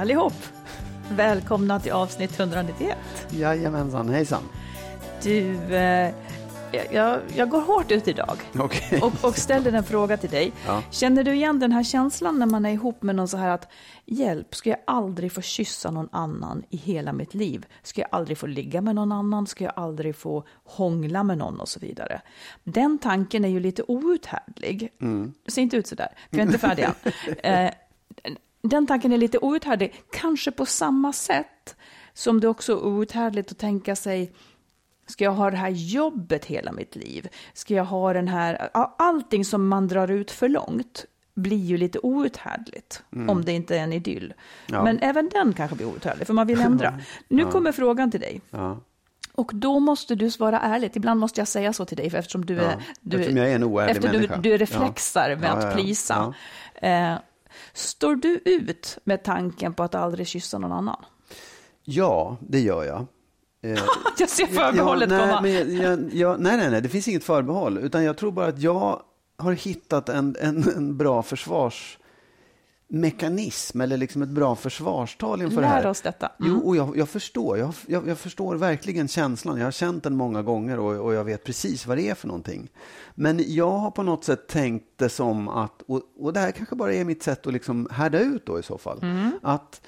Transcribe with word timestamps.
Allihop! 0.00 0.32
Välkomna 1.10 1.80
till 1.80 1.92
avsnitt 1.92 2.40
191. 2.40 2.98
Jajamensan, 3.30 4.08
hejsan. 4.08 4.42
Du, 5.22 5.74
eh, 5.76 6.14
jag, 6.92 7.20
jag 7.36 7.48
går 7.48 7.60
hårt 7.60 7.90
ut 7.90 8.08
idag 8.08 8.38
Okej. 8.58 9.00
och, 9.02 9.24
och 9.24 9.36
ställer 9.36 9.72
en 9.72 9.84
fråga 9.84 10.16
till 10.16 10.30
dig. 10.30 10.52
Ja. 10.66 10.82
Känner 10.90 11.24
du 11.24 11.34
igen 11.34 11.60
den 11.60 11.72
här 11.72 11.82
känslan 11.82 12.38
när 12.38 12.46
man 12.46 12.66
är 12.66 12.70
ihop 12.70 13.02
med 13.02 13.16
någon 13.16 13.28
så 13.28 13.36
här 13.36 13.48
att 13.48 13.68
hjälp, 14.04 14.54
ska 14.54 14.70
jag 14.70 14.78
aldrig 14.86 15.32
få 15.32 15.40
kyssa 15.42 15.90
någon 15.90 16.08
annan 16.12 16.62
i 16.70 16.76
hela 16.76 17.12
mitt 17.12 17.34
liv? 17.34 17.66
Ska 17.82 18.00
jag 18.00 18.08
aldrig 18.12 18.38
få 18.38 18.46
ligga 18.46 18.80
med 18.80 18.94
någon 18.94 19.12
annan? 19.12 19.46
Ska 19.46 19.64
jag 19.64 19.72
aldrig 19.76 20.16
få 20.16 20.44
hångla 20.64 21.22
med 21.22 21.38
någon 21.38 21.60
och 21.60 21.68
så 21.68 21.80
vidare? 21.80 22.20
Den 22.64 22.98
tanken 22.98 23.44
är 23.44 23.48
ju 23.48 23.60
lite 23.60 23.82
outhärdlig. 23.82 24.92
Mm. 25.00 25.34
Det 25.44 25.50
ser 25.50 25.62
inte 25.62 25.76
ut 25.76 25.86
så 25.86 25.94
där, 25.94 26.08
för 26.30 26.36
jag 26.36 26.42
är 26.42 26.46
inte 26.46 26.58
färdig 26.58 26.82
än. 26.82 26.94
Eh, 27.66 27.70
den 28.62 28.86
tanken 28.86 29.12
är 29.12 29.18
lite 29.18 29.38
outhärdlig, 29.38 30.02
kanske 30.12 30.50
på 30.50 30.66
samma 30.66 31.12
sätt 31.12 31.76
som 32.12 32.40
det 32.40 32.48
också 32.48 32.72
är 32.72 32.84
outhärdligt 32.86 33.52
att 33.52 33.58
tänka 33.58 33.96
sig 33.96 34.32
Ska 35.06 35.24
jag 35.24 35.32
ha 35.32 35.50
det 35.50 35.56
här 35.56 35.68
jobbet 35.70 36.44
hela 36.44 36.72
mitt 36.72 36.96
liv? 36.96 37.28
Ska 37.52 37.74
jag 37.74 37.84
ha 37.84 38.12
den 38.12 38.28
här... 38.28 38.70
ja, 38.74 38.94
Allting 38.98 39.44
som 39.44 39.68
man 39.68 39.88
drar 39.88 40.10
ut 40.10 40.30
för 40.30 40.48
långt 40.48 41.04
blir 41.34 41.56
ju 41.64 41.76
lite 41.76 41.98
outhärdligt 41.98 43.02
om 43.28 43.44
det 43.44 43.52
inte 43.52 43.78
är 43.78 43.82
en 43.82 43.92
idyll. 43.92 44.34
Ja. 44.66 44.84
Men 44.84 44.98
även 44.98 45.28
den 45.28 45.52
kanske 45.52 45.76
blir 45.76 45.86
outhärdlig, 45.86 46.26
för 46.26 46.34
man 46.34 46.46
vill 46.46 46.60
ändra. 46.60 47.00
Nu 47.28 47.44
kommer 47.44 47.72
frågan 47.72 48.10
till 48.10 48.20
dig. 48.20 48.40
Ja. 48.50 48.78
Och 49.32 49.50
då 49.54 49.78
måste 49.80 50.14
du 50.14 50.30
svara 50.30 50.60
ärligt. 50.60 50.96
Ibland 50.96 51.20
måste 51.20 51.40
jag 51.40 51.48
säga 51.48 51.72
så 51.72 51.84
till 51.84 51.96
dig, 51.96 52.10
för 52.10 52.18
eftersom 52.18 52.46
du 52.46 52.58
är... 52.60 52.62
Ja, 52.70 52.80
Du, 53.00 53.16
eftersom 53.16 53.36
jag 53.36 53.50
är 53.50 53.54
en 53.54 53.64
oärlig 53.64 54.02
människa. 54.04 54.36
Du, 54.36 54.50
du 54.50 54.56
reflexar 54.56 55.36
med 55.36 55.44
Ja, 55.48 55.52
att 55.52 55.62
ja, 55.62 55.68
ja. 55.68 55.74
plisa. 55.74 56.34
Eh, 56.74 57.14
står 57.72 58.14
du 58.16 58.40
ut 58.44 58.98
med 59.04 59.22
tanken 59.24 59.74
på 59.74 59.82
att 59.82 59.94
aldrig 59.94 60.26
kyssa 60.26 60.58
någon 60.58 60.72
annan? 60.72 61.04
ja, 61.84 62.36
det 62.48 62.60
gör 62.60 62.84
jag. 62.84 63.06
Eh, 63.62 63.82
Jag 64.18 64.28
ser 64.28 64.46
förbehållet 64.46 65.10
ja, 65.10 65.16
nej, 65.16 65.28
komma. 65.28 65.40
men 65.40 65.76
jag, 65.76 66.14
jag, 66.14 66.40
nej, 66.40 66.56
nej, 66.56 66.70
nej, 66.70 66.82
det 66.82 66.88
finns 66.88 67.08
inget 67.08 67.24
förbehåll. 67.24 67.78
Utan 67.78 68.04
jag 68.04 68.16
tror 68.16 68.32
bara 68.32 68.46
att 68.46 68.58
jag 68.62 69.02
har 69.38 69.52
hittat 69.52 70.08
en, 70.08 70.36
en, 70.40 70.64
en 70.76 70.96
bra 70.96 71.22
försvarsmekanism 72.90 73.80
eller 73.80 73.96
liksom 73.96 74.22
ett 74.22 74.28
bra 74.28 74.56
försvarstal 74.56 75.42
inför 75.42 75.60
det 75.60 75.66
här. 75.66 75.82
Lär 75.82 75.90
oss 75.90 76.00
detta. 76.00 76.32
Jo, 76.38 76.58
och 76.58 76.76
jag, 76.76 76.96
jag 76.96 77.08
förstår. 77.08 77.58
Jag, 77.58 77.74
jag, 77.86 78.08
jag 78.08 78.18
förstår 78.18 78.56
verkligen 78.56 79.08
känslan. 79.08 79.58
Jag 79.58 79.66
har 79.66 79.72
känt 79.72 80.02
den 80.02 80.16
många 80.16 80.42
gånger 80.42 80.78
och, 80.78 81.06
och 81.06 81.14
jag 81.14 81.24
vet 81.24 81.44
precis 81.44 81.86
vad 81.86 81.96
det 81.96 82.08
är 82.08 82.14
för 82.14 82.28
någonting. 82.28 82.68
Men 83.14 83.40
jag 83.46 83.70
har 83.70 83.90
på 83.90 84.02
något 84.02 84.24
sätt 84.24 84.48
tänkt 84.48 84.86
det 84.96 85.08
som 85.08 85.48
att, 85.48 85.82
och, 85.82 86.02
och 86.18 86.32
det 86.32 86.40
här 86.40 86.52
kanske 86.52 86.76
bara 86.76 86.94
är 86.94 87.04
mitt 87.04 87.22
sätt 87.22 87.46
att 87.46 87.52
liksom 87.52 87.88
härda 87.90 88.20
ut 88.20 88.46
då 88.46 88.58
i 88.58 88.62
så 88.62 88.78
fall. 88.78 89.00
Att 89.42 89.80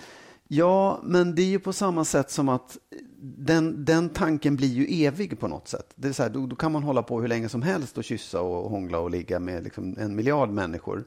Ja, 0.55 1.01
men 1.03 1.35
det 1.35 1.43
är 1.43 1.47
ju 1.47 1.59
på 1.59 1.73
samma 1.73 2.05
sätt 2.05 2.31
som 2.31 2.49
att 2.49 2.79
den, 3.21 3.85
den 3.85 4.09
tanken 4.09 4.57
blir 4.57 4.69
ju 4.69 5.05
evig 5.07 5.41
på 5.41 5.49
något 5.49 5.69
sätt. 5.69 5.93
Det 5.95 6.09
är 6.09 6.13
så 6.13 6.23
här, 6.23 6.31
då, 6.31 6.47
då 6.47 6.57
kan 6.57 6.73
man 6.73 6.83
hålla 6.83 7.03
på 7.03 7.21
hur 7.21 7.29
länge 7.29 7.49
som 7.49 7.63
helst 7.63 7.99
och 7.99 8.05
kyssa 8.05 8.41
och 8.41 8.71
hångla 8.71 8.99
och 8.99 9.11
ligga 9.11 9.39
med 9.39 9.65
liksom 9.65 9.97
en 9.99 10.17
miljard 10.17 10.51
människor. 10.51 11.05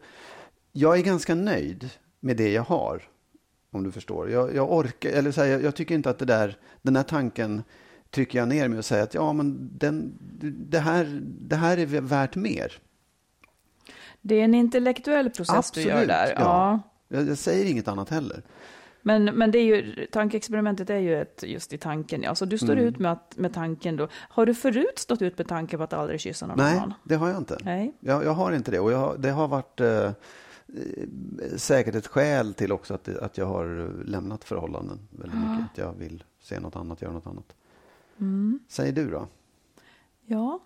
Jag 0.78 0.98
är 0.98 1.02
ganska 1.04 1.36
nöjd 1.36 1.90
med 2.20 2.38
det 2.38 2.52
jag 2.52 2.64
har, 2.64 3.02
om 3.72 3.84
du 3.84 3.92
förstår. 3.92 4.30
Jag, 4.30 4.56
jag 4.56 4.72
orkar, 4.72 5.10
eller 5.10 5.32
så 5.32 5.42
här, 5.42 5.48
jag, 5.48 5.64
jag 5.64 5.76
tycker 5.76 5.96
inte 5.96 6.10
att 6.10 6.20
det 6.20 6.26
där, 6.26 6.58
den 6.82 6.96
här 6.96 7.04
tanken 7.04 7.64
trycker 8.12 8.40
jag 8.40 8.48
ner 8.48 8.68
mig 8.68 8.78
och 8.80 8.86
säger 8.86 9.04
att 9.04 9.14
ja, 9.14 9.34
men 9.34 9.70
den, 9.78 10.14
det, 10.70 10.80
här, 10.80 11.22
det 11.24 11.56
här 11.56 11.78
är 11.78 11.86
värt 11.86 12.36
mer. 12.36 12.74
Det 14.22 14.36
är 14.36 14.44
en 14.44 14.54
intellektuell 14.54 15.30
process 15.30 15.72
du 15.72 15.82
gör 15.82 16.06
där. 16.06 16.34
Ja. 16.36 16.40
ja. 16.40 16.80
Jag, 17.18 17.30
jag 17.30 17.38
säger 17.38 17.66
inget 17.72 17.88
annat 17.88 18.10
heller. 18.10 18.42
Men, 19.02 19.26
men 19.26 19.52
det 19.52 19.60
är 19.60 19.64
ju, 19.64 20.06
tankeexperimentet 20.12 20.90
är 20.90 20.98
ju 20.98 21.22
ett 21.22 21.44
just 21.48 21.74
i 21.74 21.78
tanken. 21.78 22.24
Ja. 22.24 22.36
Så 22.36 22.46
du 22.46 22.58
står 22.58 22.74
Mm. 22.74 22.86
ut 22.86 23.00
med, 23.00 23.12
att, 23.12 23.38
med 23.38 23.54
tanken 23.54 23.96
då. 23.96 24.08
Har 24.14 24.46
du 24.46 24.54
förut 24.54 25.00
stått 25.00 25.22
ut 25.22 25.38
med 25.38 25.48
tanken 25.48 25.78
på 25.80 25.84
att 25.84 25.94
aldrig 25.94 26.20
kyssa 26.20 26.48
någon 26.48 26.58
Nej, 26.58 26.78
annan? 26.78 26.94
det 27.04 27.16
har 27.16 27.28
jag 27.30 27.38
inte. 27.38 27.58
Nej. 27.64 27.94
Jag, 28.00 28.26
jag 28.26 28.32
har 28.32 28.52
inte 28.52 28.72
det. 28.72 28.80
Och 28.80 28.92
jag, 28.92 29.20
det 29.20 29.30
har 29.30 29.48
varit 29.48 29.80
eh, 29.82 30.12
säkert 31.58 31.96
ett 31.96 32.08
skäl 32.08 32.54
till 32.54 32.72
också 32.72 32.94
att, 32.94 33.08
att 33.08 33.38
jag 33.38 33.46
har 33.46 33.94
lämnat 34.06 34.44
förhållanden 34.44 35.00
väldigt 35.10 35.40
mycket. 35.40 35.66
Att 35.72 35.78
jag 35.78 35.94
vill 35.94 36.24
se 36.40 36.60
något 36.60 36.76
annat, 36.76 37.02
göra 37.02 37.12
något 37.12 37.28
annat. 37.28 37.56
Mm. 38.18 38.60
Säger 38.68 38.94
du 38.94 39.10
då? 39.10 39.28
Ja, 40.26 40.60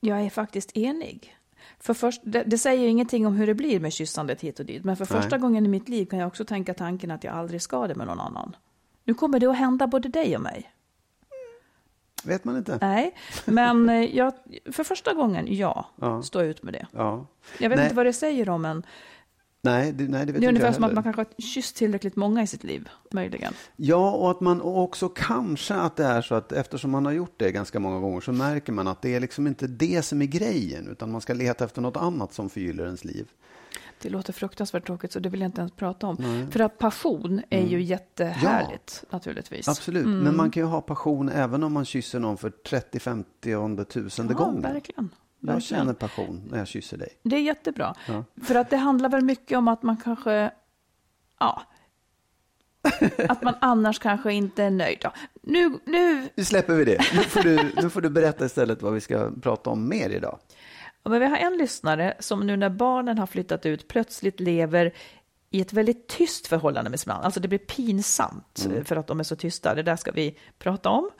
jag 0.00 0.20
är 0.20 0.30
faktiskt 0.30 0.76
enig. 0.76 1.36
För 1.78 1.94
först, 1.94 2.20
det, 2.24 2.42
det 2.42 2.58
säger 2.58 2.88
ingenting 2.88 3.26
om 3.26 3.34
hur 3.34 3.46
det 3.46 3.54
blir 3.54 3.80
med 3.80 3.92
kyssandet 3.92 4.40
hit 4.40 4.60
och 4.60 4.66
dit, 4.66 4.84
men 4.84 4.96
för 4.96 5.06
Nej. 5.10 5.22
första 5.22 5.38
gången 5.38 5.66
i 5.66 5.68
mitt 5.68 5.88
liv 5.88 6.06
kan 6.06 6.18
jag 6.18 6.28
också 6.28 6.44
tänka 6.44 6.74
tanken 6.74 7.10
att 7.10 7.24
jag 7.24 7.34
aldrig 7.34 7.62
ska 7.62 7.86
det 7.86 7.94
med 7.94 8.06
någon 8.06 8.20
annan. 8.20 8.56
Nu 9.04 9.14
kommer 9.14 9.40
det 9.40 9.46
att 9.46 9.56
hända 9.56 9.86
både 9.86 10.08
dig 10.08 10.36
och 10.36 10.42
mig. 10.42 10.70
Vet 12.24 12.44
man 12.44 12.56
inte? 12.56 12.78
Nej, 12.80 13.14
men 13.44 13.88
eh, 13.88 14.16
jag, 14.16 14.32
för 14.72 14.84
första 14.84 15.14
gången, 15.14 15.46
ja, 15.54 15.86
Ja. 16.00 16.22
stå 16.22 16.42
ut 16.42 16.62
med 16.62 16.72
det. 16.72 16.86
Ja. 16.92 17.26
Jag 17.58 17.68
vet 17.68 17.76
Nej. 17.76 17.84
inte 17.86 17.96
vad 17.96 18.06
det 18.06 18.12
säger 18.12 18.48
om 18.48 18.64
en. 18.64 18.82
Nej, 19.62 19.92
det, 19.92 20.04
nej, 20.08 20.26
det 20.26 20.32
vet 20.32 20.40
Det 20.40 20.46
är 20.46 20.48
ungefär 20.48 20.68
jag 20.68 20.74
som 20.74 20.84
att 20.84 20.92
man 20.92 21.02
kanske 21.02 21.20
har 21.20 21.42
kysst 21.42 21.76
tillräckligt 21.76 22.16
många 22.16 22.42
i 22.42 22.46
sitt 22.46 22.64
liv, 22.64 22.88
möjligen. 23.10 23.52
Ja, 23.76 24.10
och 24.10 24.30
att 24.30 24.40
man 24.40 24.60
också 24.62 25.08
kanske 25.08 25.74
att 25.74 25.96
det 25.96 26.04
är 26.04 26.22
så 26.22 26.34
att 26.34 26.52
eftersom 26.52 26.90
man 26.90 27.06
har 27.06 27.12
gjort 27.12 27.34
det 27.36 27.52
ganska 27.52 27.80
många 27.80 28.00
gånger 28.00 28.20
så 28.20 28.32
märker 28.32 28.72
man 28.72 28.88
att 28.88 29.02
det 29.02 29.14
är 29.14 29.20
liksom 29.20 29.46
inte 29.46 29.66
det 29.66 30.02
som 30.02 30.22
är 30.22 30.26
grejen, 30.26 30.88
utan 30.88 31.10
man 31.10 31.20
ska 31.20 31.34
leta 31.34 31.64
efter 31.64 31.80
något 31.82 31.96
annat 31.96 32.32
som 32.32 32.50
förgyller 32.50 32.84
ens 32.84 33.04
liv. 33.04 33.26
Det 34.02 34.10
låter 34.10 34.32
fruktansvärt 34.32 34.86
tråkigt, 34.86 35.12
så 35.12 35.18
det 35.20 35.28
vill 35.28 35.40
jag 35.40 35.48
inte 35.48 35.60
ens 35.60 35.72
prata 35.72 36.06
om. 36.06 36.48
För 36.50 36.60
att 36.60 36.78
passion 36.78 37.42
är 37.50 37.66
ju 37.66 37.82
jättehärligt, 37.82 39.04
naturligtvis. 39.10 39.68
Absolut, 39.68 40.04
Mm. 40.04 40.18
men 40.18 40.36
man 40.36 40.50
kan 40.50 40.62
ju 40.62 40.66
ha 40.66 40.80
passion 40.80 41.28
även 41.28 41.62
om 41.62 41.72
man 41.72 41.84
kysser 41.84 42.18
någon 42.20 42.36
för 42.38 42.50
30, 42.50 43.00
50, 43.00 43.84
tusende 43.84 44.32
Ja, 44.38 44.44
gången. 44.44 44.62
verkligen. 44.62 45.10
Jag 45.40 45.52
verkligen. 45.52 45.60
känner 45.80 45.92
passion 45.92 46.42
när 46.50 46.58
jag 46.58 46.66
kysser 46.68 46.96
dig. 46.96 47.08
Det 47.22 47.36
är 47.36 47.40
jättebra. 47.40 47.94
För 48.42 48.54
att 48.54 48.70
det 48.70 48.76
handlar 48.76 49.08
väl 49.08 49.24
mycket 49.24 49.58
om 49.58 49.68
att 49.68 49.82
man 49.82 49.96
kanske, 49.96 50.50
ja, 51.40 51.62
att 53.28 53.42
man 53.42 53.54
annars 53.60 53.98
kanske 53.98 54.32
inte 54.32 54.64
är 54.64 54.70
nöjd. 54.70 54.98
Ja. 55.02 55.12
Nu, 55.42 55.78
nu, 55.84 56.28
Nu 56.34 56.44
släpper 56.44 56.74
vi 56.74 56.84
det. 56.84 56.98
Nu 57.14 57.22
får, 57.22 57.42
du, 57.42 57.72
nu 57.82 57.90
får 57.90 58.00
du 58.00 58.10
berätta 58.10 58.44
istället 58.44 58.82
vad 58.82 58.92
vi 58.92 59.00
ska 59.00 59.30
prata 59.42 59.70
om 59.70 59.88
mer 59.88 60.10
idag. 60.10 60.38
Ja, 61.02 61.10
men 61.10 61.20
vi 61.20 61.26
har 61.26 61.36
en 61.36 61.56
lyssnare 61.56 62.14
som 62.18 62.46
nu 62.46 62.56
när 62.56 62.68
barnen 62.70 63.18
har 63.18 63.26
flyttat 63.26 63.66
ut 63.66 63.88
plötsligt 63.88 64.40
lever 64.40 64.92
i 65.50 65.60
ett 65.60 65.72
väldigt 65.72 66.08
tyst 66.08 66.46
förhållande 66.46 66.90
med 66.90 67.00
sin 67.00 67.12
man. 67.12 67.22
Alltså 67.24 67.40
det 67.40 67.48
blir 67.48 67.58
pinsamt 67.58 68.62
Mm. 68.66 68.84
för 68.84 68.96
att 68.96 69.06
de 69.06 69.20
är 69.20 69.24
så 69.24 69.36
tysta. 69.36 69.74
Det 69.74 69.82
där 69.82 69.96
ska 69.96 70.12
vi 70.12 70.38
prata 70.58 70.88
om. 70.88 71.10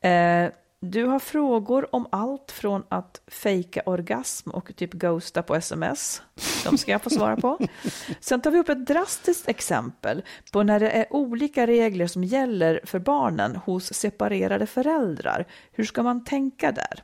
Eh, 0.00 0.48
du 0.80 1.04
har 1.04 1.18
frågor 1.18 1.94
om 1.94 2.06
allt 2.12 2.50
från 2.52 2.82
att 2.88 3.20
fejka 3.26 3.82
orgasm 3.86 4.50
och 4.50 4.76
typ 4.76 4.92
ghosta 4.92 5.42
på 5.42 5.54
sms. 5.54 6.22
De 6.64 6.78
ska 6.78 6.92
jag 6.92 7.02
få 7.02 7.10
svara 7.10 7.36
på. 7.36 7.58
Sen 8.20 8.40
tar 8.40 8.50
vi 8.50 8.58
upp 8.58 8.68
ett 8.68 8.86
drastiskt 8.86 9.48
exempel 9.48 10.22
på 10.52 10.62
när 10.62 10.80
det 10.80 10.90
är 10.90 11.06
olika 11.12 11.66
regler 11.66 12.06
som 12.06 12.24
gäller 12.24 12.80
för 12.84 12.98
barnen 12.98 13.56
hos 13.56 13.94
separerade 13.94 14.66
föräldrar. 14.66 15.46
Hur 15.72 15.84
ska 15.84 16.02
man 16.02 16.24
tänka 16.24 16.72
där? 16.72 17.02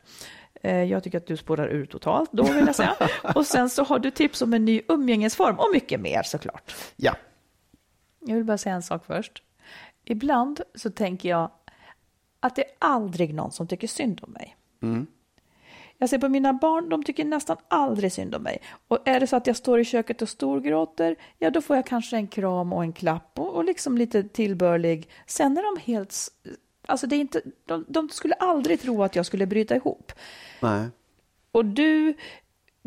Eh, 0.65 0.83
Jag 0.85 1.03
tycker 1.05 1.19
att 1.19 1.27
du 1.27 1.37
spårar 1.37 1.69
ur 1.69 1.87
totalt 1.87 2.33
då 2.33 2.43
vill 2.43 2.67
jag 2.67 2.75
säga. 2.75 2.95
Och 3.35 3.47
sen 3.47 3.71
så 3.71 3.85
har 3.85 3.99
du 3.99 4.11
tips 4.11 4.43
om 4.43 4.55
en 4.55 4.65
ny 4.65 4.83
umgängesform 4.89 5.59
och 5.59 5.69
mycket 5.73 6.01
mer 6.01 6.23
såklart. 6.23 6.75
Ja. 6.97 7.15
Jag 8.21 8.35
vill 8.35 8.45
bara 8.45 8.59
säga 8.59 8.75
en 8.75 8.83
sak 8.83 9.05
först. 9.07 9.43
Ibland 10.05 10.61
så 10.75 10.91
tänker 10.91 11.29
jag 11.29 11.51
att 12.41 12.57
det 12.57 12.63
är 12.65 12.71
aldrig 12.79 13.35
någon 13.35 13.53
som 13.53 13.67
tycker 13.69 13.87
synd 13.89 14.21
om 14.23 14.33
mig. 14.33 14.57
Jag 15.99 16.09
ser 16.11 16.19
på 16.19 16.29
mina 16.29 16.53
barn, 16.53 16.89
de 16.89 17.03
tycker 17.05 17.25
nästan 17.25 17.57
aldrig 17.69 18.13
synd 18.13 18.35
om 18.35 18.43
mig. 18.43 18.59
Och 18.89 19.09
är 19.09 19.21
det 19.21 19.27
så 19.27 19.37
att 19.37 19.47
jag 19.47 19.57
står 19.57 19.81
i 19.81 19.85
köket 19.85 20.23
och 20.23 20.29
storgråter, 20.29 21.17
ja 21.39 21.51
då 21.51 21.61
får 21.61 21.77
jag 21.77 21.87
kanske 21.87 22.17
en 22.17 22.27
kram 22.27 22.73
och 22.73 22.83
en 22.83 22.93
klapp 22.93 23.39
och, 23.39 23.55
och 23.55 23.65
liksom 23.65 23.99
lite 23.99 24.23
tillbörlig. 24.23 25.09
Sen 25.27 25.59
är 25.59 25.63
de 25.75 25.81
helt... 25.93 26.15
Alltså 26.87 27.07
det 27.07 27.17
är 27.17 27.21
inte, 27.21 27.43
de, 27.65 27.85
de 27.89 28.09
skulle 28.09 28.35
aldrig 28.35 28.81
tro 28.81 29.03
att 29.03 29.17
jag 29.17 29.27
skulle 29.27 29.47
bryta 29.47 29.77
ihop. 29.77 30.13
Nej. 30.61 30.89
Och 31.53 31.65
du 31.65 32.15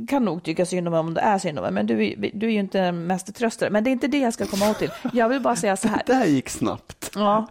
kan 0.08 0.26
nog 0.26 0.44
tycka 0.44 0.66
synd 0.66 0.88
om 0.88 0.92
mig 0.92 1.00
om 1.00 1.14
det 1.14 1.22
är 1.22 1.40
synd 1.40 1.60
om 1.60 1.64
mig, 1.64 1.72
men 1.72 1.88
du, 1.88 2.16
du 2.34 2.48
är 2.48 2.52
ju 2.52 2.60
inte 2.60 2.80
en 2.80 3.08
mästertröstare. 3.08 3.70
Men 3.70 3.84
det 3.84 3.90
är 3.90 3.92
inte 3.92 4.08
det 4.08 4.20
jag 4.20 4.34
ska 4.34 4.46
komma 4.46 4.70
åt 4.70 4.80
till. 4.80 4.92
Jag 5.14 5.30
vill 5.30 5.42
bara 5.42 5.56
säga 5.56 5.78
så 5.78 5.88
här. 5.88 6.02
Det 6.06 6.14
här 6.14 6.26
gick 6.26 6.50
snabbt. 6.50 7.12
Ja, 7.16 7.48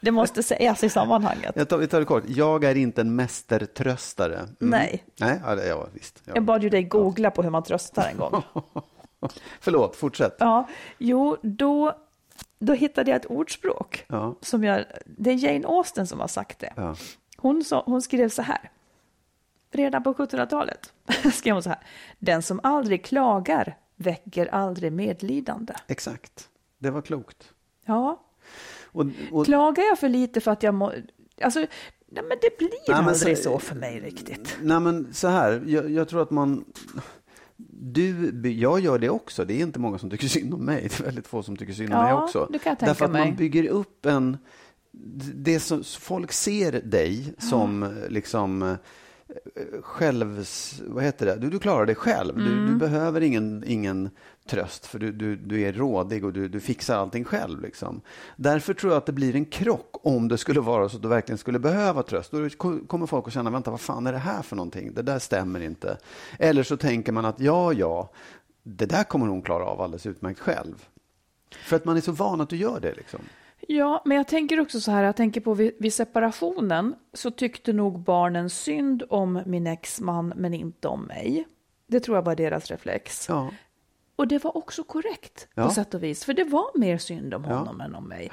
det 0.00 0.10
måste 0.10 0.42
sägas 0.42 0.84
i 0.84 0.88
sammanhanget. 0.88 1.52
Jag 1.56 1.68
tar, 1.68 1.78
vi 1.78 1.86
tar 1.86 2.00
det 2.00 2.06
kort. 2.06 2.24
Jag 2.26 2.64
är 2.64 2.74
inte 2.74 3.00
en 3.00 3.16
mästertröstare. 3.16 4.36
Mm. 4.36 4.50
Nej. 4.58 5.04
Nej, 5.20 5.40
ja 5.68 5.86
visst. 5.92 6.22
Ja. 6.24 6.32
Jag 6.34 6.44
bad 6.44 6.62
ju 6.62 6.68
dig 6.68 6.82
googla 6.82 7.30
på 7.30 7.42
hur 7.42 7.50
man 7.50 7.62
tröstar 7.62 8.08
en 8.12 8.18
gång. 8.18 8.42
Förlåt, 9.60 9.96
fortsätt. 9.96 10.36
Ja, 10.38 10.68
jo, 10.98 11.36
då, 11.42 11.92
då 12.58 12.72
hittade 12.72 13.10
jag 13.10 13.16
ett 13.20 13.26
ordspråk. 13.30 14.04
Ja. 14.08 14.34
Som 14.40 14.64
jag, 14.64 14.84
det 15.06 15.30
är 15.30 15.34
Jane 15.34 15.66
Austen 15.68 16.06
som 16.06 16.20
har 16.20 16.28
sagt 16.28 16.58
det. 16.58 16.72
Ja. 16.76 16.96
Hon, 17.36 17.64
sa, 17.64 17.82
hon 17.86 18.02
skrev 18.02 18.28
så 18.28 18.42
här. 18.42 18.70
Redan 19.70 20.02
på 20.02 20.14
1700-talet 20.14 20.92
skrev 21.34 21.54
hon 21.54 21.62
så 21.62 21.68
här. 21.68 21.78
Den 22.18 22.42
som 22.42 22.60
aldrig 22.62 23.04
klagar 23.04 23.76
väcker 23.96 24.46
aldrig 24.46 24.92
medlidande. 24.92 25.74
Exakt. 25.86 26.48
Det 26.78 26.90
var 26.90 27.02
klokt. 27.02 27.52
Ja, 27.84 28.22
Och, 28.84 29.04
och, 29.32 29.44
klagar 29.46 29.84
jag 29.84 29.98
för 29.98 30.08
lite 30.08 30.40
för 30.40 30.50
att 30.50 30.62
jag 30.62 30.74
må... 30.74 30.92
Alltså, 31.42 31.58
nej, 31.60 31.68
men 32.28 32.38
det 32.42 32.58
blir 32.58 32.70
Nej, 32.88 32.96
aldrig 32.98 33.38
så- 33.38 33.42
så 33.52 33.58
för 33.58 33.74
mig 33.74 34.00
riktigt. 34.00 34.56
Nej, 34.62 34.80
men 34.80 35.14
så 35.14 35.28
här. 35.28 35.62
Jag, 35.66 35.90
jag 35.90 36.08
tror 36.08 36.22
att 36.22 36.30
man... 36.30 36.64
Du, 37.80 38.32
jag 38.52 38.80
gör 38.80 38.98
det 38.98 39.08
också. 39.10 39.44
Det 39.44 39.54
är 39.54 39.60
inte 39.62 39.78
många 39.78 39.98
som 39.98 40.10
tycker 40.10 40.28
synd 40.38 40.54
om 40.54 40.64
mig. 40.64 40.82
Det 40.88 41.00
är 41.00 41.04
väldigt 41.04 41.26
få 41.26 41.42
som 41.42 41.56
tycker 41.56 41.72
synd 41.72 41.92
om 41.92 41.96
Ja, 41.98 42.04
mig 42.04 42.12
också. 42.14 42.48
det 42.52 42.58
kan 42.58 42.70
jag 42.70 42.78
tänka 42.78 42.90
Därför 42.90 43.04
att 43.04 43.10
mig. 43.10 43.26
man 43.28 43.36
bygger 43.36 43.68
upp 43.68 44.06
en... 44.06 44.36
Det 45.34 45.60
som, 45.60 45.84
folk 45.84 46.32
ser 46.32 46.72
dig 46.72 47.34
som 47.38 47.94
liksom 48.08 48.62
eh, 48.62 48.76
självs... 49.82 50.82
Vad 50.86 51.04
heter 51.04 51.26
det? 51.26 51.36
Du, 51.36 51.50
du 51.50 51.58
klarar 51.58 51.86
dig 51.86 51.94
själv. 51.94 52.36
Du, 52.36 52.52
Mm. 52.52 52.72
du 52.72 52.78
behöver 52.78 53.20
ingen, 53.20 53.64
ingen 53.66 54.10
tröst 54.48 54.86
för 54.86 54.98
du, 54.98 55.12
du, 55.12 55.36
du 55.36 55.60
är 55.62 55.72
rådig 55.72 56.24
och 56.24 56.32
du, 56.32 56.48
du 56.48 56.60
fixar 56.60 56.96
allting 56.96 57.24
själv. 57.24 57.62
Liksom. 57.62 58.00
Därför 58.36 58.74
tror 58.74 58.92
jag 58.92 58.98
att 58.98 59.06
det 59.06 59.12
blir 59.12 59.36
en 59.36 59.44
krock 59.44 59.96
om 60.02 60.28
det 60.28 60.38
skulle 60.38 60.60
vara 60.60 60.88
så 60.88 60.96
att 60.96 61.02
du 61.02 61.08
verkligen 61.08 61.38
skulle 61.38 61.58
behöva 61.58 62.02
tröst. 62.02 62.30
Då 62.30 62.48
kommer 62.86 63.06
folk 63.06 63.26
att 63.26 63.32
känna, 63.32 63.50
vänta, 63.50 63.70
vad 63.70 63.80
fan 63.80 64.06
är 64.06 64.12
det 64.12 64.18
här 64.18 64.42
för 64.42 64.56
någonting? 64.56 64.94
Det 64.94 65.02
där 65.02 65.18
stämmer 65.18 65.60
inte. 65.60 65.98
Eller 66.38 66.62
så 66.62 66.76
tänker 66.76 67.12
man 67.12 67.24
att 67.24 67.40
ja, 67.40 67.72
ja, 67.72 68.10
det 68.62 68.86
där 68.86 69.04
kommer 69.04 69.26
hon 69.26 69.42
klara 69.42 69.64
av 69.64 69.80
alldeles 69.80 70.06
utmärkt 70.06 70.40
själv. 70.40 70.88
För 71.50 71.76
att 71.76 71.84
man 71.84 71.96
är 71.96 72.00
så 72.00 72.12
van 72.12 72.40
att 72.40 72.48
du 72.48 72.56
gör 72.56 72.80
det. 72.80 72.94
Liksom. 72.94 73.20
Ja, 73.60 74.02
men 74.04 74.16
jag 74.16 74.28
tänker 74.28 74.60
också 74.60 74.80
så 74.80 74.90
här, 74.90 75.02
jag 75.02 75.16
tänker 75.16 75.40
på 75.40 75.54
vid, 75.54 75.72
vid 75.78 75.94
separationen 75.94 76.94
så 77.12 77.30
tyckte 77.30 77.72
nog 77.72 77.98
barnen 78.00 78.50
synd 78.50 79.02
om 79.08 79.42
min 79.46 79.66
exman 79.66 80.32
men 80.36 80.54
inte 80.54 80.88
om 80.88 81.02
mig. 81.02 81.46
Det 81.86 82.00
tror 82.00 82.16
jag 82.16 82.22
var 82.22 82.34
deras 82.34 82.70
reflex. 82.70 83.28
Ja. 83.28 83.50
Och 84.18 84.28
det 84.28 84.44
var 84.44 84.56
också 84.56 84.84
korrekt 84.84 85.48
Ja. 85.54 85.64
på 85.64 85.70
sätt 85.70 85.94
och 85.94 86.02
vis, 86.02 86.24
för 86.24 86.34
det 86.34 86.44
var 86.44 86.78
mer 86.78 86.98
synd 86.98 87.34
om 87.34 87.44
Ja. 87.48 87.54
honom 87.54 87.80
än 87.80 87.94
om 87.94 88.08
mig. 88.08 88.30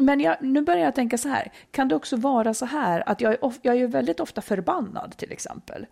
Men 0.00 0.20
jag, 0.20 0.36
nu 0.40 0.62
börjar 0.62 0.84
jag 0.84 0.94
tänka 0.94 1.18
så 1.18 1.28
här, 1.28 1.52
kan 1.70 1.88
det 1.88 1.94
också 1.94 2.16
vara 2.16 2.54
så 2.54 2.66
här 2.66 3.08
att 3.08 3.20
jag 3.20 3.32
är, 3.32 3.44
of, 3.44 3.58
jag 3.62 3.76
är 3.76 3.86
väldigt 3.86 4.20
ofta 4.20 4.40
förbannad 4.40 5.16
till 5.16 5.32
exempel. 5.32 5.86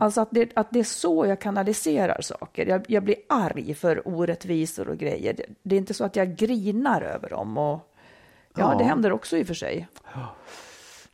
Alltså 0.00 0.20
att 0.20 0.28
det, 0.30 0.50
att 0.56 0.70
det 0.70 0.78
är 0.80 0.84
så 0.84 1.26
jag 1.26 1.40
kanaliserar 1.40 2.20
saker. 2.20 2.66
Jag, 2.66 2.84
jag 2.88 3.02
blir 3.04 3.16
arg 3.28 3.74
för 3.74 4.08
orättvisor 4.08 4.88
och 4.88 4.98
grejer. 4.98 5.32
Det, 5.34 5.46
det 5.62 5.74
är 5.76 5.78
inte 5.78 5.94
så 5.94 6.04
att 6.04 6.16
jag 6.16 6.36
grinar 6.36 7.02
över 7.02 7.28
dem. 7.30 7.58
Och, 7.58 7.92
ja, 8.56 8.72
Ja. 8.72 8.78
det 8.78 8.84
händer 8.84 9.12
också 9.12 9.36
i 9.36 9.42
och 9.42 9.46
för 9.46 9.54
sig. 9.54 9.88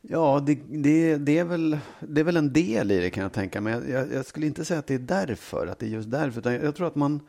Ja, 0.01 0.39
det, 0.45 0.59
det, 0.69 1.15
det, 1.17 1.37
är 1.39 1.43
väl, 1.43 1.77
det 1.99 2.21
är 2.21 2.25
väl 2.25 2.37
en 2.37 2.53
del 2.53 2.91
i 2.91 2.99
det 2.99 3.09
kan 3.09 3.23
jag 3.23 3.33
tänka 3.33 3.61
mig. 3.61 3.73
Jag, 3.73 3.89
jag, 3.89 4.13
jag 4.13 4.25
skulle 4.25 4.45
inte 4.45 4.65
säga 4.65 4.79
att 4.79 4.87
det 4.87 4.93
är 4.93 4.99
därför, 4.99 5.67
att 5.67 5.79
det 5.79 5.85
är 5.85 5.89
just 5.89 6.11
därför. 6.11 6.39
Utan 6.39 6.53
jag 6.53 6.75
tror 6.75 6.87
att 6.87 6.95
man, 6.95 7.19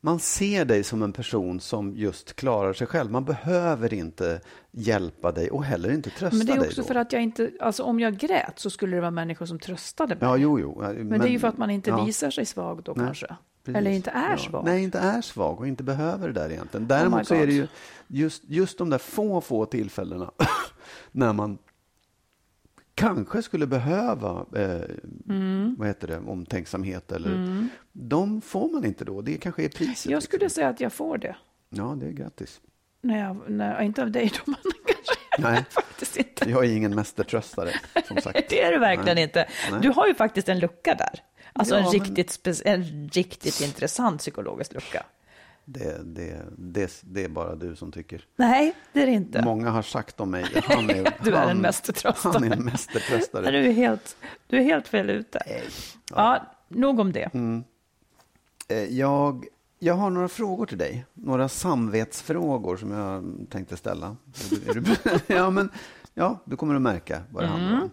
man 0.00 0.18
ser 0.18 0.64
dig 0.64 0.84
som 0.84 1.02
en 1.02 1.12
person 1.12 1.60
som 1.60 1.96
just 1.96 2.36
klarar 2.36 2.72
sig 2.72 2.86
själv. 2.86 3.10
Man 3.10 3.24
behöver 3.24 3.94
inte 3.94 4.40
hjälpa 4.70 5.32
dig 5.32 5.50
och 5.50 5.64
heller 5.64 5.90
inte 5.90 6.10
trösta 6.10 6.36
Men 6.36 6.46
det 6.46 6.52
är 6.52 6.58
dig. 6.58 6.68
också 6.68 6.82
för 6.82 6.94
att 6.94 7.12
jag 7.12 7.22
inte, 7.22 7.50
alltså 7.60 7.82
om 7.82 8.00
jag 8.00 8.16
grät 8.16 8.52
så 8.58 8.70
skulle 8.70 8.96
det 8.96 9.00
vara 9.00 9.10
människor 9.10 9.46
som 9.46 9.58
tröstade 9.58 10.14
mig. 10.14 10.24
Ja, 10.28 10.36
jo, 10.36 10.60
jo. 10.60 10.82
men, 11.04 11.20
det 11.20 11.28
är 11.28 11.30
ju 11.30 11.38
för 11.38 11.48
att 11.48 11.58
man 11.58 11.70
inte 11.70 11.90
ja, 11.90 12.04
visar 12.04 12.30
sig 12.30 12.46
svag 12.46 12.82
då 12.82 12.92
Nej, 12.96 13.06
kanske. 13.06 13.26
precis. 13.64 13.76
Eller 13.78 13.90
inte 13.90 14.10
är 14.10 14.30
Ja. 14.30 14.38
svag. 14.38 14.64
Nej, 14.64 14.82
inte 14.82 14.98
är 14.98 15.20
svag 15.20 15.60
och 15.60 15.68
inte 15.68 15.82
behöver 15.82 16.28
det 16.28 16.34
där 16.34 16.50
egentligen. 16.50 16.82
my 16.82 16.88
Däremot 16.88 17.26
så 17.26 17.34
är 17.34 17.46
det 17.46 17.52
ju 17.52 17.66
just, 18.06 18.42
just 18.46 18.78
de 18.78 18.90
där 18.90 18.98
få, 18.98 19.40
få 19.40 19.66
tillfällena 19.66 20.30
när 21.12 21.32
man 21.32 21.58
kanske 22.98 23.42
skulle 23.42 23.66
behöva 23.66 24.46
eh, 24.56 24.80
Mm. 25.28 25.74
vad 25.78 25.88
heter 25.88 26.08
det, 26.08 26.18
omtänksamhet. 26.18 27.12
Eller, 27.12 27.66
De 27.92 28.40
får 28.40 28.68
man 28.72 28.84
inte 28.84 29.04
då. 29.04 29.20
Det 29.22 29.36
kanske 29.36 29.64
är 29.64 29.68
priset. 29.68 30.10
Jag 30.12 30.22
skulle 30.22 30.40
liksom. 30.44 30.54
säga 30.54 30.68
att 30.68 30.80
jag 30.80 30.92
får 30.92 31.18
det. 31.18 31.36
Ja, 31.70 31.96
det 32.00 32.06
är 32.06 32.10
grattis. 32.12 32.60
Jag, 33.00 33.50
när, 33.50 33.82
inte 33.82 34.02
av 34.02 34.10
dig 34.10 34.32
då, 34.34 34.40
men 34.52 34.56
kanske 34.86 35.48
Nej, 35.52 35.64
faktiskt 35.70 36.16
inte. 36.16 36.50
jag 36.50 36.64
är 36.64 36.76
ingen 36.76 36.94
mästertröstare, 36.94 37.70
som 38.08 38.16
sagt. 38.22 38.48
Det 38.48 38.62
är 38.62 38.72
du 38.72 38.78
verkligen 38.78 39.14
Nej. 39.14 39.24
inte. 39.24 39.48
Nej. 39.72 39.80
Du 39.82 39.88
har 39.88 40.06
ju 40.06 40.14
faktiskt 40.14 40.48
en 40.48 40.58
lucka 40.58 40.94
där. 40.94 41.20
Alltså 41.52 41.74
Ja, 41.74 41.78
en, 41.78 41.84
men- 41.84 41.92
riktigt 41.92 42.30
spe- 42.44 42.62
en 42.64 43.08
riktigt 43.08 43.60
intressant 43.60 44.20
psykologisk 44.20 44.74
lucka. 44.74 45.02
Det, 45.70 46.02
det, 46.04 46.42
det, 46.58 47.00
det 47.04 47.24
är 47.24 47.28
bara 47.28 47.54
du 47.54 47.76
som 47.76 47.92
tycker. 47.92 48.24
Nej, 48.36 48.74
det 48.92 49.02
är 49.02 49.06
det 49.06 49.12
inte. 49.12 49.42
Många 49.44 49.70
har 49.70 49.82
sagt 49.82 50.20
om 50.20 50.30
mig 50.30 50.44
att 50.56 50.64
han 50.64 50.90
är, 50.90 51.14
Du 51.24 51.34
är 51.36 51.50
en 51.50 51.58
mästertröstare. 51.58 52.32
Han 52.32 52.44
är 52.44 52.56
en 52.56 52.64
mästertröstare. 52.64 53.50
du 53.50 53.58
är 53.66 53.72
helt, 53.72 54.16
du 54.46 54.56
är 54.58 54.62
helt 54.62 54.88
fel 54.88 55.10
ute. 55.10 55.38
Ja, 56.10 56.42
nog 56.68 57.00
om 57.00 57.12
det. 57.12 57.34
Mm. 57.34 57.64
Eh, 58.68 58.84
Jag, 58.84 59.44
jag 59.78 59.94
har 59.94 60.10
några 60.10 60.28
frågor 60.28 60.66
till 60.66 60.78
dig. 60.78 61.04
Några 61.14 61.48
samvetsfrågor 61.48 62.76
som 62.76 62.90
jag 62.90 63.24
tänkte 63.50 63.76
ställa. 63.76 64.16
Ja, 65.26 65.50
men, 65.50 65.70
ja, 66.14 66.38
du 66.44 66.56
kommer 66.56 66.74
att 66.74 66.82
märka 66.82 67.22
vad 67.30 67.42
det 67.42 67.46
handlar 67.48 67.82
om. 67.82 67.90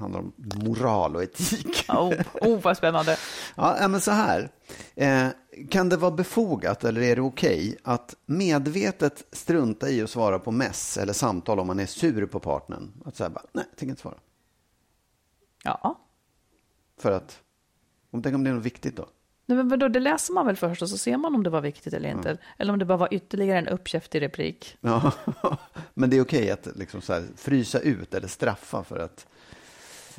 Handlar 0.00 0.20
om 0.20 0.32
moral 0.36 1.16
och 1.16 1.22
etik. 1.22 1.84
Oh, 1.88 2.12
oh, 2.40 2.60
vad 2.60 2.76
spännande. 2.76 3.16
Ja, 3.56 3.76
ja, 3.80 3.88
men 3.88 4.00
så 4.00 4.10
här. 4.10 4.50
Eh, 4.94 5.28
kan 5.70 5.88
det 5.88 5.96
vara 5.96 6.10
befogat 6.10 6.84
eller 6.84 7.00
är 7.02 7.16
det 7.16 7.22
okej 7.22 7.76
att 7.82 8.16
medvetet 8.26 9.24
strunta 9.32 9.90
i 9.90 10.02
att 10.02 10.10
svara 10.10 10.38
på 10.38 10.50
mess 10.50 10.96
eller 10.96 11.12
samtal 11.12 11.60
om 11.60 11.66
man 11.66 11.80
är 11.80 11.86
sur 11.86 12.26
på 12.26 12.40
partnern? 12.40 12.92
Att 13.04 13.16
säga 13.16 13.30
bara, 13.30 13.44
nej, 13.52 13.64
tänker 13.64 13.90
inte 13.90 14.02
svara. 14.02 14.18
Ja. 15.64 16.00
För 17.00 17.12
att, 17.12 17.40
om, 18.10 18.22
tänk 18.22 18.34
om 18.34 18.44
det 18.44 18.50
är 18.50 18.54
något 18.54 18.64
viktigt 18.64 18.96
då? 18.96 19.06
Nej, 19.46 19.56
men 19.56 19.68
vadå, 19.68 19.88
det 19.88 20.00
läser 20.00 20.34
man 20.34 20.46
väl 20.46 20.56
först 20.56 20.82
och 20.82 20.88
så 20.88 20.98
ser 20.98 21.16
man 21.16 21.34
om 21.34 21.42
det 21.42 21.50
var 21.50 21.60
viktigt 21.60 21.92
eller 21.92 22.08
inte. 22.08 22.38
Eller 22.58 22.72
om 22.72 22.78
det 22.78 22.84
bara 22.84 22.98
var 22.98 23.08
ytterligare 23.14 23.58
en 23.58 23.68
uppkäftig 23.68 24.22
replik. 24.22 24.78
Ja, 24.80 25.12
men 25.94 26.10
det 26.10 26.16
är 26.16 26.22
okej 26.22 26.50
att 26.50 26.68
liksom 26.76 27.00
så 27.00 27.12
här, 27.12 27.24
frysa 27.36 27.78
ut 27.78 28.14
eller 28.14 28.28
straffa 28.28 28.84
för 28.84 28.98
att 28.98 29.26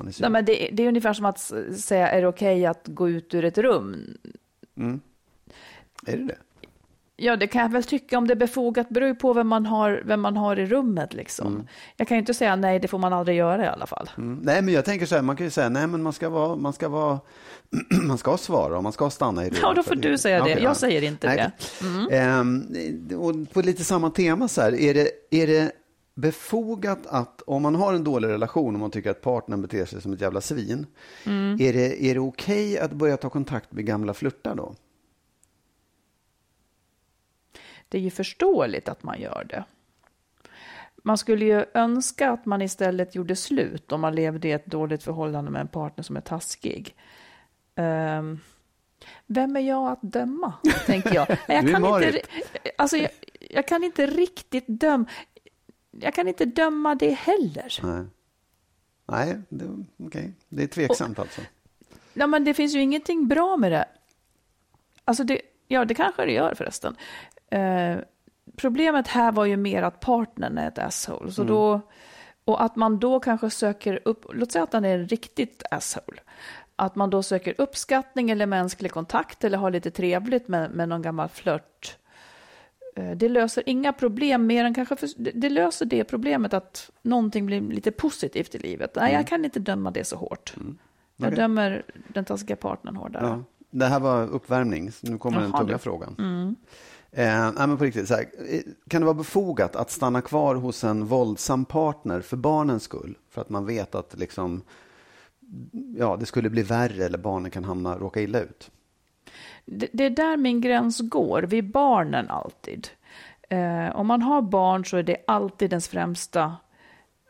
man 0.01 0.08
är 0.08 0.12
sur. 0.12 0.22
Nej, 0.22 0.31
men 0.31 0.46
det, 0.46 0.70
det 0.74 0.84
är 0.84 0.88
ungefär 0.88 1.13
som 1.13 1.25
att 1.25 1.39
säga, 1.79 2.10
är 2.10 2.22
det 2.22 2.27
okej 2.27 2.65
att 2.65 2.88
gå 2.88 3.10
ut 3.10 3.34
ur 3.34 3.46
ett 3.46 3.58
rum? 3.58 4.17
Är 6.05 6.17
det 6.17 6.24
det? 6.24 6.38
Ja, 7.15 7.36
det 7.36 7.48
kan 7.48 7.62
jag 7.62 7.70
väl 7.70 7.84
tycka 7.84 8.17
om 8.17 8.27
det 8.27 8.34
är 8.34 8.36
befogat. 8.36 8.89
beror 8.89 9.08
ju 9.08 9.15
på 9.15 9.34
vem 9.34 9.48
man 9.48 9.65
har, 9.65 10.01
vem 10.05 10.22
man 10.22 10.38
har 10.38 10.60
i 10.60 10.65
rummet. 10.65 11.13
Liksom. 11.13 11.67
Jag 11.98 12.08
kan 12.08 12.17
ju 12.17 12.20
inte 12.20 12.34
säga 12.34 12.55
nej, 12.55 12.79
det 12.79 12.88
får 12.88 12.98
man 12.98 13.13
aldrig 13.13 13.38
göra 13.38 13.65
i 13.65 13.67
alla 13.67 13.86
fall. 13.86 14.10
Mm. 14.17 14.39
Nej, 14.43 14.62
men 14.62 14.74
jag 14.74 14.86
tänker 14.86 15.05
så 15.05 15.15
här, 15.15 15.22
man 15.22 15.36
kan 15.36 15.46
ju 15.46 15.50
säga 15.50 15.70
nej, 15.70 15.88
men 15.88 16.03
man 16.03 16.13
ska 16.13 16.29
vara, 16.29 16.55
man 16.55 16.74
ska 16.74 16.89
vara, 16.89 17.20
man 18.08 18.17
ska 18.17 18.38
svara 18.38 18.77
och 18.77 18.84
man 18.84 18.91
ska 18.91 19.10
stanna 19.10 19.46
i 19.46 19.48
rummet. 19.48 19.60
Ja, 19.62 19.74
då 19.74 19.84
får 19.84 19.96
du 19.96 20.17
säga 20.17 20.38
det. 20.38 20.41
Okej, 20.41 20.53
Jag 20.53 20.63
ja. 20.63 20.75
säger 20.75 21.03
inte 21.03 21.27
Nej. 21.27 21.51
det. 22.10 22.17
Ehm, 22.17 22.65
och 23.17 23.53
på 23.53 23.62
lite 23.62 23.84
samma 23.84 24.10
tema 24.10 24.48
så 24.48 24.62
här, 24.62 24.75
är 24.75 24.93
det, 24.93 25.10
är 25.31 25.48
det 25.48 25.72
befogat 26.13 27.08
att 27.08 27.41
om 27.41 27.62
man 27.62 27.75
har 27.75 27.94
en 27.94 28.03
dålig 28.03 28.27
relation 28.27 28.74
och 28.74 28.80
man 28.80 28.91
tycker 28.91 29.12
att 29.12 29.22
partnern 29.22 29.62
beter 29.62 29.86
sig 29.86 30.01
som 30.01 30.13
ett 30.13 30.22
jävla 30.22 30.41
svin, 30.41 30.86
Mm. 31.25 31.58
är 31.62 31.74
det, 31.74 32.03
är 32.06 32.13
det 32.13 32.20
okej 32.20 32.80
att 32.80 32.91
börja 32.91 33.18
ta 33.18 33.30
kontakt 33.30 33.72
med 33.72 33.86
gamla 33.86 34.13
flörtar 34.13 34.56
då? 34.56 34.75
Det 37.89 37.98
är 37.98 38.01
ju 38.01 38.10
förståeligt 38.12 38.89
att 38.89 39.03
man 39.03 39.22
gör 39.22 39.46
det. 39.50 39.63
Man 41.03 41.18
skulle 41.18 41.46
ju 41.46 41.65
önska 41.74 42.32
att 42.32 42.46
man 42.46 42.62
istället 42.62 43.15
gjorde 43.15 43.36
slut 43.36 43.91
om 43.91 44.01
man 44.01 44.15
levde 44.15 44.48
i 44.48 44.51
ett 44.51 44.65
dåligt 44.65 45.03
förhållande 45.03 45.51
med 45.51 45.62
en 45.62 45.68
partner 45.68 46.03
som 46.03 46.18
är 46.18 46.22
taskig. 46.22 46.96
Ehm, 47.75 48.39
vem 49.27 49.56
är 49.56 49.60
jag 49.60 49.91
att 49.91 50.01
döma, 50.01 50.53
tänker 50.86 51.15
jag. 51.15 51.27
Jag 51.48 51.70
kan, 51.72 51.86
inte, 51.86 52.22
alltså, 52.77 52.98
jag, 52.98 53.12
jag 53.50 53.68
kan 53.68 53.84
inte 53.84 54.06
riktigt 54.06 54.65
döma. 54.68 55.06
Jag 55.91 56.13
kan 56.13 56.27
inte 56.27 56.45
döma 56.45 56.95
det 56.95 57.12
heller. 57.12 57.79
Nej, 57.83 58.05
Nej 59.05 59.41
det, 59.50 59.65
okej. 59.98 60.33
det 60.50 60.63
är 60.63 60.67
tveksamt 60.67 61.19
alltså. 61.19 61.41
Ja, 62.13 62.27
men 62.27 62.43
det 62.43 62.53
finns 62.53 62.75
ju 62.75 62.81
ingenting 62.81 63.27
bra 63.27 63.57
med 63.57 63.71
det. 63.71 63.86
Alltså 65.05 65.24
det, 65.24 65.41
ja, 65.67 65.86
det 65.86 65.93
kanske 65.93 66.25
det 66.25 66.31
gör 66.31 66.55
förresten. 66.55 66.95
Eh, 67.51 67.98
problemet 68.55 69.07
här 69.07 69.31
var 69.31 69.45
ju 69.45 69.57
mer 69.57 69.83
att 69.83 70.00
partnern 70.00 70.57
är 70.57 70.67
ett 70.67 70.79
asshole. 70.79 71.31
Så 71.31 71.43
då, 71.43 71.81
och 72.45 72.63
att 72.63 72.75
man 72.75 73.00
då 73.00 73.19
kanske 73.19 73.50
söker 73.50 74.00
upp, 74.05 74.25
låt 74.33 74.51
säga 74.51 74.63
att 74.63 74.74
han 74.74 74.86
är 74.86 74.98
en 74.98 75.07
riktigt 75.07 75.63
asshole. 75.71 76.21
Att 76.75 76.95
man 76.95 77.10
då 77.10 77.24
söker 77.24 77.55
uppskattning 77.57 78.29
eller 78.29 78.45
mänsklig 78.45 78.91
kontakt 78.91 79.43
eller 79.43 79.57
har 79.57 79.71
lite 79.71 79.91
trevligt 79.91 80.48
med, 80.48 80.71
med 80.71 80.89
någon 80.89 81.01
gammal 81.01 81.29
flört. 81.29 81.98
Eh, 82.95 83.12
Det 83.12 83.29
löser 83.29 83.63
inga 83.65 83.93
problem 83.93 84.45
mer 84.48 84.65
än 84.65 84.74
kanske, 84.74 84.95
för, 84.95 85.10
det, 85.33 85.50
löser 85.50 85.86
det 85.86 86.03
problemet 86.03 86.53
att 86.53 86.91
någonting 87.01 87.45
blir 87.45 87.62
lite 87.62 87.91
positivt 87.91 88.55
i 88.55 88.57
livet. 88.57 88.91
Nej, 88.95 89.13
jag 89.13 89.27
kan 89.27 89.45
inte 89.45 89.60
döma 89.60 89.91
det 89.91 90.03
så 90.03 90.15
hårt. 90.15 90.53
Jag 91.17 91.27
Okej. 91.27 91.36
dömer 91.38 91.83
den 92.07 92.25
taskiga 92.25 92.55
partnern 92.55 92.95
hårdare. 92.95 93.27
Ja. 93.27 93.43
Det 93.71 93.86
här 93.86 94.00
var 94.00 94.27
uppvärmning, 94.27 94.91
nu 95.01 95.17
kommer 95.17 95.39
den 95.41 95.50
Jaha, 95.50 95.60
tunga 95.62 95.74
du. 95.74 95.77
frågan. 95.79 96.15
Eh, 97.12 97.25
nej, 97.57 97.67
men 97.67 97.77
på 97.77 97.83
riktigt, 97.83 98.07
så 98.07 98.13
här, 98.13 98.25
eh, 98.50 98.62
kan 98.88 99.01
det 99.01 99.05
vara 99.05 99.13
befogat 99.17 99.75
att 99.75 99.91
stanna 99.91 100.21
kvar 100.21 100.55
hos 100.55 100.83
en 100.83 101.05
våldsam 101.05 101.65
partner 101.65 102.21
för 102.21 102.38
barnens 102.38 102.83
skull? 102.83 103.17
För 103.29 103.41
att 103.41 103.50
man 103.50 103.65
vet 103.65 103.95
att 103.95 104.19
liksom, 104.19 104.62
ja, 105.98 106.17
det 106.19 106.25
skulle 106.25 106.50
bli 106.50 106.63
värre 106.63 107.05
eller 107.05 107.17
barnen 107.17 107.51
kan 107.51 107.63
hamna, 107.63 107.98
råka 107.98 108.21
illa 108.21 108.39
ut. 108.39 108.71
Det, 109.73 109.87
det 109.93 110.05
är 110.05 110.09
där 110.09 110.37
min 110.37 110.61
gräns 110.61 110.99
går, 110.99 111.41
vid 111.41 111.71
barnen 111.71 112.29
alltid. 112.29 112.87
Eh, 113.49 113.95
om 113.95 114.07
man 114.07 114.21
har 114.21 114.41
barn 114.41 114.85
så 114.85 114.97
är 114.97 115.03
det 115.03 115.17
alltid 115.27 115.73
ens 115.73 115.87
främsta 115.87 116.55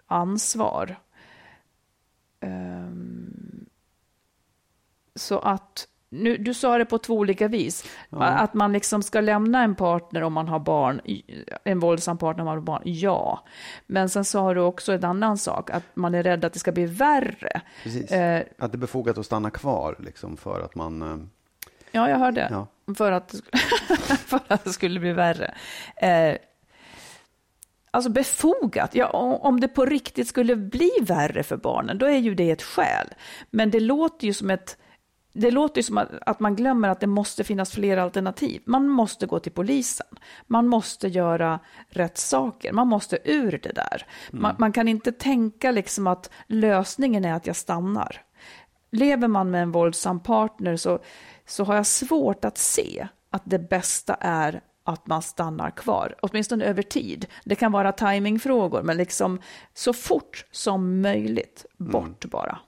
ansvar. 0.08 0.96
Ehm, 2.40 3.66
så 5.16 5.40
att, 5.40 5.88
nu, 6.10 6.38
du 6.38 6.54
sa 6.54 6.78
det 6.78 6.86
på 6.86 6.98
två 6.98 7.14
olika 7.14 7.48
vis. 7.48 7.86
Att 8.10 8.54
man 8.54 8.74
liksom 8.74 9.04
ska 9.04 9.22
lämna 9.22 9.64
en 9.64 9.76
partner 9.76 10.22
om 10.24 10.34
man 10.34 10.48
har 10.48 10.60
barn, 10.60 11.02
en 11.64 11.80
våldsam 11.80 12.18
partner 12.18 12.42
om 12.42 12.46
man 12.46 12.56
har 12.58 12.62
barn, 12.62 12.82
ja. 12.86 13.44
Men 13.88 14.10
sen 14.10 14.26
sa 14.26 14.54
du 14.54 14.62
också 14.62 14.94
en 14.94 15.06
annan 15.06 15.38
sak, 15.38 15.70
att 15.70 15.84
man 15.94 16.16
är 16.16 16.24
rädd 16.24 16.46
att 16.46 16.54
det 16.54 16.60
ska 16.60 16.72
bli 16.72 16.86
värre. 16.86 17.62
Precis. 17.84 18.12
Eh, 18.12 18.44
Att 18.58 18.72
det 18.72 18.76
är 18.76 18.80
befogat 18.80 19.18
att 19.18 19.26
stanna 19.26 19.50
kvar 19.50 19.96
liksom, 20.00 20.38
för 20.38 20.62
att 20.62 20.76
man... 20.76 21.30
Ja, 21.92 22.10
jag 22.10 22.18
hörde. 22.18 22.48
Ja. 22.52 22.68
För, 22.96 23.12
att, 23.12 23.36
för 24.26 24.40
att 24.48 24.64
det 24.64 24.74
skulle 24.74 25.00
bli 25.00 25.14
värre. 25.14 25.54
Eh, 25.96 26.38
alltså 27.92 28.10
befogat. 28.10 28.96
Ja, 28.96 29.08
om 29.42 29.60
det 29.60 29.68
på 29.68 29.86
riktigt 29.86 30.28
skulle 30.28 30.56
bli 30.56 30.92
värre 31.02 31.44
för 31.44 31.58
barnen, 31.58 31.98
då 31.98 32.06
är 32.06 32.18
ju 32.18 32.36
det 32.36 32.52
ett 32.52 32.64
skäl. 32.64 33.08
Men 33.50 33.72
det 33.72 33.80
låter 33.80 34.28
ju 34.28 34.34
som 34.34 34.50
ett... 34.50 34.78
Det 35.34 35.52
låter 35.52 35.80
ju 35.80 35.84
som 35.84 35.98
att, 35.98 36.10
att 36.26 36.40
man 36.40 36.56
glömmer 36.56 36.90
att 36.90 37.00
det 37.00 37.08
måste 37.08 37.44
finnas 37.44 37.72
fler 37.72 37.98
alternativ. 37.98 38.62
Man 38.66 38.88
måste 38.88 39.26
gå 39.26 39.40
till 39.40 39.52
polisen. 39.52 40.08
Man 40.48 40.68
måste 40.68 41.08
göra 41.08 41.60
rätt 41.90 42.18
saker. 42.18 42.74
Man 42.74 42.88
måste 42.88 43.20
ur 43.24 43.60
det 43.64 43.72
där. 43.72 44.06
Man, 44.32 44.56
man 44.60 44.72
kan 44.72 44.88
inte 44.88 45.12
tänka 45.12 45.72
liksom 45.72 46.08
att 46.08 46.30
lösningen 46.48 47.26
är 47.26 47.34
att 47.34 47.48
jag 47.48 47.56
stannar. 47.56 48.22
Lever 48.92 49.28
man 49.28 49.52
med 49.52 49.64
en 49.64 49.72
våldsam 49.72 50.20
partner 50.20 50.76
så, 50.76 51.00
så 51.46 51.64
har 51.64 51.76
jag 51.76 51.86
svårt 51.86 52.46
att 52.46 52.58
se 52.58 53.08
att 53.30 53.42
det 53.46 53.60
bästa 53.60 54.14
är 54.20 54.62
att 54.84 55.08
man 55.08 55.22
stannar 55.22 55.72
kvar, 55.72 56.16
åtminstone 56.22 56.66
över 56.66 56.82
tid. 56.82 57.26
Det 57.44 57.56
kan 57.56 57.72
vara 57.72 57.92
timingfrågor, 57.92 58.84
men 58.84 58.98
liksom 58.98 59.40
så 59.74 59.94
fort 59.94 60.46
som 60.52 61.02
möjligt, 61.02 61.66
bort 61.78 62.26
bara. 62.26 62.60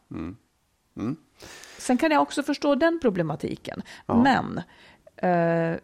Sen 1.77 1.97
kan 1.97 2.11
jag 2.11 2.21
också 2.21 2.43
förstå 2.43 2.75
den 2.75 2.99
problematiken, 3.01 3.81
men 4.23 4.57
eh, 5.15 5.77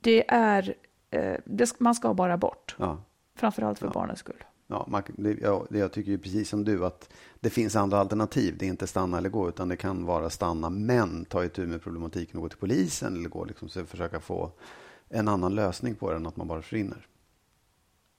det 0.00 0.24
är, 0.28 0.74
eh, 1.10 1.36
det, 1.44 1.80
man 1.80 1.94
ska 1.94 2.14
bara 2.14 2.36
bort, 2.36 2.76
ja. 2.78 2.98
framförallt 3.36 3.78
för 3.78 3.88
barnens 3.88 4.18
skull. 4.18 4.44
Ja, 4.66 4.86
man, 4.88 5.02
det, 5.06 5.38
ja, 5.42 5.66
jag 5.70 5.92
tycker 5.92 6.10
ju 6.10 6.18
precis 6.18 6.48
som 6.48 6.64
du 6.64 6.84
att 6.84 7.08
det 7.40 7.50
finns 7.50 7.76
andra 7.76 7.98
alternativ. 7.98 8.56
Det 8.58 8.64
är 8.64 8.68
inte 8.68 8.86
stanna 8.86 9.18
eller 9.18 9.28
gå, 9.28 9.48
utan 9.48 9.68
det 9.68 9.76
kan 9.76 10.04
vara 10.04 10.30
stanna 10.30 10.70
men 10.70 11.24
ta 11.24 11.44
itu 11.44 11.66
med 11.66 11.82
problematiken 11.82 12.36
och 12.36 12.42
gå 12.42 12.48
till 12.48 12.58
polisen 12.58 13.16
eller 13.16 13.28
gå 13.28 13.44
liksom, 13.44 13.68
så 13.68 13.84
försöka 13.84 14.20
få 14.20 14.50
en 15.08 15.28
annan 15.28 15.54
lösning 15.54 15.94
på 15.94 16.10
det 16.10 16.16
än 16.16 16.26
att 16.26 16.36
man 16.36 16.48
bara 16.48 16.62
försvinner. 16.62 17.06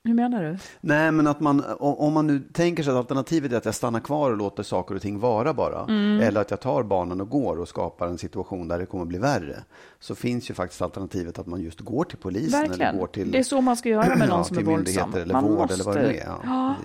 Hur 0.08 0.14
menar 0.14 0.44
du? 0.44 0.58
Nej, 0.82 1.12
men 1.12 1.28
att 1.28 1.40
man, 1.40 1.64
om 1.80 2.14
man 2.14 2.28
nu 2.28 2.40
tänker 2.40 2.84
sig 2.84 2.92
att 2.92 2.98
alternativet 2.98 3.52
är 3.52 3.58
att 3.58 3.66
jag 3.66 3.76
stannar 3.76 4.00
kvar 4.00 4.32
och 4.32 4.38
låter 4.38 4.64
saker 4.64 4.96
och 4.96 5.02
ting 5.02 5.20
vara 5.20 5.54
bara, 5.54 5.82
Mm. 5.84 6.20
eller 6.22 6.42
att 6.42 6.52
jag 6.52 6.60
tar 6.60 6.84
barnen 6.84 7.22
och 7.22 7.30
går 7.30 7.60
och 7.60 7.68
skapar 7.68 8.08
en 8.08 8.18
situation 8.18 8.68
där 8.68 8.80
det 8.80 8.86
kommer 8.86 9.06
bli 9.06 9.18
värre, 9.18 9.64
så 10.00 10.16
finns 10.16 10.50
ju 10.50 10.54
faktiskt 10.54 10.82
alternativet 10.82 11.40
att 11.40 11.48
man 11.48 11.62
just 11.62 11.80
går 11.80 12.04
till 12.04 12.18
polisen 12.18 12.60
eller 12.60 12.68
Verkligen. 12.70 12.98
går 12.98 13.08
till, 13.08 13.32
Det 13.32 13.38
är 13.40 13.44
så 13.44 13.62
man 13.62 13.78
ska 13.78 13.90
göra 13.90 14.16
med 14.16 14.18
någon 14.30 14.38
ja, 14.38 14.44
som 14.44 14.58
är 14.58 14.62
våldsam. 14.64 15.14
eller 15.14 15.34
Man 15.34 15.44
vård 15.44 15.58
måste, 15.58 15.74
eller 15.74 15.84
vad 15.84 15.96
det 15.96 16.20
är. 16.20 16.26
Ja, 16.26 16.40
Ja, 16.44 16.76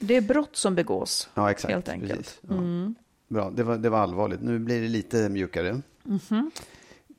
det 0.00 0.16
är 0.16 0.20
brott 0.20 0.56
som 0.56 0.74
begås. 0.74 1.28
Ja, 1.34 1.50
exakt. 1.50 1.74
Helt 1.74 1.88
enkelt. 1.88 2.10
Mm. 2.10 2.16
Precis. 2.18 2.40
Ja. 3.28 3.34
Bra, 3.34 3.50
det 3.50 3.62
var, 3.62 3.76
det 3.76 3.88
var 3.88 3.98
allvarligt. 3.98 4.42
Nu 4.42 4.58
blir 4.58 4.80
det 4.82 4.88
lite 4.88 5.28
mjukare. 5.28 5.80
Mhm. 6.04 6.50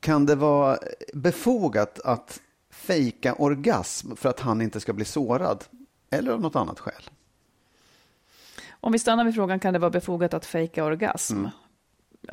Kan 0.00 0.26
det 0.26 0.34
vara 0.34 0.78
befogat 1.14 2.00
att 2.04 2.40
fejka 2.80 3.34
orgasm 3.34 4.14
för 4.16 4.28
att 4.28 4.40
han 4.40 4.62
inte 4.62 4.80
ska 4.80 4.92
bli 4.92 5.04
sårad? 5.04 5.64
Eller 6.10 6.32
av 6.32 6.40
något 6.40 6.56
annat 6.56 6.80
skäl? 6.80 7.02
Om 8.70 8.92
vi 8.92 8.98
stannar 8.98 9.24
vid 9.24 9.34
frågan, 9.34 9.60
kan 9.60 9.72
det 9.72 9.78
vara 9.78 9.90
befogat 9.90 10.34
att 10.34 10.46
fejka 10.46 10.84
orgasm? 10.84 11.38
Mm. 11.38 11.50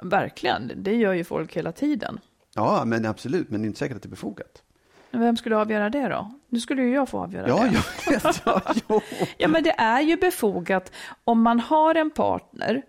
Verkligen, 0.02 0.72
det 0.76 0.96
gör 0.96 1.14
ju 1.14 1.24
folk 1.24 1.58
hela 1.58 1.72
tiden. 1.72 2.20
Ja, 2.56 2.84
men 2.86 3.06
absolut. 3.06 3.50
Men 3.50 3.62
det 3.62 3.66
är 3.66 3.68
inte 3.68 3.80
säkert 3.80 3.96
att 3.98 4.04
det 4.04 4.08
är 4.08 4.10
befogat. 4.10 4.64
Vem 5.12 5.38
skulle 5.38 5.58
avgöra 5.58 5.90
det 5.90 6.08
då? 6.08 6.32
Nu 6.50 6.60
skulle 6.60 6.82
ju 6.82 6.94
jag 6.94 7.10
få 7.10 7.20
avgöra 7.20 7.48
Ja, 7.48 7.68
det. 8.06 8.12
vet. 8.12 8.42
Ja, 8.46 8.62
jo. 8.90 9.02
Ja, 9.38 9.48
men 9.48 9.64
det 9.64 9.72
är 9.78 10.02
ju 10.02 10.18
befogat 10.18 10.92
om 11.24 11.42
man 11.42 11.60
har 11.60 11.96
en 11.96 12.12
partner 12.12 12.82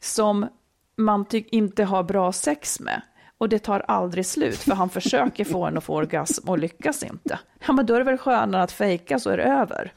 som 0.00 0.46
man 0.96 1.26
inte 1.32 1.84
har 1.84 2.02
bra 2.02 2.32
sex 2.32 2.80
med 2.80 3.02
och 3.38 3.48
det 3.48 3.58
tar 3.58 3.80
aldrig 3.88 4.26
slut 4.26 4.58
för 4.58 4.74
han 4.74 4.88
försöker 4.88 5.44
få 5.44 5.64
en 5.64 5.76
att 5.76 5.84
få 5.84 5.94
orgasm 5.94 6.48
och 6.48 6.58
lyckas 6.58 7.02
inte. 7.02 7.38
Ja, 7.66 7.72
men 7.72 7.86
då 7.86 7.94
är 7.94 7.98
det 7.98 8.04
väl 8.04 8.18
skönare 8.18 8.62
att 8.62 8.72
fejka 8.72 9.18
så 9.18 9.30
är 9.30 9.36
det 9.36 9.44
över. 9.44 9.92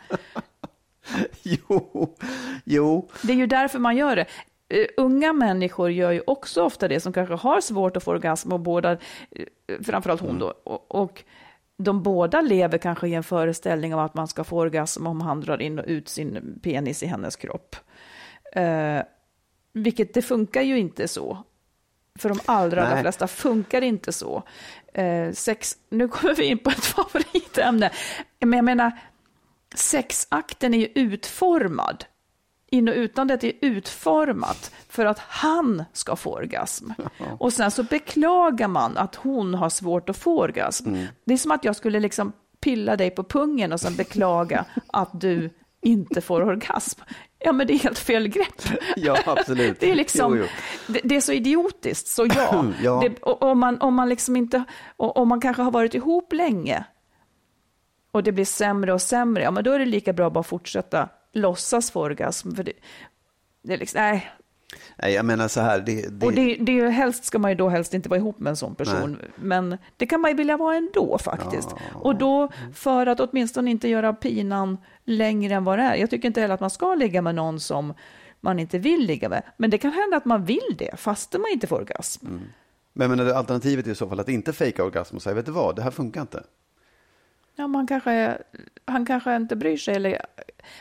jo, 1.43 2.15
jo. 2.63 3.09
Det 3.23 3.33
är 3.33 3.37
ju 3.37 3.47
därför 3.47 3.79
man 3.79 3.97
gör 3.97 4.15
det. 4.15 4.25
Uh, 4.73 4.85
unga 4.97 5.33
människor 5.33 5.91
gör 5.91 6.11
ju 6.11 6.21
också 6.27 6.63
ofta 6.63 6.87
det 6.87 6.99
som 6.99 7.13
kanske 7.13 7.35
har 7.35 7.61
svårt 7.61 7.97
att 7.97 8.03
få 8.03 8.11
orgasm 8.11 8.53
och 8.53 8.59
båda, 8.59 8.93
uh, 8.93 8.97
framförallt 9.81 10.21
hon 10.21 10.39
då, 10.39 10.53
och, 10.63 10.95
och 10.95 11.23
de 11.77 12.03
båda 12.03 12.41
lever 12.41 12.77
kanske 12.77 13.07
i 13.07 13.13
en 13.13 13.23
föreställning 13.23 13.93
om 13.93 13.99
att 13.99 14.13
man 14.13 14.27
ska 14.27 14.43
få 14.43 14.57
orgasm 14.57 15.07
om 15.07 15.21
han 15.21 15.41
drar 15.41 15.61
in 15.61 15.79
och 15.79 15.85
ut 15.87 16.09
sin 16.09 16.59
penis 16.63 17.03
i 17.03 17.05
hennes 17.05 17.35
kropp. 17.35 17.75
Uh, 18.57 19.01
vilket 19.73 20.13
det 20.13 20.21
funkar 20.21 20.61
ju 20.61 20.79
inte 20.79 21.07
så. 21.07 21.43
För 22.19 22.29
de 22.29 22.39
allra, 22.45 22.87
allra 22.87 23.01
flesta 23.01 23.27
funkar 23.27 23.81
inte 23.81 24.11
så. 24.11 24.43
Eh, 24.93 25.31
sex, 25.33 25.77
nu 25.89 26.07
kommer 26.07 26.35
vi 26.35 26.45
in 26.45 26.57
på 26.57 26.69
ett 26.69 26.85
favoritämne. 26.85 27.91
Men 28.39 28.53
jag 28.53 28.65
menar, 28.65 28.91
sexakten 29.75 30.73
är 30.73 30.77
ju 30.77 30.85
utformad. 30.95 32.05
In 32.71 32.87
och 32.87 32.95
utandet 32.95 33.43
är 33.43 33.51
utformat 33.61 34.71
för 34.89 35.05
att 35.05 35.19
han 35.19 35.83
ska 35.93 36.15
få 36.15 36.33
orgasm. 36.33 36.91
Och 37.39 37.53
sen 37.53 37.71
så 37.71 37.83
beklagar 37.83 38.67
man 38.67 38.97
att 38.97 39.15
hon 39.15 39.53
har 39.53 39.69
svårt 39.69 40.09
att 40.09 40.17
få 40.17 40.39
orgasm. 40.39 40.95
Det 41.25 41.33
är 41.33 41.37
som 41.37 41.51
att 41.51 41.63
jag 41.63 41.75
skulle 41.75 41.99
liksom 41.99 42.31
pilla 42.59 42.95
dig 42.95 43.09
på 43.11 43.23
pungen 43.23 43.73
och 43.73 43.79
sen 43.79 43.95
beklaga 43.95 44.65
att 44.87 45.21
du 45.21 45.49
inte 45.81 46.21
får 46.21 46.41
orgasm. 46.41 47.01
Ja, 47.39 47.51
men 47.51 47.67
det 47.67 47.73
är 47.73 47.79
helt 47.79 47.99
fel 47.99 48.27
grepp. 48.27 48.61
Ja, 48.95 49.17
absolut. 49.25 49.79
Det 49.79 49.91
är 49.91 49.95
liksom, 49.95 50.37
Jo, 50.37 50.43
jo. 50.43 50.93
Det, 50.93 50.99
det 51.03 51.15
är 51.15 51.21
så 51.21 51.31
idiotiskt, 51.31 52.07
så 52.07 52.25
ja. 52.35 52.65
Ja. 52.83 52.99
Det, 53.03 53.23
och, 53.23 53.43
om, 53.43 53.59
man, 53.59 53.81
om 53.81 53.93
man 53.93 54.09
liksom 54.09 54.35
inte, 54.35 54.63
om 54.97 55.27
man 55.27 55.41
kanske 55.41 55.61
har 55.63 55.71
varit 55.71 55.93
ihop 55.93 56.33
länge 56.33 56.83
och 58.11 58.23
det 58.23 58.31
blir 58.31 58.45
sämre 58.45 58.93
och 58.93 59.01
sämre, 59.01 59.43
ja 59.43 59.51
men 59.51 59.63
då 59.63 59.71
är 59.71 59.79
det 59.79 59.85
lika 59.85 60.13
bra 60.13 60.27
att 60.27 60.33
bara 60.33 60.43
fortsätta 60.43 61.09
låtsas 61.33 61.91
få 61.91 62.01
orgasm. 62.01 62.55
För 62.55 62.63
det, 62.63 62.73
det 63.63 63.73
är 63.73 63.77
liksom, 63.77 64.01
nej. 64.01 64.31
Nej, 65.01 65.13
jag 65.13 65.25
menar 65.25 65.47
så 65.47 65.61
här. 65.61 65.79
Det, 65.79 66.19
det, 66.19 66.25
Och 66.25 66.33
det, 66.33 66.55
det 66.55 66.71
är 66.71 66.75
ju, 66.75 66.89
helst 66.89 67.23
ska 67.23 67.39
man 67.39 67.51
ju 67.51 67.55
då 67.55 67.69
helst 67.69 67.93
inte 67.93 68.09
vara 68.09 68.17
ihop 68.17 68.39
med 68.39 68.49
en 68.49 68.55
sån 68.57 68.75
person, 68.75 69.17
men 69.35 69.77
det 69.97 70.05
kan 70.05 70.21
man 70.21 70.31
ju 70.31 70.37
vilja 70.37 70.57
vara 70.57 70.75
ändå 70.75 71.17
faktiskt. 71.17 71.69
Och 71.93 72.15
då 72.15 72.49
för 72.73 73.05
att 73.05 73.19
åtminstone 73.19 73.71
inte 73.71 73.87
göra 73.87 74.13
pinan 74.13 74.77
längre 75.09 75.55
än 75.55 75.63
vad 75.63 75.79
det 75.79 75.83
är. 75.83 75.95
Jag 75.95 76.09
tycker 76.09 76.27
inte 76.27 76.41
heller 76.41 76.53
att 76.53 76.59
man 76.59 76.69
ska 76.69 76.95
ligga 76.95 77.21
med 77.21 77.35
någon 77.35 77.59
som 77.59 77.93
man 78.41 78.59
inte 78.59 78.77
vill 78.79 79.05
ligga 79.05 79.29
med, 79.29 79.43
men 79.57 79.69
det 79.69 79.77
kan 79.77 79.91
hända 79.91 80.17
att 80.17 80.25
man 80.25 80.45
vill 80.45 80.75
det 80.77 80.99
fastän 80.99 81.41
man 81.41 81.51
inte 81.51 81.67
får 81.67 81.75
orgasm. 81.75 82.27
Mm. 82.27 82.41
Men 82.93 83.09
men 83.09 83.35
alternativet 83.35 83.87
är 83.87 83.91
i 83.91 83.95
så 83.95 84.09
fall 84.09 84.19
att 84.19 84.29
inte 84.29 84.53
fejka 84.53 84.83
orgasm 84.83 85.15
och 85.15 85.21
säga, 85.21 85.33
vet 85.33 85.45
du 85.45 85.51
vad, 85.51 85.75
det 85.75 85.81
här 85.81 85.91
funkar 85.91 86.21
inte. 86.21 86.43
Ja, 87.59 87.67
man 87.67 87.87
kanske, 87.87 88.37
han 88.85 89.05
kanske 89.05 89.35
inte 89.35 89.55
bryr 89.55 89.77
sig, 89.77 89.95
eller 89.95 90.21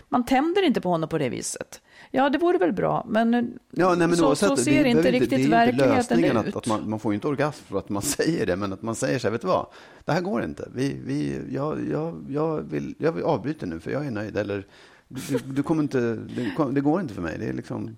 man 0.08 0.25
tänder 0.25 0.62
inte 0.62 0.80
på 0.80 0.88
honom 0.88 1.08
på 1.08 1.18
det 1.18 1.28
viset. 1.28 1.80
Ja, 2.11 2.30
det 2.30 2.38
vore 2.38 2.58
väl 2.58 2.73
bra, 2.73 3.06
men, 3.08 3.58
Ja, 3.70 3.94
nej, 3.94 4.08
men 4.08 4.16
så, 4.16 4.26
oavsett, 4.26 4.49
så 4.49 4.54
det 4.54 4.62
ser 4.62 4.70
behöver 4.70 4.90
inte 4.90 5.02
det 5.02 5.11
riktigt 5.11 5.32
ju 5.32 5.44
inte 5.44 5.56
verkligheten 5.56 6.25
ut. 6.25 6.37
Att, 6.37 6.56
att 6.56 6.66
man, 6.66 6.90
man 6.90 7.00
får 7.00 7.14
inte 7.14 7.28
orgasm 7.28 7.64
för 7.64 7.78
att 7.78 7.88
man 7.88 8.02
säger 8.16 8.47
det, 8.47 8.56
men 8.56 8.73
att 8.73 8.82
man 8.82 8.94
säger 8.94 9.18
så 9.18 9.26
här, 9.26 9.32
vet 9.32 9.40
du 9.40 9.47
vad, 9.47 9.66
det 10.04 10.12
här 10.12 10.20
går 10.20 10.44
inte. 10.44 10.68
Vi, 10.75 11.00
vi, 11.04 11.40
jag, 11.50 11.88
jag, 11.90 12.26
jag, 12.28 12.61
vill, 12.61 12.94
jag 12.99 13.12
vill 13.12 13.25
avbryta 13.25 13.66
nu 13.66 13.80
för 13.80 13.90
jag 13.90 14.06
är 14.06 14.11
nöjd. 14.11 14.37
Eller, 14.37 14.66
du, 15.08 15.38
du 15.38 15.62
kommer 15.62 15.82
inte, 15.82 16.00
det, 16.00 16.70
det 16.70 16.80
går 16.80 17.00
inte 17.00 17.14
för 17.14 17.23
mig. 17.23 17.38
Det 17.38 17.47
är 17.47 17.52
liksom, 17.52 17.97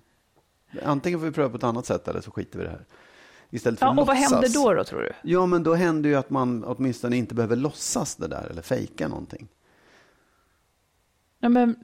antingen 0.83 1.19
får 1.19 1.25
vi 1.25 1.31
pröva 1.31 1.49
på 1.49 1.57
ett 1.57 1.63
annat 1.63 1.85
sätt 1.85 2.07
eller 2.07 2.21
så 2.21 2.31
skiter 2.31 2.59
vi 2.59 2.65
i 2.65 2.67
det 2.67 2.71
här. 2.71 2.85
Istället 3.53 3.79
för 3.79 3.85
Ja, 3.85 3.89
och 3.89 3.95
vad 3.95 4.07
låtsas. 4.07 4.31
händer 4.31 4.49
då, 4.53 4.73
då, 4.73 4.83
tror 4.83 5.01
du? 5.01 5.11
Ja, 5.23 5.45
men 5.45 5.63
då 5.63 5.73
händer 5.73 6.09
ju 6.09 6.15
att 6.15 6.29
man 6.29 6.63
åtminstone 6.63 7.17
inte 7.17 7.35
behöver 7.35 7.55
låtsas 7.55 8.15
det 8.15 8.27
där 8.27 8.47
eller 8.51 8.61
fejka 8.61 9.07
någonting. 9.07 9.47
Ja, 11.39 11.49
men, 11.49 11.75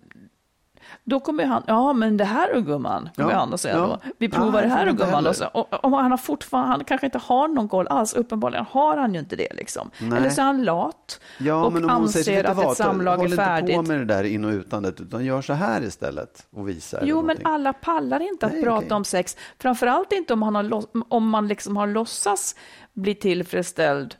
då 1.03 1.19
kommer 1.19 1.45
han, 1.45 1.63
ja 1.67 1.93
men 1.93 2.17
det 2.17 2.25
här 2.25 2.53
då 2.53 2.61
gumman, 2.61 3.09
kommer 3.15 3.31
Ja, 3.31 3.37
han 3.39 3.53
att 3.53 3.61
säga 3.61 3.75
ja. 3.75 3.99
då. 4.03 4.11
Vi 4.17 4.29
provar 4.29 4.61
det 4.61 4.67
jag 4.67 4.75
här 4.75 4.87
inte 4.89 5.03
gumman. 5.05 5.27
Och, 5.53 5.73
och 5.73 5.83
om 5.85 5.93
han 5.93 6.11
har 6.11 6.17
fortfarande, 6.17 6.69
han 6.71 6.83
kanske 6.83 7.07
inte 7.07 7.17
har 7.17 7.47
någon 7.47 7.69
koll 7.69 7.87
alls, 7.87 8.13
uppenbarligen 8.13 8.65
har 8.69 8.97
han 8.97 9.13
ju 9.13 9.19
inte 9.19 9.35
det 9.35 9.53
liksom. 9.53 9.91
Nej. 9.99 10.17
Eller 10.19 10.29
så 10.29 10.41
är 10.41 10.45
han 10.45 10.63
lat 10.63 11.19
Ja, 11.37 11.65
och 11.65 11.73
men 11.73 11.81
säger, 11.81 11.95
anser 11.95 12.43
du 12.43 12.49
att 12.49 12.57
vad, 12.57 12.71
ett 12.71 12.77
samlag 12.77 13.17
håll 13.17 13.25
är 13.25 13.31
inte 13.31 13.43
färdigt. 13.43 13.75
på 13.75 13.81
med 13.81 13.99
det 13.99 14.05
där 14.05 14.23
in 14.23 14.45
och 14.45 14.51
utandet, 14.51 15.01
utan 15.01 15.25
gör 15.25 15.41
så 15.41 15.53
här 15.53 15.81
istället 15.83 16.47
och 16.55 16.69
visa. 16.69 16.99
Jo, 17.03 17.21
men 17.21 17.37
alla 17.43 17.73
pallar 17.73 18.19
inte 18.19 18.45
att 18.45 18.51
Nej, 18.53 18.63
prata 18.63 18.85
okej. 18.85 18.95
om 18.95 19.03
sex. 19.05 19.37
Framförallt 19.59 20.11
inte 20.11 20.33
om 20.33 20.39
man, 20.39 20.55
har, 20.55 20.83
om 21.09 21.29
man 21.29 21.47
liksom 21.47 21.77
har 21.77 21.87
låtsas 21.87 22.55
bli 22.93 23.15
tillfredsställd 23.15 24.15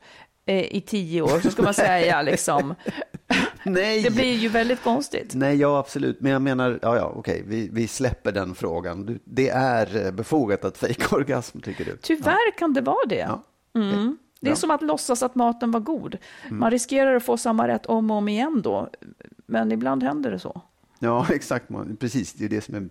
eh, 0.45 0.75
i 0.75 0.81
tio 0.81 1.21
år, 1.21 1.39
så 1.39 1.51
ska 1.51 1.61
man 1.63 1.73
säga 1.73 2.21
liksom. 2.31 2.75
Nej! 3.65 4.01
Det 4.03 4.09
blir 4.11 4.33
ju 4.37 4.49
väldigt 4.49 4.83
konstigt. 4.83 5.35
Nej, 5.35 5.55
ja 5.55 5.79
absolut. 5.79 6.21
Men 6.21 6.31
jag 6.31 6.41
menar, 6.41 6.79
ja, 6.81 6.95
ja, 6.97 7.13
okej, 7.15 7.43
vi, 7.47 7.69
vi 7.71 7.87
släpper 7.87 8.31
den 8.31 8.55
frågan. 8.55 9.05
Du, 9.05 9.19
det 9.23 9.49
är 9.49 10.05
eh, 10.05 10.11
befogat 10.11 10.65
att 10.65 10.77
fejka 10.77 11.15
orgasm, 11.15 11.59
tycker 11.59 11.85
du? 11.85 11.97
Tyvärr 12.01 12.57
kan 12.57 12.73
det 12.73 12.81
vara 12.81 13.05
det. 13.09 13.15
Ja. 13.15 13.43
Mm. 13.75 14.17
Det 14.39 14.47
är 14.47 14.51
Bra. 14.51 14.55
som 14.55 14.71
att 14.71 14.81
låtsas 14.81 15.23
att 15.23 15.35
maten 15.35 15.71
var 15.71 15.79
god. 15.79 16.17
Mm. 16.45 16.59
Man 16.59 16.71
riskerar 16.71 17.15
att 17.15 17.23
få 17.23 17.37
samma 17.37 17.67
rätt 17.67 17.85
om 17.85 18.11
och 18.11 18.17
om 18.17 18.27
igen 18.27 18.61
då. 18.63 18.89
Men 19.45 19.71
ibland 19.71 20.03
händer 20.03 20.31
det 20.31 20.39
så. 20.39 20.61
Ja, 20.99 21.27
exakt. 21.33 21.65
Precis, 21.99 22.33
det 22.33 22.45
är 22.45 22.49
det 22.49 22.61
som 22.61 22.75
är 22.75 22.89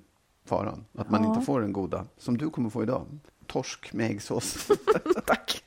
faran. 0.49 0.85
Att 0.99 1.11
man 1.11 1.23
Ja. 1.25 1.29
inte 1.35 1.47
får 1.47 1.61
den 1.61 1.73
goda, 1.73 2.05
som 2.19 2.39
du 2.39 2.51
kommer 2.51 2.71
få 2.71 2.83
idag. 2.83 3.07
Torsk 3.47 3.93
med 3.93 4.11
äggsås. 4.11 4.69
Tack. 5.27 5.65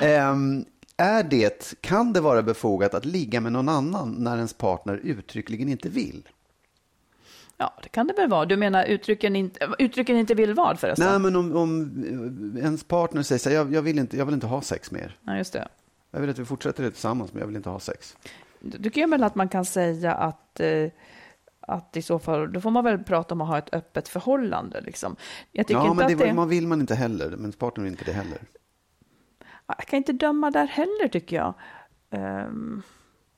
Ehm, 0.00 0.64
är 1.02 1.22
det, 1.22 1.74
kan 1.80 2.12
det 2.12 2.20
vara 2.20 2.42
befogat 2.42 2.94
att 2.94 3.04
ligga 3.04 3.40
med 3.40 3.52
någon 3.52 3.68
annan 3.68 4.10
när 4.18 4.36
ens 4.36 4.54
partner 4.54 5.00
uttryckligen 5.02 5.68
inte 5.68 5.88
vill? 5.88 6.28
Ja, 7.56 7.74
det 7.82 7.88
kan 7.88 8.06
det 8.06 8.14
väl 8.14 8.28
vara. 8.28 8.44
Du 8.44 8.56
menar 8.56 8.84
uttrycken 8.84 9.36
inte, 9.36 9.68
uttrycken 9.78 10.16
inte 10.16 10.34
vill 10.34 10.54
vad 10.54 10.78
förresten? 10.80 11.10
Nej, 11.10 11.18
men 11.18 11.36
om, 11.36 11.56
om 11.56 12.52
eh, 12.56 12.64
ens 12.64 12.84
partner 12.84 13.22
säger 13.22 13.38
så 13.38 13.48
här, 13.48 13.56
jag, 13.56 13.74
jag, 13.74 13.82
vill 13.82 13.98
inte, 13.98 14.16
jag 14.16 14.24
vill 14.24 14.34
inte 14.34 14.46
ha 14.46 14.62
sex 14.62 14.90
mer. 14.90 15.16
Nej, 15.22 15.38
just 15.38 15.52
det. 15.52 15.68
Jag 16.10 16.20
vill 16.20 16.30
att 16.30 16.38
vi 16.38 16.44
fortsätter 16.44 16.82
det 16.82 16.90
tillsammans, 16.90 17.32
men 17.32 17.40
jag 17.40 17.46
vill 17.46 17.56
inte 17.56 17.68
ha 17.68 17.80
sex. 17.80 18.16
Du 18.60 18.78
tycker 18.78 19.06
väl 19.06 19.22
att 19.22 19.34
man 19.34 19.48
kan 19.48 19.64
säga 19.64 20.14
att, 20.14 20.60
eh, 20.60 20.90
att 21.60 21.96
i 21.96 22.02
så 22.02 22.18
fall, 22.18 22.52
då 22.52 22.60
får 22.60 22.70
man 22.70 22.84
väl 22.84 22.98
prata 22.98 23.34
om 23.34 23.40
att 23.40 23.48
ha 23.48 23.58
ett 23.58 23.74
öppet 23.74 24.08
förhållande. 24.08 24.80
Liksom. 24.80 25.16
Jag 25.52 25.66
tycker 25.66 25.80
Ja, 25.80 25.90
inte 25.90 25.96
men 25.96 26.06
det, 26.06 26.24
att 26.24 26.28
det... 26.30 26.34
man 26.34 26.48
vill 26.48 26.66
man 26.66 26.80
inte 26.80 26.94
heller, 26.94 27.30
men 27.30 27.40
ens 27.40 27.56
partner 27.56 27.84
vill 27.84 27.92
inte 27.92 28.04
det 28.04 28.12
heller. 28.12 28.38
Jag 29.78 29.86
kan 29.86 29.96
inte 29.96 30.12
döma 30.12 30.50
där 30.50 30.66
heller 30.66 31.08
tycker 31.08 31.36
jag. 31.36 31.54
Ehm, 32.10 32.82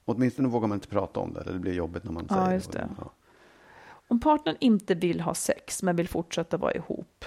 Åtminstone 0.05 0.49
vågar 0.49 0.69
man 0.69 0.77
inte 0.77 0.89
prata 0.89 1.21
om 1.21 1.33
det, 1.33 1.41
eller 1.41 1.53
det 1.53 1.59
blir 1.59 1.73
jobbigt 1.75 2.05
när 2.05 2.13
man 2.13 2.27
Ja, 2.31 2.35
säger 2.37 2.53
just 2.55 2.73
det. 2.73 2.89
Ja. 2.99 3.11
om 4.09 4.21
partnern 4.21 4.57
inte 4.61 4.95
vill 4.95 5.21
ha 5.21 5.35
sex 5.35 5.83
men 5.83 5.97
vill 5.97 6.09
fortsätta 6.09 6.57
vara 6.57 6.75
ihop. 6.75 7.25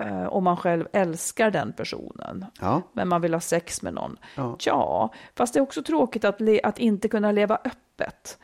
eh, 0.00 0.24
och 0.24 0.42
man 0.42 0.56
själv 0.56 0.86
älskar 0.92 1.50
den 1.50 1.72
personen. 1.72 2.46
Ja. 2.60 2.82
Men 2.92 3.08
man 3.08 3.20
vill 3.20 3.34
ha 3.34 3.40
sex 3.40 3.82
med 3.82 3.94
någon. 3.94 4.16
Ja. 4.36 4.56
Ja, 4.66 5.12
fast 5.36 5.54
det 5.54 5.60
är 5.60 5.62
också 5.62 5.82
tråkigt 5.82 6.24
att, 6.24 6.40
le- 6.40 6.60
att 6.62 6.78
inte 6.78 7.08
kunna 7.08 7.32
leva 7.32 7.58
öppet. 7.64 8.38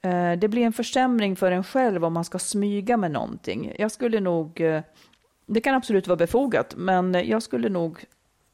Eh, 0.00 0.32
det 0.32 0.48
blir 0.48 0.62
en 0.66 0.72
försämring 0.72 1.36
för 1.36 1.52
en 1.52 1.64
själv 1.64 2.04
om 2.04 2.12
man 2.12 2.24
ska 2.24 2.38
smyga 2.38 2.96
med 2.96 3.10
någonting. 3.10 3.72
Jag 3.78 3.90
skulle 3.92 4.20
nog, 4.20 4.60
eh, 4.60 4.82
det 5.46 5.60
kan 5.60 5.74
absolut 5.74 6.06
vara 6.06 6.16
befogat, 6.16 6.74
men 6.76 7.28
jag 7.28 7.42
skulle 7.42 7.68
nog 7.68 8.04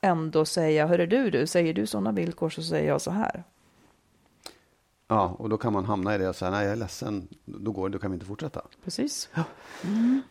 ändå 0.00 0.44
säga, 0.44 0.86
hörru 0.86 1.06
du, 1.06 1.30
du, 1.30 1.46
säger 1.46 1.74
du 1.74 1.86
sådana 1.86 2.12
villkor 2.12 2.50
så 2.50 2.62
säger 2.62 2.88
jag 2.88 3.00
så 3.00 3.10
här. 3.10 3.44
ja, 5.08 5.36
och 5.38 5.48
då 5.48 5.56
kan 5.56 5.72
man 5.72 5.84
hamna 5.84 6.14
i 6.14 6.18
det 6.18 6.28
och 6.28 6.36
säga, 6.36 6.50
nej 6.50 6.64
jag 6.64 6.72
är 6.72 6.76
ledsen, 6.76 7.28
då, 7.44 7.72
går, 7.72 7.88
då 7.88 7.98
kan 7.98 8.10
vi 8.10 8.14
inte 8.14 8.26
fortsätta. 8.26 8.62
Precis. 8.84 9.30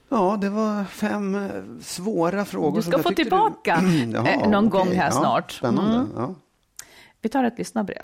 Ja, 0.09 0.37
det 0.41 0.49
var 0.49 0.83
fem 0.85 1.35
eh, 1.35 1.63
svåra 1.81 2.45
frågor. 2.45 2.75
Du 2.75 2.81
ska 2.81 2.99
få 3.03 3.09
tillbaka, 3.09 3.75
eh, 4.25 4.49
någon 4.49 4.69
gång 4.69 4.87
här 4.87 5.05
ja, 5.05 5.11
snart. 5.11 5.51
Spännande. 5.51 5.95
Mm. 5.95 6.11
Ja. 6.15 6.35
Vi 7.21 7.29
tar 7.29 7.43
ett 7.43 7.57
lyssnarbrev. 7.57 8.03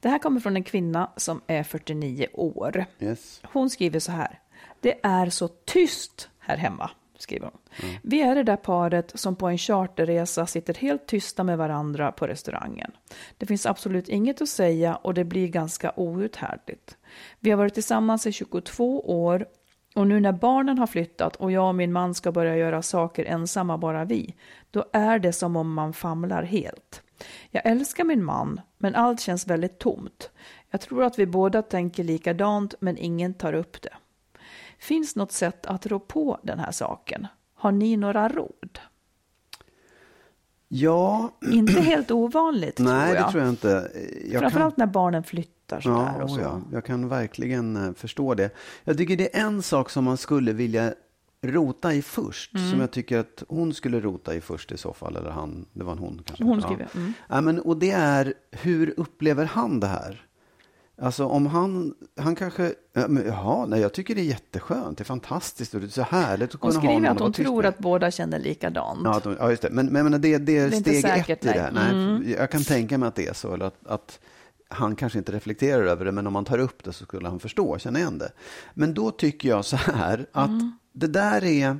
Det 0.00 0.08
här 0.08 0.18
kommer 0.18 0.40
från 0.40 0.56
en 0.56 0.64
kvinna 0.64 1.10
som 1.16 1.40
är 1.46 1.62
49 1.62 2.26
år. 2.32 2.84
Yes. 3.00 3.40
Hon 3.52 3.70
skriver 3.70 4.00
så 4.00 4.12
här. 4.12 4.40
Det 4.80 5.00
är 5.02 5.30
så 5.30 5.48
tyst 5.48 6.28
här 6.38 6.56
hemma, 6.56 6.90
skriver 7.22 7.50
hon. 7.52 7.60
Vi 8.02 8.20
är 8.20 8.34
det 8.34 8.42
där 8.42 8.56
paret 8.56 9.12
som 9.14 9.36
på 9.36 9.48
en 9.48 9.58
charterresa 9.58 10.46
sitter 10.46 10.74
helt 10.74 11.06
tysta 11.06 11.44
med 11.44 11.58
varandra 11.58 12.12
på 12.12 12.26
restaurangen. 12.26 12.92
Det 13.38 13.46
finns 13.46 13.66
absolut 13.66 14.08
inget 14.08 14.42
att 14.42 14.48
säga 14.48 14.96
och 14.96 15.14
det 15.14 15.24
blir 15.24 15.48
ganska 15.48 15.92
outhärdligt. 15.96 16.96
Vi 17.40 17.50
har 17.50 17.58
varit 17.58 17.74
tillsammans 17.74 18.26
i 18.26 18.32
22 18.32 19.00
år 19.00 19.46
och 19.94 20.06
nu 20.06 20.20
när 20.20 20.32
barnen 20.32 20.78
har 20.78 20.86
flyttat 20.86 21.36
och 21.36 21.52
jag 21.52 21.68
och 21.68 21.74
min 21.74 21.92
man 21.92 22.14
ska 22.14 22.32
börja 22.32 22.56
göra 22.56 22.82
saker 22.82 23.24
ensamma 23.24 23.78
bara 23.78 24.04
vi, 24.04 24.34
då 24.70 24.84
är 24.92 25.18
det 25.18 25.32
som 25.32 25.56
om 25.56 25.74
man 25.74 25.92
famlar 25.92 26.42
helt. 26.42 27.02
Jag 27.50 27.66
älskar 27.66 28.04
min 28.04 28.24
man, 28.24 28.60
men 28.78 28.94
allt 28.94 29.20
känns 29.20 29.46
väldigt 29.46 29.78
tomt. 29.78 30.30
Jag 30.70 30.80
tror 30.80 31.04
att 31.04 31.18
vi 31.18 31.26
båda 31.26 31.62
tänker 31.62 32.04
likadant, 32.04 32.74
men 32.80 32.98
ingen 32.98 33.34
tar 33.34 33.52
upp 33.52 33.82
det. 33.82 33.94
Finns 34.80 35.16
något 35.16 35.32
sätt 35.32 35.66
att 35.66 35.86
rå 35.86 35.98
på 35.98 36.38
den 36.42 36.58
här 36.58 36.72
saken? 36.72 37.26
Har 37.54 37.72
ni 37.72 37.96
några 37.96 38.28
råd? 38.28 38.78
Ja, 40.68 41.30
Inte 41.52 41.80
helt 41.80 42.10
ovanligt, 42.10 42.78
nej 42.78 43.06
tror 43.06 43.16
jag. 43.16 43.26
det 43.26 43.30
tror 43.30 43.42
jag 43.42 43.50
inte. 43.52 43.90
Jag 44.32 44.40
Framförallt 44.40 44.76
när 44.76 44.86
barnen 44.86 45.22
flyttar 45.24 45.80
sådär 45.80 46.12
Ja, 46.18 46.24
och 46.24 46.30
så. 46.30 46.40
ja, 46.40 46.60
jag 46.72 46.84
kan 46.84 47.08
verkligen 47.08 47.76
eh, 47.76 47.92
förstå 47.92 48.34
det. 48.34 48.50
Jag 48.84 48.96
tycker 48.98 49.16
det 49.16 49.36
är 49.36 49.40
en 49.46 49.62
sak 49.62 49.90
som 49.90 50.04
man 50.04 50.16
skulle 50.16 50.52
vilja 50.52 50.94
rota 51.42 51.94
i 51.94 52.02
först, 52.02 52.54
Mm. 52.54 52.70
som 52.70 52.80
jag 52.80 52.90
tycker 52.90 53.18
att 53.18 53.42
hon 53.48 53.74
skulle 53.74 54.00
rota 54.00 54.34
i 54.34 54.40
först 54.40 54.72
i 54.72 54.76
så 54.76 54.92
fall, 54.92 55.16
eller 55.16 55.30
han, 55.30 55.66
det 55.72 55.84
var 55.84 55.92
en 55.92 55.98
hon 55.98 56.22
kanske. 56.24 56.44
Hon 56.44 56.58
Ja. 56.60 56.66
skriver, 56.66 56.88
mm. 56.94 57.12
Ja, 57.28 57.40
men, 57.40 57.60
och 57.60 57.76
det 57.76 57.90
är, 57.90 58.34
hur 58.50 58.94
upplever 58.96 59.44
han 59.44 59.80
det 59.80 59.86
här? 59.86 60.26
Alltså 61.02 61.24
om 61.26 61.46
han, 61.46 61.94
han 62.16 62.34
kanske, 62.34 62.74
jaha, 63.26 63.66
nej 63.66 63.80
jag 63.80 63.92
tycker 63.92 64.14
det 64.14 64.20
är 64.20 64.24
jätteskönt, 64.24 64.98
det 64.98 65.02
är 65.02 65.04
fantastiskt 65.04 65.74
och 65.74 65.80
det 65.80 65.86
är 65.86 65.88
så 65.88 66.02
härligt 66.02 66.54
att 66.54 66.60
Hon 66.60 66.72
kunna 66.72 66.82
ha 66.92 66.92
någon 66.92 67.00
skriver 67.00 67.10
att 67.10 67.20
hon 67.20 67.32
tror 67.32 67.62
med. 67.62 67.68
att 67.68 67.78
båda 67.78 68.10
känner 68.10 68.38
likadant. 68.38 69.00
Ja, 69.04 69.16
att 69.16 69.22
de, 69.24 69.36
ja 69.38 69.50
just 69.50 69.62
det. 69.62 69.70
Men, 69.70 69.86
men, 69.86 70.10
men 70.10 70.20
det, 70.20 70.38
det 70.38 70.58
är 70.58 70.66
är 70.66 70.70
steg 70.70 71.02
säkert, 71.02 71.44
ett 71.44 71.50
i 71.50 71.58
det 71.58 71.60
här. 71.60 71.72
nej. 71.72 71.92
Nej, 71.94 72.04
Mm. 72.16 72.30
Jag 72.38 72.50
kan 72.50 72.64
tänka 72.64 72.98
mig 72.98 73.06
att 73.06 73.14
det 73.14 73.26
är 73.26 73.32
så. 73.32 73.54
Eller 73.54 73.64
att, 73.64 73.86
att 73.86 74.18
han 74.68 74.96
kanske 74.96 75.18
inte 75.18 75.32
reflekterar 75.32 75.82
över 75.84 76.04
det, 76.04 76.12
men 76.12 76.26
om 76.26 76.32
man 76.32 76.44
tar 76.44 76.58
upp 76.58 76.84
det 76.84 76.92
så 76.92 77.04
skulle 77.04 77.28
han 77.28 77.40
förstå, 77.40 77.78
känna 77.78 77.98
igen 77.98 78.18
det. 78.18 78.32
Men 78.74 78.94
då 78.94 79.10
tycker 79.10 79.48
jag 79.48 79.64
så 79.64 79.76
här, 79.76 80.26
att 80.32 80.48
Mm. 80.48 80.72
det 80.92 81.06
där 81.06 81.44
är... 81.44 81.78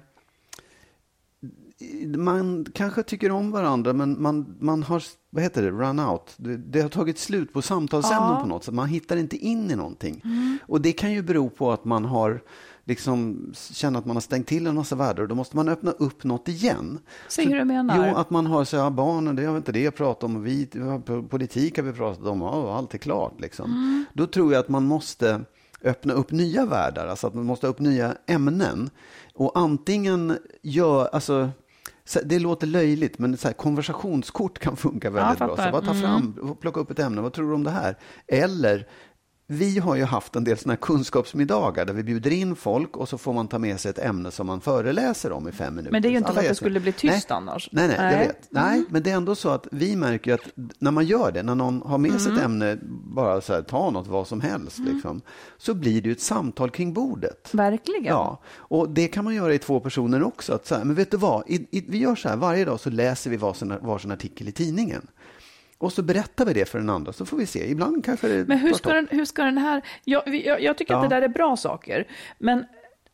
man 2.16 2.66
kanske 2.74 3.02
tycker 3.02 3.30
om 3.30 3.50
varandra, 3.50 3.92
men 3.92 4.22
man, 4.22 4.56
man 4.60 4.82
har, 4.82 5.02
vad 5.30 5.42
heter 5.42 5.62
det, 5.62 5.70
run 5.70 6.00
out. 6.00 6.34
Det, 6.36 6.56
det 6.56 6.80
har 6.80 6.88
tagit 6.88 7.18
slut 7.18 7.52
på 7.52 7.62
samtalsämnen 7.62 8.30
Ja. 8.32 8.40
på 8.42 8.46
något 8.48 8.64
sätt. 8.64 8.74
Man 8.74 8.88
hittar 8.88 9.16
inte 9.16 9.36
in 9.36 9.70
i 9.70 9.76
någonting. 9.76 10.22
Och 10.66 10.80
det 10.80 10.92
kan 10.92 11.12
ju 11.12 11.22
bero 11.22 11.50
på 11.50 11.72
att 11.72 11.84
man 11.84 12.04
har 12.04 12.40
liksom 12.84 13.50
känner 13.54 13.98
att 13.98 14.06
man 14.06 14.16
har 14.16 14.20
stängt 14.20 14.46
till 14.46 14.66
en 14.66 14.74
massa 14.74 14.96
världar 14.96 15.22
och 15.22 15.28
då 15.28 15.34
måste 15.34 15.56
man 15.56 15.68
öppna 15.68 15.90
upp 15.90 16.24
något 16.24 16.48
igen. 16.48 16.98
Så- 17.28 17.42
hur 17.42 17.58
du 17.58 17.64
menar. 17.64 18.08
Jo, 18.08 18.16
att 18.16 18.30
man 18.30 18.46
har 18.46 18.64
så 18.64 18.76
här, 18.76 18.90
barnen, 18.90 19.36
det 19.36 19.44
har 19.44 19.56
inte 19.56 19.72
det 19.72 19.80
jag 19.82 19.94
pratat 19.94 20.24
om, 20.24 20.36
och 20.36 20.46
vi, 20.46 20.66
politik 21.30 21.76
har 21.76 21.84
vi 21.84 21.92
pratat 21.92 22.26
om, 22.26 22.40
ja, 22.40 22.76
allt 22.76 22.94
är 22.94 22.98
klart. 22.98 23.40
Liksom. 23.40 24.04
Då 24.14 24.26
tror 24.26 24.52
jag 24.52 24.60
att 24.60 24.68
man 24.68 24.84
måste 24.84 25.40
öppna 25.84 26.12
upp 26.12 26.30
nya 26.30 26.66
världar, 26.66 27.06
alltså 27.06 27.26
att 27.26 27.34
man 27.34 27.44
måste 27.44 27.66
ha 27.66 27.70
upp 27.70 27.80
nya 27.80 28.14
ämnen. 28.26 28.90
Och 29.34 29.52
antingen 29.58 30.38
gör, 30.62 31.06
alltså, 31.12 31.48
så- 31.48 31.50
det 32.24 32.38
låter 32.38 32.66
löjligt, 32.66 33.18
men 33.18 33.36
så 33.36 33.48
här, 33.48 33.52
konversationskort 33.52 34.58
kan 34.58 34.76
funka 34.76 35.10
väldigt 35.10 35.38
bra. 35.38 35.56
Så 35.56 35.70
bara 35.70 35.82
ta 35.82 35.94
fram 35.94 36.38
och 36.42 36.60
plocka 36.60 36.80
upp 36.80 36.90
ett 36.90 36.98
ämne, 36.98 37.20
vad 37.20 37.32
tror 37.32 37.48
du 37.48 37.54
om 37.54 37.64
det 37.64 37.70
här? 37.70 37.98
Eller 38.26 38.86
vi 39.52 39.78
har 39.78 39.96
ju 39.96 40.04
haft 40.04 40.36
en 40.36 40.44
del 40.44 40.58
såna 40.58 40.76
kunskapsmiddagar 40.76 41.84
där 41.84 41.92
vi 41.92 42.02
bjuder 42.02 42.30
in 42.30 42.56
folk 42.56 42.96
och 42.96 43.08
så 43.08 43.18
får 43.18 43.32
man 43.32 43.48
ta 43.48 43.58
med 43.58 43.80
sig 43.80 43.90
ett 43.90 43.98
ämne 43.98 44.30
som 44.30 44.46
man 44.46 44.60
föreläser 44.60 45.32
om 45.32 45.48
i 45.48 45.52
fem 45.52 45.74
minuter. 45.74 45.92
Men 45.92 46.02
det 46.02 46.08
är 46.08 46.10
ju 46.10 46.18
inte 46.18 46.32
för 46.32 46.40
att 46.40 46.48
det 46.48 46.54
skulle 46.54 46.80
bli 46.80 46.92
tyst 46.92 47.28
nej, 47.28 47.36
annars. 47.36 47.68
Nej, 47.72 47.88
nej, 47.88 47.96
Nej. 47.98 48.12
jag 48.12 48.26
vet. 48.26 48.48
Nej, 48.50 48.84
men 48.88 49.02
det 49.02 49.10
är 49.10 49.16
ändå 49.16 49.34
så 49.34 49.48
att 49.48 49.66
vi 49.70 49.96
märker 49.96 50.34
att 50.34 50.40
när 50.78 50.90
man 50.90 51.06
gör 51.06 51.32
det, 51.32 51.42
när 51.42 51.54
någon 51.54 51.82
har 51.82 51.98
med 51.98 52.20
sig 52.20 52.32
ett 52.32 52.40
ämne, 52.40 52.78
bara 53.14 53.40
så 53.40 53.52
här, 53.52 53.62
ta 53.62 53.90
något, 53.90 54.06
vad 54.06 54.26
som 54.26 54.40
helst, 54.40 54.78
liksom, 54.78 55.20
så 55.58 55.74
blir 55.74 56.02
det 56.02 56.08
ju 56.08 56.12
ett 56.12 56.20
samtal 56.20 56.70
kring 56.70 56.92
bordet. 56.92 57.48
Verkligen. 57.52 58.04
Ja, 58.04 58.42
och 58.56 58.88
det 58.88 59.08
kan 59.08 59.24
man 59.24 59.34
göra 59.34 59.54
i 59.54 59.58
två 59.58 59.80
personer 59.80 60.22
också. 60.22 60.54
Att 60.54 60.66
så 60.66 60.74
här, 60.74 60.84
men 60.84 60.94
vet 60.94 61.10
du 61.10 61.16
vad, 61.16 61.42
I, 61.46 61.66
i, 61.70 61.84
vi 61.88 61.98
gör 61.98 62.14
så 62.14 62.28
här, 62.28 62.36
varje 62.36 62.64
dag 62.64 62.80
så 62.80 62.90
läser 62.90 63.30
vi 63.30 63.36
varsin, 63.36 63.74
varsin 63.82 64.10
artikel 64.10 64.48
i 64.48 64.52
tidningen. 64.52 65.06
Och 65.80 65.92
så 65.92 66.02
berättar 66.02 66.44
vi 66.44 66.52
det 66.52 66.64
för 66.68 66.78
den 66.78 66.90
andra, 66.90 67.12
så 67.12 67.26
får 67.26 67.36
vi 67.36 67.46
se. 67.46 67.70
Ibland 67.70 68.04
kanske 68.04 68.28
det 68.28 68.48
Men 68.48 68.58
hur 68.58 68.72
ska, 68.72 68.92
den, 68.92 69.08
hur 69.10 69.24
ska 69.24 69.44
den 69.44 69.58
här... 69.58 69.82
Jag, 70.04 70.34
jag, 70.34 70.62
jag 70.62 70.78
tycker 70.78 70.94
Ja. 70.94 71.02
att 71.04 71.10
det 71.10 71.16
där 71.16 71.22
är 71.22 71.28
bra 71.28 71.56
saker. 71.56 72.08
Men 72.38 72.64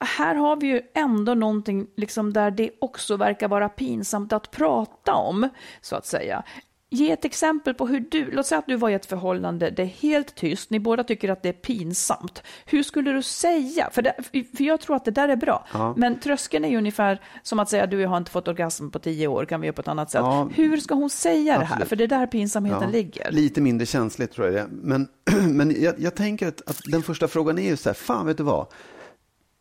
här 0.00 0.34
har 0.34 0.56
vi 0.56 0.66
ju 0.66 0.80
ändå 0.94 1.34
någonting 1.34 1.86
liksom 1.96 2.32
där 2.32 2.50
det 2.50 2.70
också 2.78 3.16
verkar 3.16 3.48
vara 3.48 3.68
pinsamt 3.68 4.32
att 4.32 4.50
prata 4.50 5.14
om, 5.14 5.48
så 5.80 5.96
att 5.96 6.06
säga. 6.06 6.42
Ge 6.90 7.10
ett 7.10 7.24
exempel 7.24 7.74
på 7.74 7.86
hur 7.86 8.00
du, 8.00 8.30
låt 8.30 8.46
säga 8.46 8.58
att 8.58 8.66
du 8.66 8.76
var 8.76 8.90
i 8.90 8.94
ett 8.94 9.06
förhållande, 9.06 9.70
det 9.70 9.82
är 9.82 9.86
helt 9.86 10.34
tyst, 10.34 10.70
ni 10.70 10.80
båda 10.80 11.04
tycker 11.04 11.28
att 11.28 11.42
det 11.42 11.48
är 11.48 11.52
pinsamt. 11.52 12.42
Hur 12.66 12.82
skulle 12.82 13.12
du 13.12 13.22
säga? 13.22 13.90
För, 13.92 14.02
det, 14.02 14.14
för 14.56 14.64
jag 14.64 14.80
tror 14.80 14.96
att 14.96 15.04
det 15.04 15.10
där 15.10 15.28
är 15.28 15.36
bra. 15.36 15.66
Ja. 15.72 15.94
Men 15.96 16.20
tröskeln 16.20 16.64
är 16.64 16.68
ju 16.68 16.76
ungefär 16.76 17.20
som 17.42 17.58
att 17.58 17.68
säga 17.68 17.86
du 17.86 18.06
har 18.06 18.16
inte 18.16 18.30
fått 18.30 18.48
orgasm 18.48 18.90
på 18.90 18.98
tio 18.98 19.26
år, 19.26 19.44
kan 19.44 19.60
vi 19.60 19.66
göra 19.66 19.74
på 19.74 19.80
ett 19.80 19.88
annat 19.88 20.10
sätt. 20.10 20.20
Ja. 20.20 20.48
Hur 20.54 20.76
ska 20.76 20.94
hon 20.94 21.10
säga 21.10 21.58
det 21.58 21.64
här? 21.64 21.74
Absolut. 21.74 21.88
För 21.88 21.96
det 21.96 22.04
är 22.04 22.08
där 22.08 22.26
pinsamheten 22.26 22.82
Ja, 22.82 22.88
ligger. 22.88 23.32
Lite 23.32 23.60
mindre 23.60 23.86
känsligt 23.86 24.32
tror 24.32 24.46
jag 24.46 24.54
det. 24.54 24.66
Men, 24.70 25.08
men 25.56 25.82
jag, 25.82 25.94
jag 25.98 26.14
tänker 26.14 26.48
att, 26.48 26.70
att 26.70 26.80
den 26.84 27.02
första 27.02 27.28
frågan 27.28 27.58
är 27.58 27.70
ju 27.70 27.76
så 27.76 27.88
här, 27.88 27.94
fan 27.94 28.26
vet 28.26 28.36
du 28.36 28.42
vad? 28.42 28.66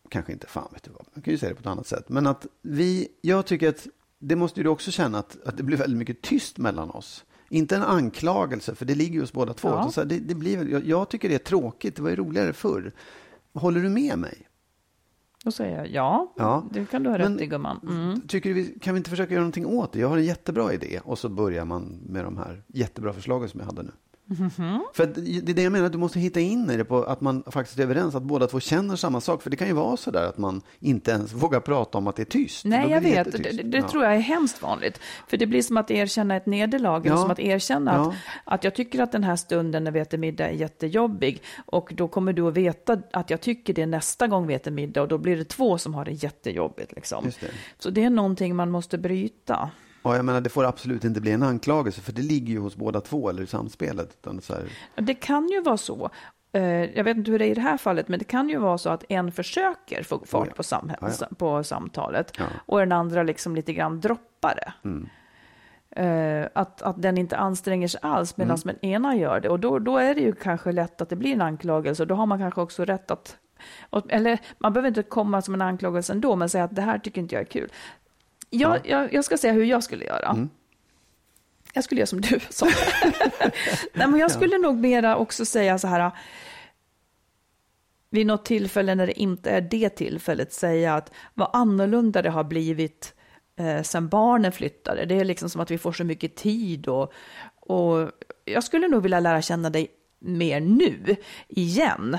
Kanske 0.10 0.32
inte 0.32 0.48
fan 0.48 0.70
vet 0.74 0.84
du 0.84 0.92
vad, 0.92 1.06
man 1.14 1.22
kan 1.22 1.32
ju 1.32 1.38
säga 1.38 1.50
det 1.50 1.56
på 1.56 1.62
ett 1.62 1.68
annat 1.68 1.88
sätt. 1.88 2.10
Men 2.10 2.28
att 2.28 2.46
vi, 2.62 3.08
jag 3.22 3.46
tycker 3.46 3.70
att 3.70 3.88
det 4.28 4.36
måste 4.36 4.60
ju 4.60 4.64
du 4.64 4.70
också 4.70 4.92
känna 4.92 5.18
att, 5.18 5.38
att 5.46 5.58
det 5.58 5.64
blir 5.64 5.78
väldigt 5.78 5.98
mycket 5.98 6.22
tyst 6.22 6.58
mellan 6.58 6.90
oss. 6.90 7.26
Inte 7.50 7.76
en 7.76 7.84
anklagelse, 7.84 8.76
för 8.76 8.86
det 8.86 8.96
ligger 8.96 9.14
ju 9.14 9.20
hos 9.20 9.34
båda 9.34 9.54
två. 9.54 9.68
Ja. 9.68 9.92
Så 9.92 10.04
det, 10.04 10.20
det 10.20 10.36
blir, 10.36 10.70
jag, 10.70 10.86
jag 10.86 11.10
tycker 11.10 11.30
det 11.30 11.36
är 11.36 11.40
tråkigt, 11.40 11.96
det 11.96 12.02
var 12.02 12.10
ju 12.10 12.16
roligare 12.16 12.54
förr. 12.54 12.94
Håller 13.54 13.82
du 13.82 13.90
med 13.90 14.20
mig? 14.20 14.48
Då 15.44 15.52
säger 15.52 15.78
jag 15.78 15.88
ja, 15.88 16.34
Ja. 16.38 16.70
det 16.72 16.86
kan 16.86 17.04
du 17.04 17.10
ha 17.10 17.18
rätt 17.18 17.42
i 17.42 17.46
gumman. 17.46 17.80
Mm. 17.84 18.22
Tycker 18.28 18.54
vi, 18.54 18.80
kan 18.80 18.94
vi 18.94 18.98
inte 18.98 19.10
försöka 19.10 19.34
göra 19.34 19.42
någonting 19.42 19.66
åt 19.66 19.92
det? 19.92 20.00
Jag 20.00 20.10
har 20.10 20.18
en 20.18 20.26
jättebra 20.26 20.74
idé. 20.74 21.00
Och 21.04 21.20
så 21.20 21.30
börjar 21.30 21.66
man 21.66 22.00
med 22.06 22.24
de 22.26 22.38
här 22.38 22.64
jättebra 22.68 23.14
förslagen 23.14 23.50
som 23.50 23.60
jag 23.60 23.68
hade 23.68 23.84
nu. 23.84 23.92
Mhm. 24.28 24.84
För 24.94 25.04
att 25.04 25.16
det 25.16 25.22
det 25.22 25.52
är 25.52 25.56
det 25.56 25.62
jag 25.62 25.72
menar, 25.72 25.90
du 25.90 25.98
måste 25.98 26.20
hitta 26.20 26.40
in 26.40 26.70
i 26.70 26.78
det 26.78 26.86
på 26.86 27.04
att 27.04 27.22
man 27.22 27.44
faktiskt 27.52 27.80
är 27.80 27.84
överens, 27.84 28.16
att 28.16 28.24
båda 28.24 28.48
två 28.48 28.60
känner 28.60 28.96
samma 28.96 29.22
sak. 29.22 29.42
För 29.42 29.50
det 29.50 29.58
kan 29.58 29.68
ju 29.68 29.74
vara 29.74 29.98
så 29.98 30.12
där 30.12 30.28
att 30.30 30.38
man 30.38 30.62
inte 30.80 31.12
ens 31.12 31.34
vågar 31.34 31.60
prata 31.60 31.98
om 31.98 32.08
att 32.08 32.16
det 32.16 32.24
är 32.24 32.26
tyst. 32.26 32.66
Nej, 32.66 32.90
jag 32.92 33.04
det 33.04 33.10
vet. 33.10 33.16
jättetyst. 33.28 33.58
Det, 33.58 33.64
det 33.64 33.78
Ja. 33.78 33.88
tror 33.90 34.04
jag 34.04 34.16
är 34.16 34.20
hemskt 34.20 34.62
vanligt. 34.62 35.00
För 35.28 35.38
det 35.38 35.46
blir 35.46 35.62
som 35.62 35.78
att 35.78 35.92
erkänna 35.92 36.36
ett 36.36 36.46
nederlag, 36.46 37.02
Ja. 37.06 37.18
som 37.18 37.32
att 37.32 37.40
erkänna 37.40 37.94
Ja. 37.94 38.08
att, 38.46 38.54
att 38.54 38.64
jag 38.64 38.76
tycker 38.76 39.00
att 39.00 39.12
den 39.12 39.24
här 39.24 39.36
stunden 39.36 39.84
när 39.84 39.92
vi 39.92 40.00
äter 40.00 40.18
middag 40.18 40.48
är 40.50 40.54
jättejobbig. 40.54 41.42
Och 41.66 41.92
då 41.96 42.08
kommer 42.08 42.34
du 42.34 42.42
att 42.48 42.54
veta 42.54 42.98
att 43.14 43.30
jag 43.30 43.42
tycker 43.42 43.74
det 43.74 43.86
nästa 43.86 44.28
gång 44.28 44.48
vi 44.48 44.54
äter 44.54 44.72
middag. 44.72 45.02
Och 45.02 45.08
då 45.08 45.18
blir 45.18 45.38
det 45.38 45.46
två 45.46 45.78
som 45.78 45.94
har 45.94 46.06
det 46.06 46.12
jättejobbigt. 46.12 46.92
Liksom. 46.96 47.26
Det. 47.40 47.48
Så 47.80 47.90
det 47.90 48.04
är 48.04 48.10
någonting 48.10 48.56
man 48.56 48.72
måste 48.72 48.98
bryta. 48.98 49.70
Ja, 50.06 50.16
jag 50.16 50.26
menar, 50.26 50.42
det 50.42 50.50
får 50.50 50.64
absolut 50.64 51.04
inte 51.04 51.22
bli 51.22 51.32
en 51.32 51.44
anklagelse, 51.44 52.02
för 52.02 52.12
det 52.14 52.22
ligger 52.22 52.54
ju 52.54 52.60
hos 52.60 52.76
båda 52.76 53.02
två, 53.02 53.30
eller 53.30 53.44
i 53.44 53.48
samspelet. 53.48 54.18
Det 54.96 55.14
kan 55.14 55.48
ju 55.50 55.62
vara 55.62 55.78
så. 55.78 56.10
eh, 56.52 56.64
Jag 56.98 57.04
vet 57.04 57.18
inte 57.18 57.32
hur 57.32 57.40
det 57.40 57.46
är 57.46 57.50
i 57.52 57.54
det 57.54 57.62
här 57.62 57.78
fallet, 57.78 58.08
men 58.08 58.20
det 58.20 58.26
kan 58.26 58.50
ju 58.50 58.58
vara 58.58 58.78
så 58.78 58.90
att 58.90 59.04
en 59.10 59.32
försöker 59.32 60.04
få 60.04 60.22
fart 60.26 60.42
Oh 60.42 60.48
ja. 60.48 60.54
på, 60.56 60.64
samhä- 60.64 60.98
Ja, 61.02 61.10
ja. 61.20 61.28
på 61.38 61.64
samtalet 61.64 62.32
Ja. 62.40 62.46
och 62.66 62.80
den 62.80 62.92
andra 62.92 63.24
liksom 63.24 63.56
lite 63.56 63.74
grann 63.74 64.00
droppar 64.00 64.56
det. 64.56 64.74
Mm. 64.90 65.10
Eh, 65.96 66.48
att, 66.54 66.82
att 66.82 67.02
den 67.02 67.18
inte 67.18 67.38
anstränger 67.38 67.88
sig 67.88 68.00
alls 68.04 68.38
medan 68.38 68.58
Mm. 68.64 68.76
den 68.82 68.90
ena 68.90 69.16
gör 69.16 69.40
det. 69.40 69.50
Och 69.50 69.60
då, 69.60 69.80
då 69.80 69.98
är 69.98 70.16
det 70.16 70.22
ju 70.22 70.34
kanske 70.34 70.72
lätt 70.72 71.02
att 71.02 71.10
det 71.10 71.16
blir 71.16 71.34
en 71.34 71.42
anklagelse 71.42 72.04
och 72.04 72.08
då 72.08 72.16
har 72.16 72.26
man 72.26 72.40
kanske 72.40 72.62
också 72.62 72.86
rätt 72.86 73.12
att 73.12 73.38
eller 74.10 74.40
man 74.60 74.74
behöver 74.74 74.88
inte 74.88 75.04
komma 75.04 75.42
som 75.42 75.54
en 75.54 75.62
anklagelse 75.62 76.14
ändå, 76.14 76.36
men 76.36 76.50
säga 76.50 76.64
att 76.64 76.76
det 76.76 76.82
här 76.82 77.00
tycker 77.00 77.22
inte 77.22 77.36
jag 77.36 77.42
är 77.42 77.46
kul. 77.46 77.70
Jag, 78.60 78.88
jag, 78.88 79.14
jag 79.14 79.26
ska 79.26 79.38
säga 79.38 79.54
hur 79.54 79.64
jag 79.64 79.84
skulle 79.84 80.06
göra. 80.06 80.30
Mm. 80.30 80.50
Jag 81.74 81.84
skulle 81.84 82.00
göra 82.00 82.08
som 82.08 82.22
du 82.22 82.40
sa. 82.50 82.66
Nej, 83.94 84.08
men 84.08 84.18
jag 84.18 84.32
skulle 84.32 84.58
nog 84.58 84.76
mera 84.78 85.18
också 85.18 85.46
säga 85.46 85.78
så 85.78 85.88
här. 85.88 86.12
Vid 88.10 88.26
något 88.28 88.46
tillfälle 88.46 88.96
när 88.96 89.08
det 89.08 89.20
inte 89.20 89.52
är 89.52 89.62
det 89.62 89.90
tillfället 89.90 90.54
säga 90.54 90.96
att 90.96 91.12
vad 91.34 91.50
annorlunda 91.54 92.22
det 92.22 92.30
har 92.30 92.44
blivit 92.44 93.14
eh, 93.60 93.82
sen 93.82 94.08
barnen 94.08 94.52
flyttade. 94.52 95.06
Det 95.06 95.16
är 95.16 95.26
liksom 95.26 95.50
som 95.50 95.62
att 95.62 95.72
vi 95.72 95.78
får 95.78 95.92
så 95.92 96.04
mycket 96.04 96.36
tid 96.36 96.88
och, 96.88 97.14
och 97.60 98.12
jag 98.46 98.64
skulle 98.64 98.88
nog 98.88 99.04
vilja 99.04 99.20
lära 99.20 99.42
känna 99.42 99.70
dig 99.70 99.88
mer 100.20 100.60
nu 100.60 101.16
igen. 101.48 102.18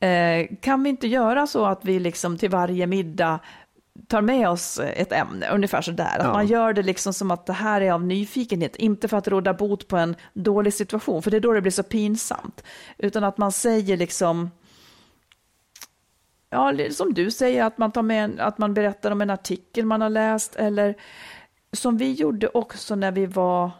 Eh, 0.00 0.56
kan 0.60 0.82
vi 0.82 0.90
inte 0.90 1.06
göra 1.06 1.46
så 1.46 1.66
att 1.66 1.84
vi 1.84 1.98
liksom 2.00 2.38
till 2.38 2.50
varje 2.50 2.86
middag 2.86 3.40
tar 4.08 4.20
med 4.20 4.48
oss 4.48 4.78
ett 4.78 5.12
ämne, 5.12 5.48
ungefär 5.50 5.82
så 5.82 5.90
där. 5.90 6.18
Att 6.18 6.24
Ja. 6.26 6.32
man 6.32 6.46
gör 6.46 6.72
det 6.72 6.82
liksom 6.82 7.12
som 7.14 7.30
att 7.30 7.46
det 7.46 7.52
här 7.52 7.80
är 7.80 7.92
av 7.92 8.04
nyfikenhet, 8.04 8.76
inte 8.76 9.08
för 9.08 9.16
att 9.16 9.28
råda 9.28 9.54
bot 9.54 9.88
på 9.88 9.96
en 9.96 10.16
dålig 10.34 10.74
situation, 10.74 11.22
för 11.22 11.30
det 11.30 11.36
är 11.36 11.40
då 11.40 11.52
det 11.52 11.60
blir 11.60 11.72
så 11.72 11.82
pinsamt. 11.82 12.62
Utan 12.98 13.24
att 13.24 13.38
man 13.38 13.52
säger 13.52 13.96
liksom, 13.96 14.50
ja, 16.50 16.72
som 16.90 17.14
du 17.14 17.30
säger, 17.30 17.64
att 17.64 17.78
man, 17.78 17.92
tar 17.92 18.02
med 18.02 18.24
en, 18.24 18.40
att 18.40 18.58
man 18.58 18.74
berättar 18.74 19.10
om 19.10 19.20
en 19.20 19.30
artikel 19.30 19.86
man 19.86 20.00
har 20.00 20.10
läst, 20.10 20.56
eller 20.56 20.94
som 21.72 21.96
vi 21.96 22.12
gjorde 22.12 22.48
också 22.48 22.94
när 22.94 23.12
vi 23.12 23.26
var 23.26 23.70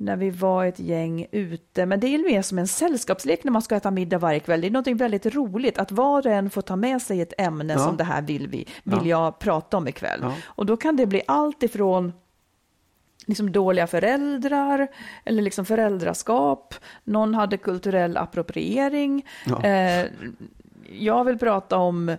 när 0.00 0.16
vi 0.16 0.30
var 0.30 0.64
ett 0.64 0.78
gäng 0.80 1.26
ute. 1.32 1.86
Men 1.86 2.00
det 2.00 2.06
är 2.06 2.18
mer 2.18 2.42
som 2.42 2.58
en 2.58 2.66
sällskapslek 2.68 3.44
när 3.44 3.52
man 3.52 3.62
ska 3.62 3.76
äta 3.76 3.90
middag 3.90 4.18
varje 4.18 4.40
kväll. 4.40 4.60
Det 4.60 4.66
är 4.66 4.70
något 4.70 4.86
väldigt 4.86 5.26
roligt 5.26 5.78
att 5.78 5.92
var 5.92 6.26
och 6.26 6.32
en 6.32 6.50
får 6.50 6.62
ta 6.62 6.76
med 6.76 7.02
sig 7.02 7.20
ett 7.20 7.32
ämne 7.38 7.72
Ja. 7.72 7.78
som 7.78 7.96
det 7.96 8.04
här 8.04 8.22
vill, 8.22 8.48
vi, 8.48 8.56
vill 8.84 8.98
Ja. 9.06 9.24
jag 9.24 9.38
prata 9.38 9.76
om 9.76 9.88
ikväll. 9.88 10.20
Ja. 10.22 10.32
Och 10.44 10.66
då 10.66 10.76
kan 10.76 10.96
det 10.96 11.06
bli 11.06 11.22
allt 11.26 11.62
ifrån 11.62 12.12
liksom 13.26 13.52
dåliga 13.52 13.86
föräldrar 13.86 14.88
eller 15.24 15.42
liksom 15.42 15.64
föräldraskap. 15.64 16.74
Någon 17.04 17.34
hade 17.34 17.56
kulturell 17.56 18.16
appropriering. 18.16 19.26
Ja. 19.46 19.64
Eh, 19.64 20.06
jag 20.92 21.24
vill 21.24 21.38
prata 21.38 21.76
om 21.76 22.16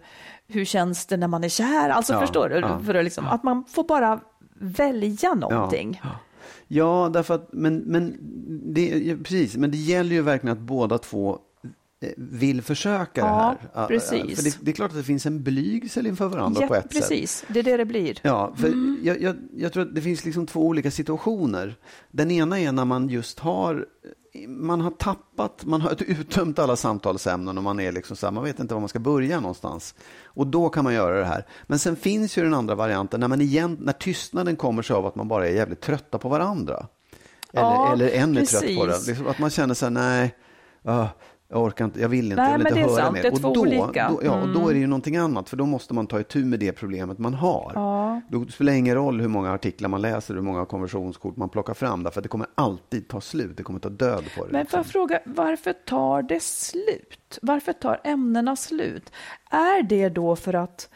hur 0.48 0.66
känns 0.66 1.06
det 1.06 1.18
när 1.18 1.28
man 1.28 1.44
är 1.44 1.50
kär. 1.50 1.90
Alltså 1.90 2.20
förstår 2.20 2.50
du? 2.50 2.86
För 2.86 2.96
att, 2.96 3.04
liksom, 3.04 3.28
att 3.28 3.44
man 3.44 3.66
får 3.66 3.84
bara 3.84 4.20
välja 4.60 5.34
någonting. 5.34 6.02
Ja, 6.68 7.10
därför 7.14 7.34
att, 7.36 7.50
men, 7.54 7.78
men, 7.78 8.18
det, 8.74 9.16
precis, 9.24 9.58
men 9.58 9.72
det 9.72 9.78
gäller 9.78 10.16
ju 10.16 10.22
verkligen 10.22 10.58
att 10.58 10.64
båda 10.64 10.98
två 10.98 11.40
eh, 12.02 12.10
vill 12.18 12.62
försöka 12.62 13.22
det 13.22 13.28
Ja, 13.28 13.58
här. 13.62 13.70
Ja, 13.82 13.88
precis. 13.88 14.36
För 14.36 14.44
det, 14.44 14.58
det 14.62 14.72
är 14.72 14.76
klart 14.76 14.92
att 14.92 14.98
det 14.98 15.04
finns 15.04 15.26
en 15.26 15.44
blygsel 15.44 16.08
inför 16.08 16.28
varandra 16.28 16.62
Ja, 16.62 16.68
på 16.68 16.76
ett 16.76 16.82
sätt. 16.84 16.92
precis, 16.92 17.46
det 17.48 17.60
är 17.60 17.64
det 17.64 17.78
det 17.78 17.86
blir. 17.86 18.20
Ja, 18.22 18.54
för 18.58 18.68
Mm. 18.68 19.00
jag, 19.04 19.22
jag, 19.22 19.36
jag 19.56 19.74
tror 19.74 19.84
att 19.84 19.96
det 19.96 20.02
finns 20.02 20.26
liksom 20.26 20.46
två 20.48 20.68
olika 20.68 20.92
situationer. 20.92 21.76
Den 22.12 22.32
ena 22.32 22.60
är 22.60 22.72
när 22.72 22.86
man 22.86 23.10
just 23.10 23.40
har 23.40 23.86
man 24.48 24.82
har 24.82 24.92
tappat, 24.92 25.66
man 25.66 25.82
har 25.82 26.04
uttömt 26.08 26.60
alla 26.60 26.76
samtalsämnen 26.76 27.58
och 27.58 27.64
man 27.64 27.80
är 27.80 27.92
liksom 27.92 28.16
så 28.16 28.28
här, 28.28 28.32
man 28.32 28.44
vet 28.44 28.60
inte 28.60 28.74
var 28.74 28.82
man 28.82 28.90
ska 28.90 29.00
börja 29.00 29.40
någonstans. 29.40 29.96
Och 30.26 30.48
då 30.48 30.70
kan 30.70 30.84
man 30.84 30.94
göra 30.94 31.20
det 31.20 31.26
här. 31.26 31.46
Men 31.68 31.80
sen 31.80 31.96
finns 31.96 32.38
ju 32.38 32.44
den 32.44 32.54
andra 32.54 32.76
varianten 32.76 33.20
när 33.20 33.28
man 33.28 33.42
igen, 33.42 33.78
när 33.82 33.94
tystnaden 33.94 34.56
kommer 34.56 34.82
sig 34.82 34.96
av 34.96 35.06
att 35.06 35.16
man 35.16 35.28
bara 35.28 35.48
är 35.48 35.54
jävligt 35.54 35.82
trötta 35.82 36.18
på 36.18 36.30
varandra. 36.30 36.88
Eller, 37.54 37.64
Ja, 37.64 37.94
eller 37.94 38.10
en 38.10 38.38
är 38.38 38.46
trött 38.46 38.62
på 38.78 38.86
det. 38.86 38.92
precis. 38.92 39.08
Liksom 39.08 39.28
att 39.28 39.40
man 39.40 39.50
känner 39.50 39.74
så 39.74 39.86
här, 39.86 39.92
nej, 39.92 40.36
ah, 40.84 41.08
Jag 41.54 41.62
orkar 41.64 41.86
inte, 41.86 42.02
jag 42.02 42.10
vill 42.10 42.26
inte, 42.26 42.36
Nej, 42.36 42.52
jag 42.52 42.58
vill 42.58 42.68
inte 42.68 42.80
höra 42.80 42.96
sant. 43.02 43.14
mer. 43.14 43.34
Och 43.34 43.42
då. 43.42 43.66
Då, 43.66 43.90
ja, 43.94 44.10
och 44.42 44.48
då 44.50 44.60
Mm. 44.60 44.70
är 44.70 44.74
det 44.74 44.80
ju 44.80 44.88
någonting 44.88 45.18
annat, 45.18 45.50
för 45.50 45.58
då 45.58 45.66
måste 45.66 45.94
man 45.94 46.08
ta 46.08 46.20
itu 46.20 46.46
med 46.46 46.60
det 46.60 46.72
problemet 46.72 47.18
man 47.18 47.34
har. 47.34 47.72
Ja. 47.76 48.22
Då 48.30 48.46
spelar 48.46 48.72
det 48.72 48.78
ingen 48.78 48.96
roll 48.96 49.22
hur 49.22 49.28
många 49.28 49.52
artiklar 49.54 49.90
man 49.90 50.02
läser, 50.02 50.34
hur 50.34 50.42
många 50.42 50.66
konversionskort 50.66 51.38
man 51.38 51.50
plockar 51.50 51.74
fram, 51.74 52.04
därför 52.04 52.20
att 52.20 52.24
det 52.24 52.30
kommer 52.30 52.48
alltid 52.56 53.08
ta 53.08 53.22
slut, 53.22 53.58
det 53.58 53.64
kommer 53.64 53.80
ta 53.80 53.90
död 53.90 54.24
på 54.38 54.46
det. 54.46 54.52
Men 54.52 54.66
får 54.66 54.78
liksom. 54.78 54.78
jag 54.78 54.86
fråga, 54.86 55.20
varför 55.26 55.74
tar 55.74 56.22
det 56.22 56.44
slut? 56.44 57.40
Varför 57.42 57.74
tar 57.74 58.02
ämnena 58.04 58.56
slut? 58.56 59.12
Är 59.50 59.84
det 59.84 60.10
då 60.10 60.36
för 60.36 60.54
att 60.54 60.90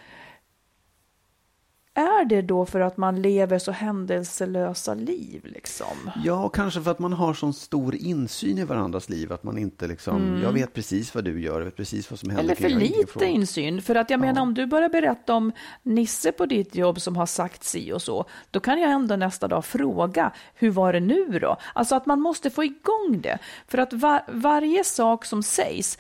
är 1.95 2.25
det 2.25 2.41
då 2.41 2.65
för 2.65 2.79
att 2.79 2.97
man 2.97 3.21
lever 3.21 3.59
så 3.59 3.71
händelselösa 3.71 4.93
liv 4.93 5.41
liksom? 5.43 6.11
Ja, 6.23 6.49
kanske 6.49 6.81
för 6.81 6.91
att 6.91 6.99
man 6.99 7.13
har 7.13 7.33
sån 7.33 7.53
stor 7.53 7.95
insyn 7.95 8.57
i 8.57 8.63
varandras 8.63 9.09
liv, 9.09 9.33
att 9.33 9.43
man 9.43 9.57
inte 9.57 9.87
liksom, 9.87 10.41
jag 10.43 10.51
vet 10.51 10.73
precis 10.73 11.15
vad 11.15 11.23
du 11.23 11.41
gör, 11.41 11.59
jag 11.59 11.65
vet 11.65 11.75
precis 11.75 12.11
vad 12.11 12.19
som 12.19 12.29
händer. 12.29 12.43
Mm. 12.43 12.65
Eller 12.65 12.69
för 12.69 12.95
lite 13.15 13.25
insyn. 13.25 13.81
För 13.81 13.95
att 13.95 14.09
jag 14.09 14.19
menar 14.19 14.41
om 14.41 14.53
du 14.53 14.65
börjar 14.65 14.89
berätta 14.89 15.33
om 15.33 15.51
Nisse 15.83 16.31
på 16.31 16.45
ditt 16.45 16.75
jobb 16.75 17.01
som 17.01 17.15
har 17.15 17.25
sagt 17.25 17.63
si 17.63 17.93
och 17.93 18.01
så, 18.01 18.25
då 18.51 18.59
kan 18.59 18.79
jag 18.79 18.91
ändå 18.91 19.15
nästa 19.15 19.47
dag 19.47 19.65
fråga, 19.65 20.31
hur 20.55 20.71
var 20.71 20.93
det 20.93 20.99
nu 20.99 21.39
då? 21.39 21.57
Alltså 21.73 21.95
att 21.95 22.05
man 22.05 22.21
måste 22.21 22.49
få 22.49 22.63
igång 22.63 23.21
det. 23.23 23.37
För 23.67 23.77
att 23.77 23.93
var, 23.93 24.21
varje 24.27 24.83
sak 24.83 25.25
som 25.25 25.43
sägs 25.43 25.97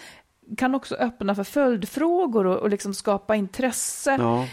kan 0.57 0.75
också 0.75 0.95
öppna 0.95 1.35
för 1.35 1.43
följdfrågor 1.43 2.45
och, 2.45 2.57
och 2.57 2.69
liksom 2.69 2.93
skapa 2.93 3.35
intresse. 3.35 4.17
Ja. 4.19 4.45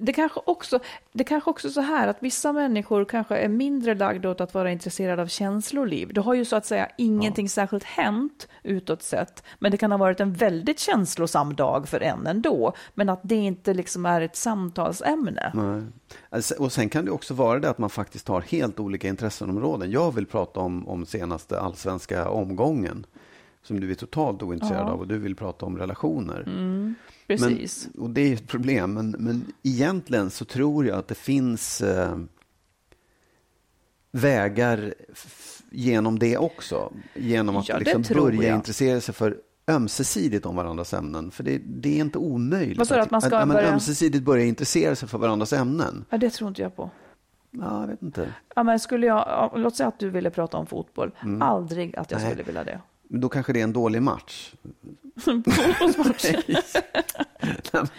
Det 0.00 0.12
kanske, 0.12 0.40
också, 0.44 0.78
det 1.12 1.24
kanske 1.24 1.50
också 1.50 1.70
så 1.70 1.80
här 1.80 2.08
att 2.08 2.16
vissa 2.20 2.52
människor 2.52 3.04
kanske 3.04 3.36
är 3.36 3.48
mindre 3.48 3.94
lagda 3.94 4.30
åt 4.30 4.40
att 4.40 4.54
vara 4.54 4.72
intresserade 4.72 5.22
av 5.22 5.26
känsloliv. 5.26 6.12
Det 6.12 6.20
har 6.20 6.34
ju 6.34 6.44
så 6.44 6.56
att 6.56 6.66
säga 6.66 6.88
ingenting 6.98 7.48
särskilt 7.48 7.84
hänt 7.84 8.48
utåt 8.62 9.02
sett, 9.02 9.42
men 9.58 9.70
det 9.70 9.76
kan 9.78 9.90
ha 9.90 9.98
varit 9.98 10.20
en 10.20 10.32
väldigt 10.32 10.78
känslosam 10.78 11.54
dag 11.54 11.88
för 11.88 12.00
en 12.02 12.26
ändå. 12.26 12.72
Men 12.94 13.08
att 13.08 13.20
det 13.22 13.34
inte 13.34 13.74
liksom 13.74 14.06
är 14.06 14.20
ett 14.20 14.36
samtalsämne. 14.36 15.52
Nej. 15.54 15.82
Alltså, 16.30 16.54
Och 16.62 16.72
sen 16.72 16.88
kan 16.88 17.04
det 17.04 17.10
också 17.10 17.34
vara 17.34 17.58
det 17.58 17.70
att 17.70 17.78
man 17.78 17.90
faktiskt 17.90 18.28
har 18.28 18.40
helt 18.40 18.80
olika 18.80 19.08
intresseområden. 19.08 19.90
Jag 19.90 20.14
vill 20.14 20.26
prata 20.26 20.60
om, 20.60 20.88
om 20.88 21.06
senaste 21.06 21.60
allsvenska 21.60 22.28
omgången, 22.28 23.06
som 23.62 23.80
du 23.80 23.90
är 23.90 23.94
totalt 23.94 24.42
ointresserad 24.42 24.86
Ja. 24.86 24.90
av, 24.92 25.00
och 25.00 25.08
du 25.08 25.18
vill 25.18 25.36
prata 25.36 25.66
om 25.66 25.78
relationer. 25.78 26.44
Precis. 27.28 27.88
Men, 27.94 28.02
och 28.02 28.10
det 28.10 28.20
är 28.20 28.34
ett 28.34 28.46
problem, 28.48 28.92
men, 28.94 29.10
men 29.10 29.52
egentligen 29.62 30.30
så 30.30 30.44
tror 30.44 30.86
jag 30.86 30.98
att 30.98 31.08
det 31.08 31.14
finns 31.14 31.80
eh, 31.80 32.18
vägar 34.10 34.94
genom 35.70 36.18
det 36.18 36.36
också. 36.38 36.92
Genom 37.14 37.56
att 37.56 37.68
Ja, 37.68 37.78
liksom 37.78 38.02
börja 38.16 38.42
jag. 38.48 38.54
intressera 38.56 39.00
sig 39.00 39.14
för 39.14 39.40
ömsesidigt 39.68 40.46
om 40.46 40.56
varandras 40.56 40.94
ämnen. 40.94 41.30
För 41.30 41.44
det, 41.44 41.58
det 41.58 41.96
är 41.96 42.00
inte 42.00 42.18
omöjligt. 42.18 42.78
Vad 42.78 42.88
sa 42.88 42.94
du, 42.94 43.00
att 43.00 43.10
man 43.10 43.20
ska 43.22 43.38
men 43.38 43.48
börja- 43.48 43.72
ömsesidigt 43.72 44.24
börja 44.24 44.44
intressera 44.44 44.96
sig 44.96 45.08
för 45.08 45.18
varandras 45.18 45.52
ämnen. 45.52 46.04
Ja, 46.10 46.18
det 46.18 46.30
tror 46.30 46.48
inte 46.48 46.62
jag 46.62 46.76
på. 46.76 46.90
Ja, 47.50 47.80
jag 47.80 47.86
vet 47.88 48.02
inte. 48.02 48.34
Ja, 48.56 48.62
men 48.62 48.80
skulle 48.80 49.06
jag, 49.06 49.18
ja, 49.18 49.52
låt 49.56 49.76
säga 49.76 49.88
att 49.88 49.98
du 49.98 50.10
ville 50.10 50.30
prata 50.30 50.56
om 50.56 50.66
fotboll. 50.66 51.10
Aldrig 51.40 51.96
att 51.96 52.10
jag 52.10 52.20
Nej. 52.20 52.30
skulle 52.30 52.42
vilja 52.44 52.64
det. 52.64 52.80
Men 53.08 53.20
då 53.20 53.28
kanske 53.28 53.52
det 53.52 53.60
är 53.60 53.64
en 53.64 53.72
dålig 53.72 54.02
match. 54.02 54.54
Fotbollsmatch. 55.20 56.24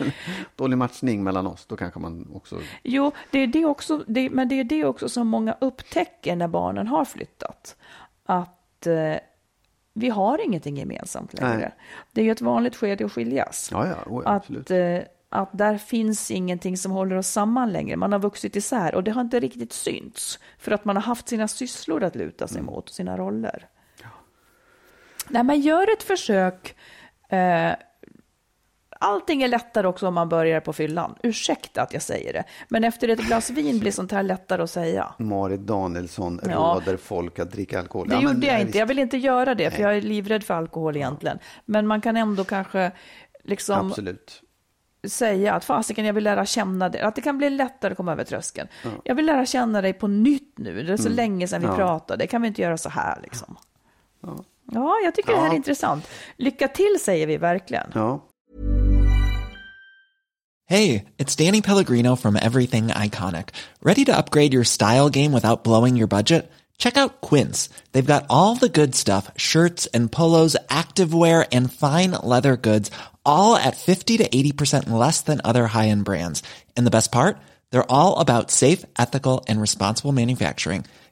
Dålig 0.56 0.78
matchning 0.78 1.24
mellan 1.24 1.48
oss, 1.48 1.66
då 1.66 1.76
kanske 1.78 2.00
man 2.00 2.28
också... 2.34 2.60
Jo, 2.84 3.12
det 3.32 3.40
är 3.40 3.48
det 3.48 3.66
också, 3.66 4.04
det, 4.08 4.30
men 4.30 4.50
det 4.50 4.60
är 4.60 4.64
det 4.64 4.86
också 4.86 5.10
som 5.10 5.28
många 5.28 5.56
upptäcker 5.62 6.36
när 6.36 6.48
barnen 6.48 6.88
har 6.88 7.06
flyttat. 7.06 7.76
Att 8.26 8.88
eh, 8.88 9.16
vi 9.94 10.10
har 10.10 10.46
ingenting 10.46 10.78
gemensamt 10.78 11.34
längre. 11.34 11.58
Nej. 11.58 11.72
Det 12.12 12.22
är 12.22 12.26
ju 12.26 12.32
ett 12.32 12.42
vanligt 12.42 12.76
skede 12.76 13.06
att 13.06 13.12
skiljas. 13.12 13.70
Ja, 13.72 13.88
ja, 13.88 14.22
absolut. 14.26 14.62
att, 14.62 14.72
eh, 14.72 15.00
att 15.30 15.50
där 15.58 15.78
finns 15.78 16.32
ingenting 16.32 16.78
som 16.78 16.92
håller 16.92 17.16
oss 17.16 17.28
samman 17.28 17.72
längre. 17.72 17.96
Man 17.98 18.12
har 18.12 18.20
vuxit 18.20 18.56
isär 18.56 18.96
och 18.96 19.04
det 19.04 19.12
har 19.12 19.22
inte 19.22 19.40
riktigt 19.40 19.74
synts. 19.74 20.40
För 20.58 20.72
att 20.72 20.86
man 20.86 20.96
har 20.96 21.04
haft 21.04 21.28
sina 21.30 21.48
sysslor 21.48 22.04
att 22.04 22.16
luta 22.16 22.48
sig 22.48 22.60
Mm. 22.60 22.74
mot, 22.74 22.90
sina 22.90 23.18
roller. 23.18 23.68
Nej, 25.30 25.44
men 25.44 25.62
gör 25.62 25.94
ett 25.94 26.04
försök. 26.04 26.76
Eh, 27.30 27.72
allting 29.00 29.44
är 29.44 29.48
lättare 29.48 29.88
också 29.88 30.08
om 30.08 30.14
man 30.14 30.30
börjar 30.30 30.60
på 30.62 30.74
fyllan. 30.74 31.16
Ursäkta 31.24 31.82
att 31.82 31.94
jag 31.94 32.02
säger 32.02 32.34
det. 32.34 32.44
Men 32.70 32.84
efter 32.84 33.08
ett 33.10 33.20
glas 33.20 33.50
vin 33.50 33.80
blir 33.80 33.92
sånt 33.92 34.12
här 34.12 34.24
lättare 34.24 34.64
att 34.64 34.70
säga. 34.70 35.14
Marit 35.18 35.60
Danielsson 35.62 36.40
Ja. 36.44 36.52
råder 36.56 36.98
folk 36.98 37.40
att 37.40 37.52
dricka 37.52 37.80
alkohol. 37.80 38.08
Det 38.08 38.16
Ja, 38.16 38.22
men 38.22 38.34
gjorde 38.34 38.48
jag 38.48 38.54
nej, 38.54 38.62
inte. 38.66 38.78
Jag 38.78 38.86
vill 38.86 39.00
inte 39.00 39.18
göra 39.18 39.56
det, 39.56 39.72
för 39.72 39.82
jag 39.82 39.98
är 39.98 40.02
livrädd 40.02 40.44
för 40.44 40.54
alkohol 40.54 40.96
egentligen. 40.98 41.40
Men 41.66 41.88
man 41.88 42.02
kan 42.02 42.18
ändå 42.18 42.44
kanske 42.44 42.92
liksom 43.44 43.88
Absolut. 43.88 44.42
säga 45.08 45.54
att 45.54 45.66
fasiken, 45.66 46.06
jag 46.06 46.14
vill 46.14 46.24
lära 46.24 46.46
känna 46.46 46.90
dig. 46.90 47.02
Att 47.02 47.16
det 47.16 47.22
kan 47.22 47.38
bli 47.38 47.50
lättare 47.50 47.92
att 47.92 47.98
komma 47.98 48.12
över 48.12 48.24
tröskeln. 48.24 48.68
Jag 49.04 49.16
vill 49.16 49.26
lära 49.26 49.46
känna 49.46 49.82
dig 49.82 49.94
på 49.94 50.08
nytt 50.08 50.54
nu. 50.58 50.84
Det 50.84 50.94
är 50.94 50.98
så 50.98 51.10
länge 51.10 51.48
sedan 51.48 51.62
vi 51.62 51.68
Mm. 51.68 51.80
Ja. 51.80 51.86
pratade. 51.88 52.28
Kan 52.28 52.42
vi 52.42 52.48
inte 52.48 52.62
göra 52.62 52.78
så 52.78 52.90
här 52.90 53.20
liksom? 53.24 53.58
Ja, 54.22 54.44
jag 55.04 55.16
tycker 55.16 55.32
det 55.32 55.38
här 55.38 55.46
är 55.46 55.50
Ja. 55.50 55.56
intressant. 55.56 56.08
Lycka 56.38 56.68
till 56.68 56.98
säger 57.02 57.28
vi 57.28 57.38
verkligen. 57.38 57.92
Ja. 57.96 58.26
Hey, 60.68 61.06
it's 61.18 61.36
Danny 61.36 61.62
Pellegrino 61.62 62.16
from 62.16 62.36
Everything 62.36 62.88
Iconic. 62.90 63.50
Ready 63.82 64.06
to 64.06 64.16
upgrade 64.16 64.54
your 64.54 64.64
style 64.64 65.10
game 65.10 65.32
without 65.34 65.64
blowing 65.64 65.98
your 65.98 66.08
budget? 66.08 66.52
Check 66.78 66.96
out 66.96 67.22
Quince. 67.22 67.70
They've 67.92 68.06
got 68.06 68.26
all 68.30 68.56
the 68.56 68.70
good 68.70 68.96
stuff 68.96 69.32
shirts 69.36 69.88
and 69.94 70.12
polos, 70.12 70.56
activewear, 70.70 71.46
and 71.52 71.74
fine 71.74 72.12
leather 72.24 72.56
goods, 72.56 72.92
all 73.26 73.56
at 73.56 73.78
50 73.78 74.18
to 74.18 74.30
80% 74.30 74.90
less 74.92 75.22
than 75.22 75.42
other 75.44 75.68
high 75.68 75.88
end 75.90 76.06
brands. 76.06 76.44
And 76.78 76.86
the 76.86 76.92
best 76.92 77.12
part? 77.12 77.38
They're 77.72 77.92
all 77.92 78.18
about 78.20 78.52
safe, 78.52 78.86
ethical, 78.98 79.44
and 79.48 79.60
responsible 79.60 80.12
manufacturing. 80.14 80.86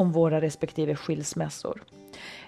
om 0.00 0.12
våra 0.12 0.40
respektive 0.40 0.94
skilsmässor. 0.94 1.82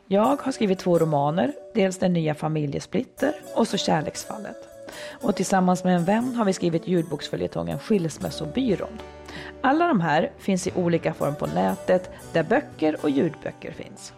Jag 0.07 0.37
har 0.43 0.53
skrivit 0.53 0.79
två 0.79 0.99
romaner, 0.99 1.53
dels 1.75 1.99
Den 1.99 2.13
nya 2.13 2.35
familjesplitter 2.35 3.35
och 3.55 3.69
så 3.69 3.77
Kärleksfallet. 3.77 4.57
Och 5.23 5.37
tillsammans 5.37 5.85
med 5.85 5.97
en 5.97 6.05
vän 6.05 6.35
har 6.35 6.45
vi 6.45 6.53
skrivit 6.53 6.89
ljudboksföljetongen 6.89 7.79
Skilsmässobyrån. 7.79 8.99
Alla 9.61 9.87
de 9.87 10.01
här 10.01 10.33
finns 10.39 10.67
i 10.67 10.73
olika 10.75 11.15
form 11.15 11.35
på 11.35 11.47
nätet 11.47 12.11
där 12.33 12.43
böcker 12.43 12.97
och 13.03 13.11
ljudböcker 13.11 13.73
finns. 13.73 14.13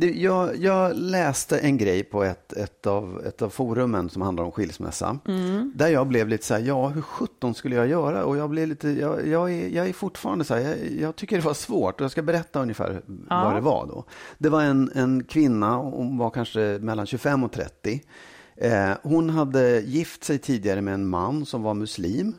Jag, 0.00 0.56
jag 0.56 0.96
läste 0.96 1.58
en 1.58 1.76
grej 1.78 2.04
på 2.04 2.24
ett, 2.24 2.52
ett, 2.52 2.86
av, 2.86 3.22
ett 3.26 3.42
av 3.42 3.48
forumen 3.50 4.08
som 4.10 4.22
handlar 4.22 4.44
om 4.44 4.52
skilsmässa. 4.52 5.18
Mm. 5.28 5.72
Där 5.76 5.88
jag 5.88 6.06
blev 6.06 6.28
lite 6.28 6.44
så 6.46 6.54
här, 6.54 6.60
ja 6.60 6.88
hur 6.88 7.02
sjutton 7.02 7.54
skulle 7.54 7.76
jag 7.76 7.86
göra? 7.86 8.24
Och 8.24 8.36
jag 8.36 8.50
blev 8.50 8.68
lite, 8.68 8.88
jag, 8.88 9.26
jag, 9.26 9.52
är, 9.52 9.68
jag 9.68 9.88
är 9.88 9.92
fortfarande 9.92 10.44
så 10.44 10.54
här, 10.54 10.60
jag, 10.60 10.76
jag 11.00 11.16
tycker 11.16 11.36
det 11.36 11.44
var 11.44 11.54
svårt. 11.54 12.00
Och 12.00 12.04
jag 12.04 12.10
ska 12.10 12.22
berätta 12.22 12.62
ungefär 12.62 13.02
Ja. 13.30 13.44
vad 13.44 13.54
det 13.54 13.60
var 13.60 13.86
då. 13.86 14.04
Det 14.38 14.48
var 14.48 14.62
en, 14.62 14.90
en 14.94 15.24
kvinna, 15.24 15.76
hon 15.76 16.18
var 16.18 16.30
kanske 16.30 16.78
mellan 16.80 17.06
25 17.06 17.44
och 17.44 17.52
30. 17.52 18.00
Eh, 18.62 18.92
hon 19.02 19.30
hade 19.30 19.80
gift 19.80 20.24
sig 20.24 20.38
tidigare 20.38 20.80
med 20.80 20.94
en 20.94 21.06
man 21.08 21.46
som 21.46 21.62
var 21.62 21.74
muslim. 21.74 22.34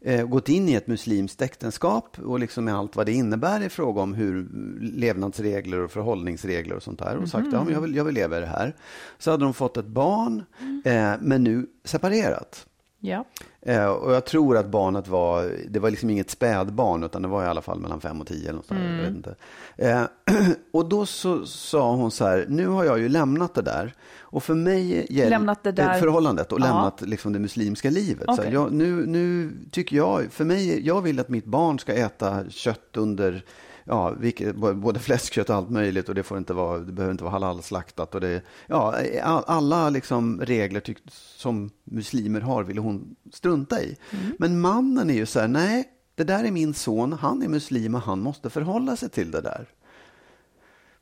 Eh, 0.00 0.26
gått 0.26 0.48
in 0.48 0.68
i 0.68 0.74
ett 0.74 0.86
muslimskt 0.86 1.42
äktenskap 1.42 2.18
och 2.18 2.40
liksom 2.40 2.64
med 2.64 2.74
allt 2.74 2.96
vad 2.96 3.06
det 3.06 3.12
innebär 3.12 3.62
i 3.62 3.68
fråga 3.68 4.02
om 4.02 4.14
hur 4.14 4.48
levnadsregler 4.80 5.80
och 5.80 5.90
förhållningsregler 5.90 6.76
och 6.76 6.82
sånt 6.82 6.98
där. 6.98 7.16
Och 7.16 7.28
sagt, 7.28 7.46
ja 7.52 7.64
men 7.64 7.72
jag 7.72 7.80
vill, 7.80 7.94
jag 7.94 8.04
vill 8.04 8.14
leva 8.14 8.38
i 8.38 8.40
det 8.40 8.46
här. 8.46 8.76
Så 9.18 9.30
hade 9.30 9.44
de 9.44 9.54
fått 9.54 9.76
ett 9.76 9.86
barn, 9.86 10.42
eh, 10.84 11.12
men 11.20 11.44
nu 11.44 11.66
separerat. 11.84 12.66
Ja. 13.06 13.24
Eh, 13.62 13.86
och 13.86 14.12
jag 14.12 14.24
tror 14.24 14.56
att 14.56 14.66
barnet 14.66 15.08
var, 15.08 15.50
det 15.68 15.78
var 15.80 15.90
liksom 15.90 16.10
inget 16.10 16.30
spädbarn 16.30 17.02
utan 17.04 17.22
det 17.22 17.28
var 17.28 17.44
i 17.44 17.46
alla 17.46 17.62
fall 17.62 17.80
mellan 17.80 18.00
fem 18.00 18.20
och 18.20 18.26
tio 18.26 18.42
eller 18.48 18.52
något 18.56 18.66
sånt 18.66 18.80
där, 18.80 18.96
jag 18.96 19.02
vet 19.02 19.10
inte. 19.16 19.34
Eh, 19.76 20.02
och 20.72 20.88
då 20.88 21.06
så 21.06 21.46
sa 21.46 21.94
hon 21.94 22.10
så 22.10 22.24
här, 22.24 22.46
nu 22.48 22.66
har 22.66 22.84
jag 22.84 22.98
ju 22.98 23.08
lämnat 23.08 23.54
det 23.54 23.62
där 23.62 23.94
och 24.20 24.42
för 24.42 24.54
mig 24.54 25.06
gäller 25.10 25.30
Lämnat 25.30 25.62
det 25.62 25.72
där- 25.72 25.94
eh, 25.94 26.00
förhållandet 26.00 26.52
och 26.52 26.60
Ja. 26.60 26.64
lämnat 26.64 27.00
liksom 27.00 27.32
det 27.32 27.38
muslimska 27.38 27.90
livet. 27.90 28.24
Så 28.26 28.32
här, 28.32 28.40
Okej. 28.42 28.52
jag, 28.52 28.72
nu, 28.72 29.06
nu 29.06 29.52
tycker 29.70 29.96
jag, 29.96 30.32
för 30.32 30.44
mig, 30.44 30.86
jag 30.86 31.02
vill 31.02 31.20
att 31.20 31.28
mitt 31.28 31.44
barn 31.46 31.78
ska 31.78 31.92
äta 31.94 32.44
kött 32.50 32.96
under 32.96 33.44
Ja, 33.84 34.10
vilket, 34.10 34.56
både 34.56 35.00
fläskkött 35.00 35.50
och 35.50 35.56
allt 35.56 35.70
möjligt 35.70 36.08
och 36.08 36.14
det, 36.14 36.22
får 36.22 36.38
inte 36.38 36.52
vara, 36.54 36.78
det 36.78 36.92
behöver 36.92 37.12
inte 37.12 37.24
vara 37.24 37.32
halalslaktat. 37.32 38.14
Och 38.14 38.20
det, 38.20 38.42
ja, 38.66 38.94
all- 39.22 39.44
alla 39.46 39.90
liksom 39.90 40.40
regler 40.40 40.80
tyck, 40.80 40.98
som 41.12 41.70
muslimer 41.84 42.40
har 42.40 42.64
ville 42.64 42.80
hon 42.80 43.16
strunta 43.32 43.82
i. 43.82 43.96
Men 44.38 44.60
mannen 44.60 45.10
är 45.10 45.14
ju 45.14 45.26
så 45.26 45.40
här, 45.40 45.48
nej, 45.48 45.84
det 46.14 46.24
där 46.24 46.44
är 46.44 46.50
min 46.50 46.74
son, 46.74 47.12
han 47.12 47.42
är 47.42 47.48
muslim 47.48 47.94
och 47.94 48.00
han 48.00 48.20
måste 48.20 48.50
förhålla 48.50 48.96
sig 48.96 49.08
till 49.08 49.30
det 49.30 49.40
där. 49.40 49.68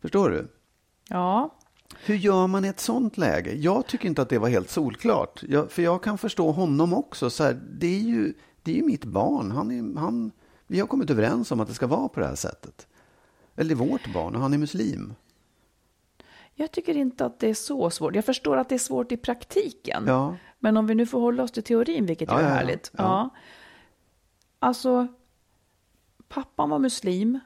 Förstår 0.03 0.31
du? 0.31 0.49
Ja. 1.09 1.55
Hur 2.05 2.15
gör 2.15 2.47
man 2.47 2.65
i 2.65 2.69
ett 2.69 2.81
sånt 2.81 3.17
läge? 3.19 3.55
Jag 3.55 3.87
tycker 3.87 4.09
inte 4.09 4.23
att 4.23 4.29
det 4.29 4.39
var 4.39 4.49
helt 4.49 4.71
solklart. 4.71 5.43
Jag, 5.49 5.71
för 5.71 5.83
jag 5.83 6.03
kan 6.03 6.19
förstå 6.19 6.51
honom 6.51 6.95
också. 6.95 7.31
Så 7.31 7.45
här, 7.45 7.61
det, 7.79 7.87
är 7.87 8.01
ju, 8.01 8.35
det 8.63 8.73
är 8.73 8.77
ju 8.77 8.83
mitt 8.83 9.05
barn. 9.05 9.51
Han 9.51 9.71
är, 9.71 10.01
han, 10.01 10.31
vi 10.73 10.81
har 10.81 10.87
kommit 10.87 11.11
överens 11.11 11.53
om 11.53 11.61
att 11.61 11.69
det 11.69 11.75
ska 11.75 11.87
vara 11.87 12.09
på 12.09 12.21
det 12.21 12.27
här 12.27 12.35
sättet. 12.35 12.87
Eller 13.57 13.75
det 13.75 13.85
är 13.85 13.89
vårt 13.89 14.13
barn 14.13 14.35
och 14.35 14.43
han 14.43 14.55
är 14.55 14.59
muslim. 14.59 15.15
Jag 16.55 16.73
tycker 16.73 16.97
inte 16.97 17.27
att 17.27 17.39
det 17.39 17.49
är 17.49 17.55
så 17.55 17.91
svårt. 17.91 18.15
Jag 18.15 18.25
förstår 18.25 18.57
att 18.57 18.69
det 18.69 18.75
är 18.75 18.79
svårt 18.79 19.13
i 19.13 19.17
praktiken. 19.17 20.05
Ja. 20.07 20.37
Men 20.59 20.77
om 20.77 20.87
vi 20.87 20.95
nu 20.95 21.07
får 21.07 21.21
hålla 21.21 21.43
oss 21.43 21.53
till 21.53 21.63
teorin, 21.63 22.07
vilket 22.07 22.29
Ja, 22.29 22.39
är 22.39 22.43
ja, 22.43 22.49
härligt. 22.49 22.91
Ja. 22.97 23.03
Ja. 23.03 23.31
Alltså, 24.59 25.07
pappan 26.29 26.71
var 26.71 26.79
muslim, 26.79 27.39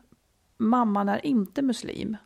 mamman 0.57 1.09
är 1.09 1.27
inte 1.27 1.63
muslim. 1.63 2.17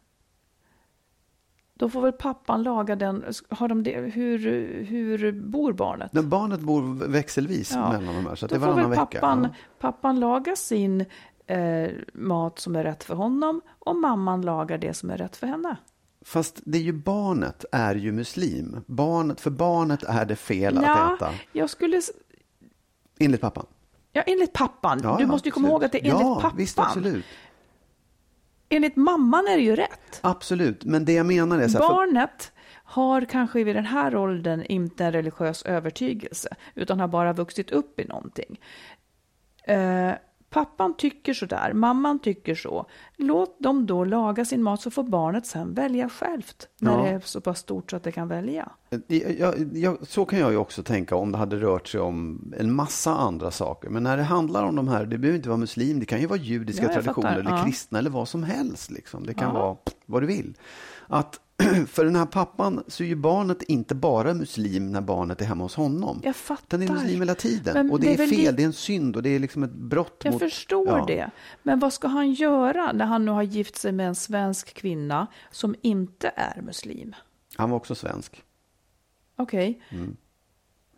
Då 1.80 1.88
får 1.88 2.00
väl 2.02 2.12
pappan 2.12 2.62
laga 2.62 2.96
den. 2.96 3.24
Har 3.48 3.68
de 3.68 3.82
det, 3.82 4.00
hur, 4.00 4.38
hur 4.84 5.32
bor 5.32 5.72
barnet? 5.72 6.12
Men 6.12 6.28
barnet 6.28 6.60
bor 6.60 7.06
växelvis 7.08 7.72
Ja. 7.74 7.92
mellan 7.92 8.14
de 8.14 8.26
här. 8.26 8.34
Så 8.34 8.44
att 8.46 8.50
Då 8.52 8.58
det 8.58 8.64
är 8.64 8.66
får 8.66 8.74
väl 8.80 8.90
vecka. 8.90 9.04
pappan, 9.04 9.42
Ja. 9.42 9.48
pappan 9.78 10.20
laga 10.20 10.56
sin 10.56 11.04
eh, 11.46 11.90
mat 12.14 12.58
som 12.58 12.76
är 12.76 12.84
rätt 12.84 13.04
för 13.04 13.14
honom 13.14 13.60
och 13.78 13.96
mamman 13.96 14.42
lagar 14.42 14.78
det 14.78 14.94
som 14.94 15.10
är 15.10 15.16
rätt 15.16 15.36
för 15.36 15.46
henne. 15.46 15.76
Fast 16.24 16.60
det 16.64 16.78
är 16.78 16.82
ju 16.82 16.92
barnet 16.92 17.64
är 17.72 17.94
ju 17.94 18.12
muslim. 18.12 18.76
Barnet, 18.86 19.40
för 19.40 19.50
barnet 19.50 20.02
är 20.02 20.24
det 20.24 20.36
fel 20.36 20.78
att 20.78 20.84
Ja, 20.84 21.14
äta. 21.14 21.30
jag 21.52 21.70
skulle... 21.70 22.00
Enligt 23.18 23.40
pappan. 23.40 23.66
Ja, 24.12 24.22
enligt 24.22 24.52
pappan. 24.52 25.00
Ja, 25.02 25.16
du 25.18 25.26
måste 25.26 25.48
ju 25.48 25.52
komma 25.52 25.68
absolut. 25.68 25.72
ihåg 25.82 25.84
att 25.84 25.92
det 25.92 25.98
är 25.98 26.12
enligt 26.12 26.26
ja, 26.28 26.34
pappan. 26.40 26.56
visst 26.56 26.78
absolut. 26.78 27.24
Enligt 28.72 28.96
mamman 28.96 29.46
är 29.48 29.56
det 29.56 29.62
ju 29.62 29.76
rätt. 29.76 30.20
Absolut, 30.20 30.85
men 30.85 31.04
det 31.04 31.12
jag 31.12 31.26
menar 31.26 31.59
är 31.59 31.68
så 31.68 31.78
här, 31.78 31.88
Barnet 31.88 32.52
har 32.72 33.24
kanske 33.24 33.64
vid 33.64 33.76
den 33.76 33.87
här 33.87 34.16
åldern 34.16 34.62
inte 34.62 35.04
en 35.04 35.12
religiös 35.12 35.62
övertygelse, 35.62 36.48
utan 36.74 37.00
har 37.00 37.09
bara 37.09 37.33
vuxit 37.33 37.70
upp 37.70 38.00
i 38.00 38.04
någonting. 38.04 38.61
Eh, 39.64 40.12
pappan 40.50 40.96
tycker 40.96 41.34
så 41.34 41.46
där, 41.46 41.72
mamman 41.72 42.18
tycker 42.18 42.54
så. 42.54 42.86
Låt 43.16 43.60
dem 43.62 43.86
då 43.86 44.04
laga 44.04 44.44
sin 44.44 44.62
mat 44.62 44.80
så 44.80 44.90
får 44.90 45.02
barnet 45.04 45.46
sen 45.46 45.74
välja 45.74 46.08
självt, 46.08 46.68
när 46.80 46.92
Ja. 46.98 47.02
det 47.02 47.08
är 47.08 47.20
så 47.20 47.40
pass 47.40 47.58
stort 47.58 47.90
så 47.90 47.96
att 47.96 48.02
det 48.02 48.12
kan 48.12 48.28
välja. 48.28 48.68
Jag, 49.06 49.54
jag, 49.72 50.06
så 50.06 50.24
kan 50.24 50.38
jag 50.38 50.50
ju 50.50 50.56
också 50.56 50.82
tänka 50.82 51.16
om 51.16 51.32
det 51.32 51.38
hade 51.38 51.56
rört 51.56 51.88
sig 51.88 52.00
om 52.00 52.52
en 52.58 52.74
massa 52.74 53.14
andra 53.16 53.50
saker. 53.50 53.88
Men 53.88 54.02
när 54.02 54.16
det 54.16 54.22
handlar 54.22 54.64
om 54.64 54.76
de 54.76 54.88
här, 54.88 55.06
det 55.06 55.18
behöver 55.18 55.36
inte 55.36 55.48
vara 55.48 55.58
muslim, 55.58 56.00
det 56.00 56.06
kan 56.06 56.20
ju 56.20 56.26
vara 56.26 56.38
judiska 56.38 56.82
Ja, 56.86 56.92
traditioner 56.92 57.28
fattar. 57.28 57.40
eller 57.40 57.50
Ja. 57.50 57.64
kristna 57.64 57.98
eller 57.98 58.10
vad 58.10 58.28
som 58.28 58.42
helst. 58.42 58.90
Liksom. 58.90 59.26
Det 59.26 59.34
kan 59.34 59.54
Ja. 59.54 59.60
vara 59.62 59.76
vad 60.06 60.22
du 60.22 60.26
vill. 60.26 60.54
Att 61.06 61.40
för 61.88 62.05
den 62.05 62.16
här 62.16 62.27
pappan 62.27 62.85
så 62.87 63.03
är 63.03 63.07
ju 63.09 63.14
barnet 63.16 63.62
inte 63.62 63.94
bara 63.94 64.35
muslim 64.35 64.92
när 64.92 65.01
barnet 65.01 65.40
är 65.40 65.44
hemma 65.44 65.64
hos 65.64 65.75
honom. 65.75 66.20
Jag 66.25 66.37
fattar. 66.37 66.79
Den 66.79 66.88
är 66.88 66.92
muslim 66.92 67.20
hela 67.20 67.35
tiden. 67.35 67.75
Men 67.75 67.90
och 67.90 68.01
det, 68.01 68.07
det 68.07 68.12
är 68.12 68.23
är 68.23 68.29
fel, 68.29 68.38
li- 68.38 68.53
det 68.53 68.62
är 68.62 68.66
en 68.66 68.73
synd 68.73 69.16
och 69.16 69.23
det 69.23 69.31
är 69.31 69.38
liksom 69.38 69.62
ett 69.62 69.73
brott 69.73 70.20
Jag 70.25 70.33
mot... 70.33 70.40
förstår 70.42 70.88
Ja. 70.99 71.05
det. 71.07 71.31
Men 71.62 71.79
vad 71.79 71.92
ska 71.92 72.09
han 72.09 72.33
göra 72.33 72.92
när 72.92 73.05
han 73.05 73.25
nu 73.25 73.31
har 73.31 73.42
gift 73.42 73.77
sig 73.77 73.92
med 73.92 74.07
en 74.09 74.14
svensk 74.14 74.75
kvinna 74.75 75.27
som 75.51 75.75
inte 75.83 76.33
är 76.37 76.62
muslim? 76.62 77.14
Han 77.57 77.70
var 77.70 77.77
också 77.77 77.94
svensk. 77.94 78.42
Okej. 79.37 79.83
Mm. 79.90 80.16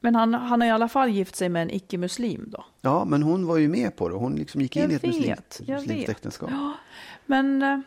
Men 0.01 0.14
han, 0.14 0.35
han 0.35 0.61
har 0.61 0.68
i 0.68 0.70
alla 0.70 0.88
fall 0.88 1.09
gift 1.11 1.37
sig 1.37 1.48
med 1.48 1.62
en 1.62 1.70
icke-muslim 1.70 2.44
då? 2.51 2.64
Ja, 2.81 3.05
men 3.05 3.22
hon 3.22 3.46
var 3.46 3.57
ju 3.57 3.68
med 3.68 3.96
på 3.96 4.09
det. 4.09 4.14
Hon 4.14 4.35
liksom 4.37 4.61
gick 4.61 4.77
in 4.77 4.83
Jag 4.83 4.92
i 4.92 4.94
ett 4.94 5.05
vet, 5.05 5.14
muslimskt, 5.14 5.61
jag 5.66 5.81
vet. 5.81 6.09
äktenskap. 6.09 6.51
Ja, 6.53 6.72
men 7.27 7.62
eh, 7.62 7.81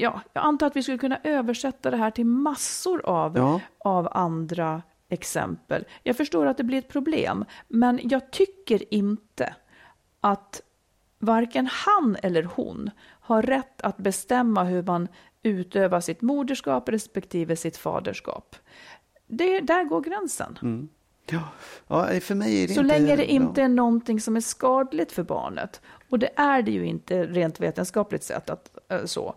ja, 0.00 0.20
jag 0.32 0.44
antar 0.44 0.66
att 0.66 0.76
vi 0.76 0.82
skulle 0.82 0.98
kunna 0.98 1.20
översätta 1.24 1.90
det 1.90 1.96
här 1.96 2.10
till 2.10 2.26
massor 2.26 3.06
av, 3.06 3.36
Ja. 3.36 3.60
av 3.78 4.08
andra 4.12 4.82
exempel. 5.08 5.84
Jag 6.02 6.16
förstår 6.16 6.46
att 6.46 6.56
det 6.56 6.64
blir 6.64 6.78
ett 6.78 6.88
problem, 6.88 7.44
men 7.68 8.00
jag 8.02 8.30
tycker 8.30 8.94
inte 8.94 9.54
att 10.20 10.62
varken 11.18 11.68
han 11.72 12.16
eller 12.22 12.42
hon 12.42 12.90
har 13.20 13.42
rätt 13.42 13.82
att 13.82 13.96
bestämma 13.96 14.64
hur 14.64 14.82
man 14.82 15.08
utövar 15.42 16.00
sitt 16.00 16.22
moderskap 16.22 16.88
respektive 16.88 17.56
sitt 17.56 17.76
faderskap. 17.76 18.56
Det, 19.26 19.60
där 19.60 19.84
går 19.84 20.00
gränsen. 20.00 20.88
Ja. 21.30 21.38
ja, 21.88 22.20
för 22.20 22.34
mig 22.34 22.62
är 22.64 22.68
det 22.68 22.74
Så 22.74 22.80
inte... 22.80 22.98
länge 22.98 23.16
det 23.16 23.32
inte 23.32 23.60
ja. 23.60 23.64
är 23.64 23.68
någonting 23.68 24.20
som 24.20 24.36
är 24.36 24.40
skadligt 24.40 25.12
för 25.12 25.22
barnet. 25.22 25.80
Och 26.10 26.18
det 26.18 26.30
är 26.36 26.62
det 26.62 26.70
ju 26.70 26.86
inte 26.86 27.24
rent 27.26 27.60
vetenskapligt 27.60 28.22
sett. 28.22 28.50
Att, 28.50 28.78
eh, 28.92 29.04
så. 29.04 29.34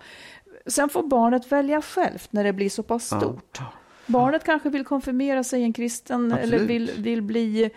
Sen 0.65 0.89
får 0.89 1.03
barnet 1.03 1.51
välja 1.51 1.81
självt 1.81 2.33
när 2.33 2.43
det 2.43 2.53
blir 2.53 2.69
så 2.69 2.83
pass 2.83 3.05
stort. 3.05 3.59
Barnet 4.05 4.43
kanske 4.43 4.69
vill 4.69 4.85
konfirmera 4.85 5.43
sig 5.43 5.61
i 5.61 5.63
en 5.63 5.73
kristen 5.73 6.31
eller 6.31 6.43
Absolut. 6.43 6.69
vill, 6.69 6.91
vill 6.97 7.21
bli 7.21 7.71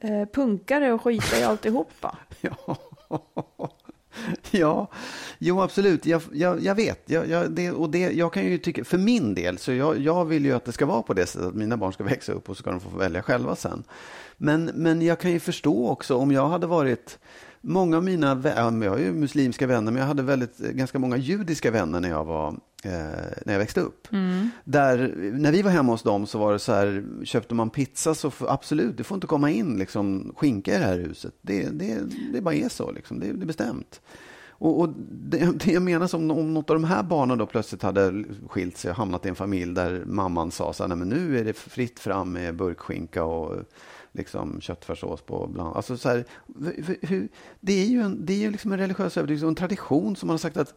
eh, 0.00 0.24
punkare 0.32 0.92
och 0.92 1.02
skita 1.02 1.38
i 1.38 1.44
alltihopa. 1.44 2.18
Ja. 2.40 2.76
ja, 4.50 4.88
jo 5.38 5.60
absolut. 5.60 6.06
Jag, 6.06 6.22
jag, 6.32 6.60
jag 6.60 6.74
vet. 6.74 7.02
Jag, 7.10 7.28
jag, 7.28 7.50
det, 7.50 7.70
och 7.70 7.90
det, 7.90 7.98
jag 7.98 8.32
kan 8.32 8.44
ju 8.44 8.58
tycka, 8.58 8.84
för 8.84 8.98
min 8.98 9.34
del, 9.34 9.58
så 9.58 9.72
jag, 9.72 9.98
jag 9.98 10.24
vill 10.24 10.44
ju 10.44 10.52
att 10.52 10.64
det 10.64 10.72
ska 10.72 10.86
vara 10.86 11.02
på 11.02 11.14
det 11.14 11.26
sättet 11.26 11.48
att 11.48 11.54
mina 11.54 11.76
barn 11.76 11.92
ska 11.92 12.04
växa 12.04 12.32
upp 12.32 12.50
och 12.50 12.56
så 12.56 12.62
ska 12.62 12.70
de 12.70 12.80
få 12.80 12.98
välja 12.98 13.22
själva 13.22 13.56
sen. 13.56 13.84
Men, 14.36 14.64
men 14.64 15.02
jag 15.02 15.18
kan 15.18 15.30
ju 15.30 15.40
förstå 15.40 15.88
också 15.88 16.16
om 16.16 16.32
jag 16.32 16.48
hade 16.48 16.66
varit 16.66 17.18
Många 17.68 17.96
av 17.96 18.04
mina 18.04 18.34
vänner, 18.34 18.86
jag 18.86 18.92
har 18.92 18.98
ju 18.98 19.12
muslimska 19.12 19.66
vänner, 19.66 19.92
men 19.92 20.00
jag 20.00 20.06
hade 20.06 20.22
väldigt, 20.22 20.58
ganska 20.58 20.98
många 20.98 21.16
judiska 21.16 21.70
vänner 21.70 22.00
när 22.00 22.08
jag, 22.08 22.24
var, 22.24 22.48
eh, 22.84 22.92
när 23.44 23.52
jag 23.52 23.58
växte 23.58 23.80
upp. 23.80 24.08
Där, 24.64 25.14
när 25.32 25.52
vi 25.52 25.62
var 25.62 25.70
hemma 25.70 25.92
hos 25.92 26.02
dem 26.02 26.26
så 26.26 26.38
var 26.38 26.52
det 26.52 26.58
så 26.58 26.72
här, 26.72 27.04
köpte 27.24 27.54
man 27.54 27.70
pizza 27.70 28.14
så 28.14 28.30
får, 28.30 28.52
absolut, 28.52 28.96
du 28.96 29.04
får 29.04 29.14
inte 29.14 29.26
komma 29.26 29.50
in 29.50 29.78
liksom, 29.78 30.32
skinka 30.36 30.74
i 30.74 30.78
det 30.78 30.84
här 30.84 30.98
huset. 30.98 31.34
Det, 31.42 31.68
det, 31.68 31.98
det 32.32 32.40
bara 32.40 32.54
är 32.54 32.68
så, 32.68 32.90
liksom. 32.90 33.20
det, 33.20 33.32
det 33.32 33.44
är 33.44 33.46
bestämt. 33.46 34.00
Och, 34.58 34.80
och 34.80 34.88
det, 35.10 35.38
det 35.64 35.72
jag 35.72 35.82
menar 35.82 36.06
som 36.06 36.30
om 36.30 36.54
något 36.54 36.70
av 36.70 36.76
de 36.76 36.84
här 36.84 37.02
barnen 37.02 37.38
då 37.38 37.46
plötsligt 37.46 37.82
hade 37.82 38.24
skilt 38.48 38.76
sig 38.76 38.90
och 38.90 38.96
hamnat 38.96 39.26
i 39.26 39.28
en 39.28 39.34
familj 39.34 39.74
där 39.74 40.04
mamman 40.06 40.50
sa 40.50 40.72
så 40.72 40.82
här, 40.82 40.88
nej 40.88 40.98
men 40.98 41.08
nu 41.08 41.38
är 41.38 41.44
det 41.44 41.52
fritt 41.52 42.00
fram 42.00 42.32
med 42.32 42.56
burkskinka 42.56 43.24
och 43.24 43.56
liksom 44.16 44.60
köttfärssås 44.60 45.22
på 45.22 45.46
bland 45.46 45.76
Alltså 45.76 45.96
så 45.96 46.08
här, 46.08 46.24
hur, 47.02 47.28
det 47.60 47.72
är 47.72 47.86
ju 47.86 48.00
en, 48.00 48.26
det 48.26 48.32
är 48.32 48.38
ju 48.38 48.50
liksom 48.50 48.72
en 48.72 48.78
religiös 48.78 49.16
övertygelse 49.16 49.46
och 49.46 49.50
en 49.50 49.54
tradition 49.54 50.16
som 50.16 50.26
man 50.26 50.32
har 50.34 50.38
sagt 50.38 50.56
att 50.56 50.74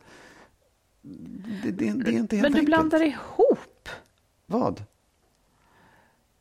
det, 1.02 1.72
det, 1.72 1.72
det 1.72 1.86
är 1.86 1.92
inte 1.92 2.12
helt 2.12 2.32
Men 2.32 2.42
du 2.42 2.48
enkelt. 2.48 2.66
blandar 2.66 3.02
ihop. 3.02 3.90
Vad? 4.46 4.84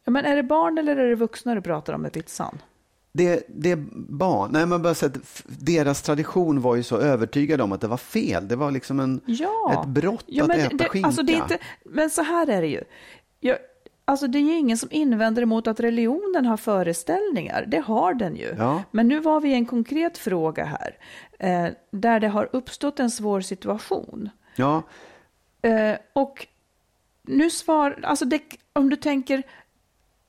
Ja, 0.05 0.11
men 0.11 0.25
är 0.25 0.37
det 0.37 0.43
barn 0.43 0.79
eller 0.79 0.97
är 0.97 1.09
det 1.09 1.15
vuxna 1.15 1.55
du 1.55 1.61
pratar 1.61 1.93
om 1.93 2.03
med 2.03 2.13
pizzan? 2.13 2.59
det, 3.13 3.45
det 3.49 3.77
barn, 4.09 4.51
nej 4.53 4.67
man 4.67 4.83
bara 4.83 4.95
säga 4.95 5.13
att 5.15 5.43
deras 5.47 6.03
tradition 6.03 6.61
var 6.61 6.77
ju 6.77 6.83
så 6.83 6.97
övertygad 6.99 7.61
om 7.61 7.73
att 7.73 7.81
det 7.81 7.89
var 7.89 7.97
fel. 7.97 8.49
Det 8.49 8.57
var 8.57 8.71
liksom 8.71 9.01
en, 9.01 9.21
Ja. 9.27 9.81
ett 9.83 9.89
brott 9.89 10.25
ja, 10.27 10.43
att 10.45 10.49
men 10.49 10.61
äta 10.61 10.77
det, 10.77 10.89
skinka. 10.89 11.07
Alltså 11.07 11.23
det 11.23 11.33
är 11.33 11.37
inte, 11.43 11.59
men 11.85 12.11
så 12.11 12.23
här 12.23 12.47
är 12.51 12.61
det 12.63 12.69
ju. 12.69 12.85
Jag, 13.41 13.59
alltså 14.09 14.27
det 14.27 14.39
är 14.39 14.43
ju 14.43 14.59
ingen 14.59 14.79
som 14.79 14.89
invänder 14.93 15.43
emot 15.43 15.67
att 15.67 15.81
religionen 15.81 16.47
har 16.47 16.57
föreställningar. 16.57 17.65
Det 17.69 17.79
har 17.79 18.15
den 18.15 18.37
ju. 18.37 18.55
Ja. 18.59 18.83
Men 18.91 19.09
nu 19.09 19.21
var 19.21 19.41
vi 19.41 19.49
i 19.49 19.55
en 19.55 19.67
konkret 19.67 20.19
fråga 20.19 20.65
här. 20.65 20.97
Eh, 21.39 21.73
där 21.91 22.21
det 22.21 22.29
har 22.29 22.49
uppstått 22.53 23.01
en 23.01 23.11
svår 23.11 23.41
situation. 23.41 24.31
Ja, 24.57 24.83
Eh, 25.63 25.99
och 26.13 26.47
nu 27.23 27.51
svar, 27.51 28.01
alltså 28.03 28.25
det, 28.25 28.43
om 28.73 28.91
du 28.91 28.97
tänker, 28.97 29.43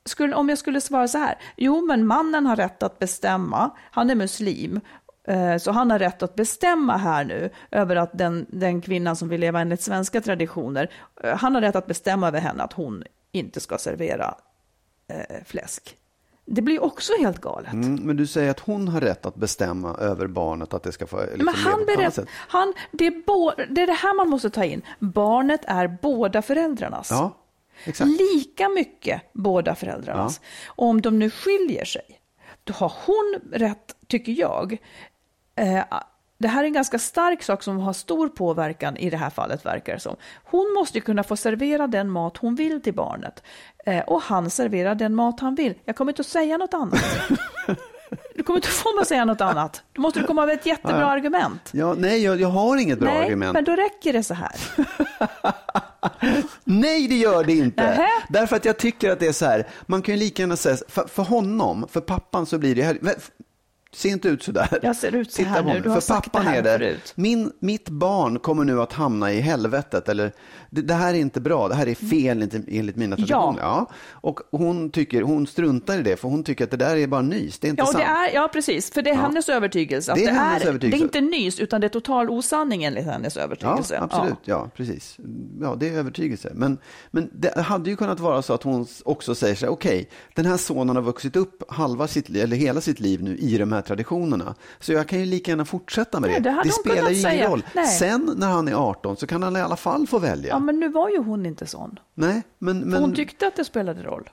skulle, 0.06 0.36
om 0.36 0.50
jag 0.50 0.58
skulle 0.58 0.82
svara 0.82 1.08
så 1.08 1.18
här, 1.18 1.38
jo 1.58 1.86
men 1.86 2.08
mannen 2.08 2.46
har 2.46 2.56
rätt 2.56 2.84
att 2.84 3.00
bestämma, 3.00 3.70
han 3.92 4.10
är 4.10 4.16
muslim, 4.16 4.80
eh, 5.28 5.58
så 5.58 5.72
han 5.72 5.92
har 5.92 6.00
rätt 6.00 6.24
att 6.24 6.36
bestämma 6.36 6.98
här 6.98 7.26
nu 7.26 7.50
över 7.72 7.96
att 7.96 8.18
den, 8.18 8.46
den 8.50 8.82
kvinnan 8.82 9.16
som 9.16 9.30
vill 9.30 9.42
leva 9.42 9.62
enligt 9.62 9.82
svenska 9.82 10.22
traditioner, 10.22 10.92
eh, 11.24 11.38
han 11.38 11.56
har 11.56 11.62
rätt 11.62 11.76
att 11.76 11.88
bestämma 11.88 12.28
över 12.28 12.40
henne 12.40 12.64
att 12.64 12.74
hon 12.74 13.04
inte 13.32 13.60
ska 13.60 13.78
servera 13.78 14.36
eh, 15.08 15.44
fläsk. 15.46 15.96
Det 16.46 16.62
blir 16.62 16.84
också 16.84 17.14
helt 17.20 17.42
galet. 17.42 17.74
mm, 17.74 17.96
men 17.96 18.18
du 18.18 18.28
säger 18.28 18.52
att 18.52 18.60
hon 18.60 18.88
har 18.88 19.02
rätt 19.02 19.26
att 19.26 19.36
bestämma 19.36 19.96
över 19.98 20.28
barnet 20.28 20.74
att 20.74 20.84
det 20.84 20.92
ska 20.92 21.08
få 21.08 21.18
liksom, 21.22 21.46
Men 21.46 21.56
leva 21.56 21.70
han 21.70 21.86
på 21.86 21.92
ett 21.92 21.98
annat 22.00 22.14
sätt. 22.14 22.28
han, 22.32 22.74
det, 22.92 23.08
är 23.08 23.24
bo, 23.26 23.52
det 23.70 23.82
är 23.82 23.88
det 23.88 23.94
här 23.94 24.14
man 24.16 24.30
måste 24.30 24.50
ta 24.50 24.64
in. 24.64 24.82
Barnet 25.00 25.62
är 25.66 25.98
båda 26.02 26.42
föräldrarnas. 26.42 27.12
Ja, 27.12 27.38
exakt. 27.84 28.10
Lika 28.10 28.70
mycket 28.70 29.22
båda 29.34 29.76
föräldrarnas. 29.76 30.42
Och 30.66 30.88
om 30.88 31.02
de 31.02 31.20
nu 31.20 31.30
skiljer 31.30 31.86
sig, 31.86 32.22
då 32.64 32.74
har 32.74 32.94
hon 33.06 33.40
rätt, 33.52 33.96
tycker 34.08 34.32
jag. 34.32 34.78
Eh, 35.56 35.84
det 36.40 36.48
här 36.48 36.64
är 36.64 36.68
en 36.68 36.74
ganska 36.74 37.00
stark 37.00 37.44
sak 37.44 37.64
som 37.64 37.80
har 37.80 37.94
stor 37.94 38.30
påverkan 38.30 38.98
i 38.98 39.10
det 39.10 39.18
här 39.18 39.30
fallet, 39.30 39.66
verkar 39.66 39.94
det 39.94 40.00
som. 40.00 40.16
Hon 40.44 40.74
måste 40.74 41.00
kunna 41.00 41.24
få 41.24 41.38
servera 41.38 41.88
den 41.88 42.10
mat 42.10 42.38
hon 42.38 42.56
vill 42.56 42.82
till 42.82 42.94
barnet. 42.94 43.44
Eh, 43.86 44.00
och 44.00 44.22
han 44.22 44.50
serverar 44.50 44.96
den 44.96 45.16
mat 45.16 45.40
han 45.40 45.56
vill. 45.56 45.74
Jag 45.86 45.96
kommer 45.96 46.12
inte 46.12 46.22
att 46.22 46.28
säga 46.28 46.58
något 46.58 46.74
annat. 46.74 47.04
Du 48.36 48.44
kommer 48.44 48.58
inte 48.58 48.68
att 48.68 48.74
få 48.74 48.96
mig 48.96 49.02
att 49.02 49.08
säga 49.08 49.26
något 49.26 49.42
annat. 49.42 49.84
Då 49.94 50.02
måste 50.02 50.20
du 50.20 50.26
komma 50.26 50.46
med 50.46 50.56
ett 50.56 50.66
jättebra 50.66 51.06
argument. 51.06 51.70
Ja, 51.72 51.94
nej, 51.98 52.24
jag, 52.24 52.42
jag 52.42 52.48
har 52.48 52.78
inget 52.78 53.00
bra 53.00 53.14
Nej, 53.14 53.26
argument. 53.26 53.54
men 53.54 53.64
då 53.64 53.76
räcker 53.76 54.14
det 54.14 54.24
så 54.24 54.34
här. 54.34 54.56
Nej, 56.64 57.08
det 57.08 57.16
gör 57.16 57.44
det 57.44 57.54
inte. 57.54 57.84
Nähä. 57.84 58.08
Därför 58.30 58.56
att 58.56 58.66
jag 58.66 58.78
tycker 58.78 59.12
att 59.12 59.20
det 59.20 59.28
är 59.28 59.32
så 59.32 59.46
här, 59.46 59.68
man 59.86 60.02
kan 60.02 60.16
ju 60.16 60.20
lika 60.20 60.42
gärna 60.42 60.56
säga, 60.56 60.78
för, 60.88 61.08
för 61.08 61.24
honom, 61.24 61.88
för 61.92 62.02
pappan 62.02 62.46
så 62.46 62.58
blir 62.58 62.76
det 62.76 62.84
här, 62.84 62.98
se 63.94 64.10
inte 64.10 64.28
ut 64.30 64.44
så 64.44 64.52
där. 64.52 64.80
Jag 64.82 64.96
ser 64.96 65.16
ut 65.16 65.32
så 65.32 65.38
Titta 65.38 65.50
här 65.50 65.64
nu, 65.64 65.80
du 65.80 65.90
har 65.90 65.96
för 65.96 66.02
sagt 66.02 66.32
pappan 66.32 66.46
det 66.46 66.52
här 66.52 66.58
är 66.60 66.64
det, 66.64 66.86
förut. 66.86 67.14
min, 67.16 67.52
mitt 67.60 67.90
barn 67.90 68.40
kommer 68.40 68.64
nu 68.64 68.82
att 68.82 68.94
hamna 68.94 69.34
i 69.34 69.40
helvetet, 69.42 70.10
eller 70.10 70.32
det, 70.70 70.82
det 70.82 70.94
här 70.94 71.14
är 71.14 71.18
inte 71.18 71.42
bra, 71.42 71.68
det 71.68 71.76
här 71.76 71.88
är 71.88 71.96
fel 71.96 72.42
enligt, 72.42 72.54
enligt 72.68 72.96
mina 72.96 73.16
traditioner. 73.16 73.60
Ja. 73.62 73.90
Och 74.12 74.40
hon, 74.52 74.90
tycker, 74.92 75.22
hon 75.22 75.48
struntar 75.48 76.00
i 76.00 76.02
det, 76.02 76.18
för 76.18 76.28
hon 76.30 76.44
tycker 76.44 76.64
att 76.64 76.72
det 76.72 76.78
där 76.78 76.98
är 76.98 77.08
bara 77.08 77.22
nys, 77.22 77.60
det 77.60 77.68
är 77.68 77.70
inte 77.70 77.82
Ja, 77.82 77.86
sant. 77.86 77.98
det 77.98 78.04
är, 78.04 78.34
ja, 78.34 78.48
precis. 78.54 78.92
För 78.94 79.02
det 79.02 79.10
är 79.10 79.16
hennes 79.16 79.50
övertygelse. 79.50 80.12
Att 80.12 80.18
Det 80.18 80.24
det, 80.26 80.30
är 80.32 80.36
är 80.36 80.40
hennes 80.40 80.64
det 80.64 80.70
övertygelse. 80.70 81.04
är 81.04 81.06
inte 81.06 81.22
nys, 81.22 81.60
utan 81.60 81.82
det 81.82 81.88
är 81.88 81.90
total 81.90 82.30
osanning 82.30 82.84
enligt 82.84 83.06
hennes 83.06 83.36
Ja, 83.36 83.42
övertygelse. 83.42 84.00
absolut. 84.00 84.36
Ja. 84.46 84.70
precis. 84.76 85.18
Ja, 85.62 85.76
det 85.80 85.90
är 85.90 85.94
övertygelse. 85.98 86.52
Men, 86.54 86.78
men 87.12 87.30
det 87.34 87.62
hade 87.62 87.90
ju 87.90 87.96
kunnat 87.96 88.20
vara 88.20 88.42
så 88.42 88.54
att 88.54 88.64
hon 88.64 88.86
också 89.06 89.36
säger 89.36 89.56
så 89.56 89.66
här, 89.66 89.74
okej, 89.74 90.10
den 90.36 90.46
här 90.46 90.58
sonen 90.58 90.96
har 90.96 91.04
vuxit 91.04 91.36
upp 91.36 91.64
halva 91.72 92.08
sitt 92.08 92.30
eller 92.30 92.58
hela 92.58 92.82
sitt 92.82 93.00
liv 93.00 93.24
nu 93.24 93.38
i 93.38 93.58
de 93.58 93.72
här 93.72 93.79
traditionerna. 93.82 94.56
Så 94.80 94.94
jag 94.94 95.08
kan 95.08 95.20
ju 95.20 95.26
lika 95.26 95.52
gärna 95.52 95.66
fortsätta 95.66 96.20
med 96.20 96.30
Nej, 96.30 96.40
det. 96.42 96.62
det 96.64 96.70
spelar 96.72 96.96
ju 97.10 97.20
ingen 97.20 97.32
säga. 97.32 97.50
roll. 97.50 97.64
Nej. 97.76 97.88
Sen 97.88 98.34
när 98.38 98.48
han 98.48 98.68
är 98.68 98.74
18 98.74 99.18
så 99.18 99.28
kan 99.28 99.44
han 99.44 99.58
i 99.58 99.62
alla 99.62 99.76
fall 99.76 100.08
få 100.08 100.20
välja. 100.20 100.50
Ja, 100.50 100.60
men 100.60 100.80
nu 100.80 100.90
var 100.90 101.10
ju 101.10 101.18
hon 101.18 101.46
inte 101.46 101.66
sån. 101.66 102.00
Nej, 102.14 102.42
men... 102.58 102.82
För 102.82 102.88
men 102.90 103.02
Hon 103.02 103.14
tyckte 103.16 103.48
att 103.48 103.56
det 103.56 103.66
spelade 103.66 104.04
roll. 104.04 104.30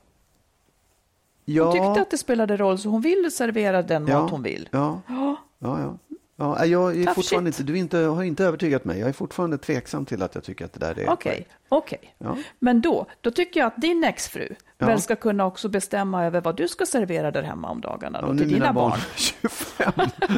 ja, 1.44 1.64
Hon 1.64 1.72
tyckte 1.72 2.02
att 2.02 2.10
det 2.10 2.18
spelade 2.18 2.56
roll, 2.56 2.78
så 2.78 2.88
hon 2.88 3.00
vill 3.00 3.30
servera 3.32 3.82
den 3.82 4.06
ja, 4.06 4.22
mat 4.22 4.30
hon 4.30 4.42
vill. 4.42 4.68
Ja, 4.72 5.00
Ja. 5.08 5.36
ja, 5.58 5.80
ja. 5.80 5.98
Ja, 6.38 6.64
jag 6.66 6.90
är 6.90 7.04
Tough 7.04 7.14
fortfarande 7.14 7.52
shit. 7.52 7.60
inte, 7.60 7.72
du 7.72 7.78
inte, 7.78 7.98
har 7.98 8.22
inte 8.22 8.44
övertygat 8.44 8.84
mig. 8.84 8.98
Jag 8.98 9.08
är 9.08 9.12
fortfarande 9.12 9.58
tveksam 9.58 10.04
till 10.06 10.22
att 10.22 10.34
jag 10.34 10.44
tycker 10.44 10.64
att 10.64 10.72
det 10.72 10.80
där 10.80 10.98
är 10.98 11.08
Okej, 11.10 11.32
korrekt. 11.32 11.50
okej. 11.68 12.14
Ja. 12.18 12.36
Men 12.58 12.80
då, 12.80 13.06
då 13.20 13.30
tycker 13.30 13.60
jag 13.60 13.66
att 13.66 13.76
din 13.80 14.04
exfru 14.04 14.54
Ja. 14.78 14.86
väl 14.86 15.00
ska 15.00 15.16
kunna 15.16 15.46
också 15.46 15.68
bestämma 15.68 16.24
över 16.24 16.40
vad 16.40 16.56
du 16.56 16.68
ska 16.68 16.86
servera 16.86 17.30
där 17.30 17.42
hemma 17.42 17.68
om 17.70 17.80
dagarna 17.80 18.18
Ja, 18.22 18.26
då, 18.26 18.32
nu 18.32 18.38
till 18.38 18.52
dina 18.54 18.72
barn. 18.72 18.90
barn 18.90 19.00
25. 19.16 19.92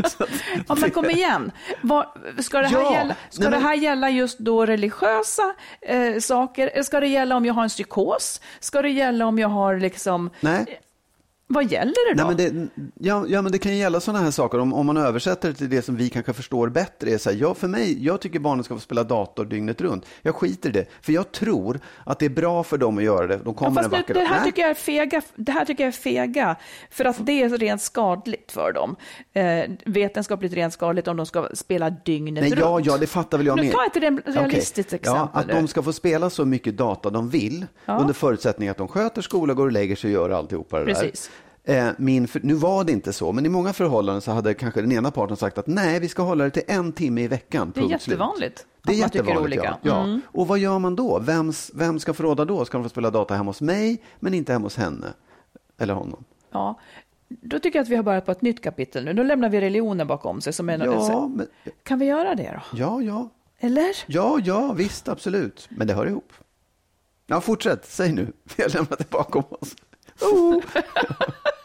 så 0.05 0.23
att 0.25 0.31
Ja, 0.69 0.75
men 0.81 0.91
kom 0.91 1.11
igen. 1.11 1.53
Vad, 1.83 2.07
ska 2.39 2.59
det 2.61 2.67
här, 2.67 2.81
Ja, 2.81 2.93
gälla, 2.95 3.15
ska 3.31 3.43
nej, 3.43 3.51
det 3.51 3.57
men- 3.57 3.67
här 3.67 3.75
gälla 3.75 4.11
just 4.11 4.39
då 4.39 4.67
religiösa 4.67 5.55
eh, 5.81 6.19
saker? 6.21 6.83
Ska 6.83 7.01
det 7.01 7.07
gälla 7.07 7.37
om 7.37 7.47
jag 7.47 7.55
har 7.55 7.63
en 7.63 7.69
psykos? 7.69 8.41
Ska 8.61 8.83
det 8.83 8.91
gälla 8.91 9.27
om 9.27 9.39
jag 9.39 9.49
har 9.49 9.77
liksom... 9.77 10.31
Nej. 10.41 10.81
Vad 11.51 11.73
gäller 11.73 12.15
det 12.15 12.23
då? 12.23 12.29
Nej, 12.29 12.37
men 12.49 12.71
det, 12.75 12.83
ja, 13.09 13.25
ja, 13.29 13.43
men 13.43 13.53
det 13.53 13.59
kan 13.59 13.73
ju 13.73 13.79
gälla 13.79 14.01
sådana 14.01 14.25
här 14.25 14.31
saker. 14.31 14.59
Om, 14.61 14.73
om 14.75 14.87
man 14.87 14.97
översätter 14.97 15.49
det 15.49 15.55
till 15.55 15.69
det 15.71 15.83
som 15.83 15.97
vi 15.97 16.09
kanske 16.11 16.33
förstår 16.33 16.69
bättre. 16.69 17.11
Är 17.11 17.19
så 17.19 17.31
här, 17.31 17.37
ja, 17.37 17.55
för 17.55 17.69
mig, 17.69 18.05
jag 18.05 18.21
tycker 18.21 18.39
barnen 18.39 18.65
ska 18.65 18.75
få 18.75 18.81
spela 18.81 19.05
dator 19.05 19.45
dygnet 19.45 19.81
runt. 19.81 20.07
Jag 20.23 20.35
skiter 20.35 20.69
i 20.69 20.73
det. 20.73 20.87
För 21.01 21.13
jag 21.13 21.33
tror 21.33 21.81
att 22.05 22.19
det 22.19 22.25
är 22.27 22.31
bra 22.31 22.63
för 22.65 22.79
dem 22.79 22.99
att 22.99 23.05
göra 23.05 23.27
det. 23.27 23.37
De 23.37 23.43
Ja, 23.47 23.53
kommer 23.53 23.71
fast 23.75 23.85
en 23.85 23.91
vacker 23.91 24.15
det, 24.15 24.21
här 24.21 24.45
tycker 24.45 24.63
jag 24.63 24.71
är 24.71 24.75
fega, 24.75 25.23
det 25.35 25.53
här 25.53 25.65
tycker 25.65 25.85
jag 25.85 25.89
är 25.89 25.93
fega, 25.93 26.57
för 26.91 27.05
att 27.05 27.27
det 27.27 27.43
är 27.43 27.49
rent 27.49 27.83
skadligt 27.83 28.53
för 28.53 28.73
dem. 28.73 28.97
Eh, 29.33 29.71
vetenskapligt 29.87 30.53
rent 30.53 30.73
skadligt 30.73 31.09
om 31.09 31.17
de 31.17 31.27
ska 31.27 31.49
spela 31.55 31.91
dygnet 31.91 32.43
Nej, 32.43 32.51
runt. 32.51 32.61
ja, 32.61 32.81
ja, 32.81 32.97
det 32.99 33.07
fattar 33.07 33.39
väl 33.39 33.47
jag 33.47 33.57
Nu 33.57 33.63
med. 33.63 33.73
ta 33.73 33.85
ett 33.87 33.97
re- 33.97 34.23
realistiskt 34.25 34.89
Okej. 34.89 34.99
exempel. 35.01 35.29
Ja, 35.35 35.41
att 35.41 35.49
de 35.49 35.69
ska 35.69 35.83
få 35.83 35.93
spela 35.93 36.31
så 36.31 36.45
mycket 36.45 36.77
data 36.77 37.11
de 37.11 37.29
vill, 37.31 37.67
Ja. 37.85 37.99
under 37.99 38.15
förutsättning 38.15 38.69
att 38.69 38.77
de 38.77 38.89
sköter 38.89 39.23
skola, 39.23 39.55
går 39.55 39.67
och 39.67 39.73
lägger 39.73 39.97
sig 39.97 40.17
och 40.19 40.23
gör 40.29 40.31
alltihopa 40.39 40.79
det 40.79 40.85
Precis. 40.85 41.31
där. 41.33 41.38
Eh, 41.69 41.91
Min, 41.99 42.29
nu 42.43 42.55
var 42.55 42.85
det 42.85 42.93
inte 42.93 43.13
så, 43.13 43.33
men 43.33 43.47
i 43.47 43.49
många 43.49 43.73
förhållanden 43.73 44.21
så 44.23 44.31
hade 44.33 44.55
kanske 44.55 44.81
den 44.81 44.93
ena 44.93 45.11
parten 45.11 45.37
sagt 45.37 45.59
att 45.59 45.67
nej, 45.67 46.01
vi 46.01 46.09
ska 46.09 46.23
hålla 46.23 46.45
det 46.45 46.51
till 46.51 46.63
en 46.67 46.93
timme 46.93 47.23
i 47.23 47.29
veckan. 47.29 47.73
Det 47.75 47.81
är 47.81 47.83
punkt 47.83 48.03
slut. 48.03 48.13
jättevanligt 48.13 48.67
Det 48.83 48.93
är 48.93 49.01
man 49.01 49.11
tycker 49.11 49.25
jättevanligt, 49.25 49.61
olika. 49.63 49.79
Ja. 49.83 50.03
Mm. 50.05 50.21
ja. 50.25 50.41
Och 50.41 50.49
vad 50.49 50.59
gör 50.59 50.79
man 50.79 50.97
då? 50.97 51.19
Vems, 51.19 51.71
vem 51.75 51.99
ska 51.99 52.15
få 52.15 52.23
råda 52.23 52.45
då? 52.45 52.65
Ska 52.65 52.79
de 52.79 52.85
få 52.85 52.89
spela 52.91 53.11
data 53.11 53.35
hemma 53.35 53.49
hos 53.51 53.61
mig, 53.61 54.03
men 54.21 54.35
inte 54.35 54.53
hemma 54.53 54.67
hos 54.67 54.77
henne? 54.77 55.07
Eller 55.79 55.95
honom? 55.95 56.25
Ja, 56.51 56.81
då 57.29 57.59
tycker 57.59 57.79
jag 57.79 57.83
att 57.83 57.89
vi 57.89 57.97
har 57.97 58.03
börjat 58.03 58.27
på 58.27 58.33
ett 58.33 58.43
nytt 58.43 58.63
kapitel 58.63 59.05
nu. 59.05 59.13
Nu 59.13 59.25
lämnar 59.25 59.49
vi 59.49 59.61
religionen 59.61 60.07
bakom 60.07 60.41
sig. 60.41 60.53
Som 60.53 60.69
en, 60.69 60.81
Ja, 60.81 61.29
men, 61.35 61.47
Kan 61.83 61.99
vi 61.99 62.07
göra 62.07 62.35
det 62.35 62.53
då? 62.55 62.79
ja, 62.79 63.03
ja. 63.03 63.31
Eller? 63.61 63.97
Ja, 64.07 64.41
ja, 64.45 64.73
visst, 64.73 65.09
absolut. 65.09 65.69
Men 65.71 65.87
det 65.87 65.95
hör 65.95 66.07
ihop. 66.07 66.33
Ja, 67.27 67.41
fortsätt. 67.41 67.87
Säg 67.87 68.13
nu. 68.13 68.33
Vi 68.57 68.63
har 68.63 68.71
lämnat 68.71 68.99
det 68.99 69.11
bakom 69.11 69.45
oss. 69.51 69.77
Oh. 70.21 70.63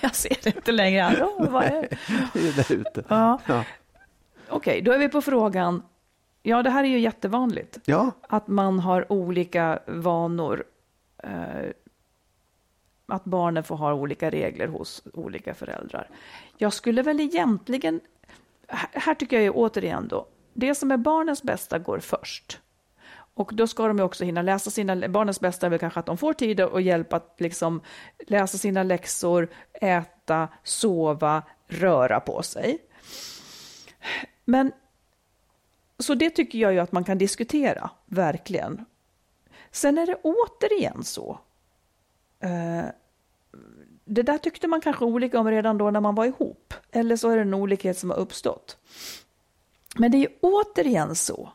jag 0.00 0.14
ser 0.14 0.36
det 0.42 0.56
inte 0.56 0.72
längre. 0.72 1.24
Oh, 1.24 1.50
vad 1.50 1.64
är 1.64 1.70
det? 1.82 1.98
Det 2.32 2.48
är 2.48 2.52
där 2.52 2.72
ute. 2.72 3.04
Ja. 3.08 3.40
Ja. 3.46 3.64
Okej, 4.48 4.82
då 4.82 4.92
är 4.92 4.98
vi 4.98 5.08
på 5.08 5.20
frågan. 5.20 5.82
Ja, 6.42 6.62
det 6.62 6.70
här 6.70 6.84
är 6.84 6.88
ju 6.88 6.98
jättevanligt. 6.98 7.78
Ja, 7.84 8.10
Att 8.28 8.48
man 8.48 8.80
har 8.80 9.12
olika 9.12 9.78
vanor. 9.86 10.64
Eh, 11.22 11.70
att 13.06 13.24
barnen 13.24 13.64
får 13.64 13.76
ha 13.76 13.94
olika 13.94 14.30
regler 14.30 14.66
hos 14.66 15.02
olika 15.12 15.54
föräldrar. 15.54 16.08
Jag 16.58 16.72
skulle 16.72 17.02
väl 17.02 17.20
egentligen... 17.20 18.00
Här 18.92 19.14
tycker 19.14 19.36
jag 19.36 19.42
ju 19.42 19.50
återigen 19.50 20.08
då, 20.08 20.26
det 20.54 20.74
som 20.74 20.90
är 20.90 20.96
barnens 20.96 21.42
bästa 21.42 21.78
går 21.78 21.98
först. 21.98 22.60
Och 23.36 23.50
då 23.54 23.66
ska 23.66 23.88
de 23.88 23.98
ju 23.98 24.04
också 24.04 24.24
hinna 24.24 24.42
läsa 24.42 24.70
sina, 24.70 25.08
barnens 25.08 25.40
bästa 25.40 25.66
är 25.66 25.70
väl 25.70 25.78
kanske 25.78 26.00
att 26.00 26.06
de 26.06 26.18
får 26.18 26.32
tid 26.32 26.60
och 26.60 26.80
hjälp 26.80 27.12
att 27.12 27.34
liksom 27.38 27.80
läsa 28.26 28.58
sina 28.58 28.82
läxor, 28.82 29.48
äta, 29.72 30.48
sova, 30.62 31.42
röra 31.66 32.20
på 32.20 32.42
sig. 32.42 32.78
Men 34.44 34.72
så 35.98 36.14
det 36.14 36.30
tycker 36.30 36.58
jag 36.58 36.72
ju 36.72 36.78
att 36.78 36.92
man 36.92 37.04
kan 37.04 37.18
diskutera, 37.18 37.90
verkligen. 38.06 38.84
Sen 39.70 39.98
är 39.98 40.06
det 40.06 40.18
återigen 40.22 41.04
så. 41.04 41.40
Eh, 42.40 42.84
det 44.04 44.22
där 44.22 44.38
tyckte 44.38 44.68
man 44.68 44.80
kanske 44.80 45.04
olika 45.04 45.40
om 45.40 45.50
redan 45.50 45.78
då 45.78 45.90
när 45.90 46.00
man 46.00 46.14
var 46.14 46.24
ihop. 46.24 46.74
Eller 46.92 47.16
så 47.16 47.30
är 47.30 47.36
det 47.36 47.42
en 47.42 47.54
olikhet 47.54 47.98
som 47.98 48.10
har 48.10 48.16
uppstått. 48.16 48.76
Men 49.96 50.10
det 50.10 50.18
är 50.18 50.28
återigen 50.40 51.14
så 51.14 51.52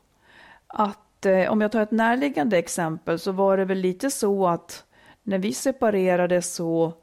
att 0.67 1.10
eh, 1.25 1.51
om 1.51 1.61
jag 1.61 1.71
tar 1.71 1.81
ett 1.81 1.91
närliggande 1.91 2.57
exempel 2.57 3.19
så 3.19 3.31
var 3.31 3.57
det 3.57 3.65
väl 3.65 3.77
lite 3.77 4.11
så 4.11 4.47
att 4.47 4.83
när 5.23 5.37
vi 5.37 5.53
separerade 5.53 6.41
så 6.41 6.93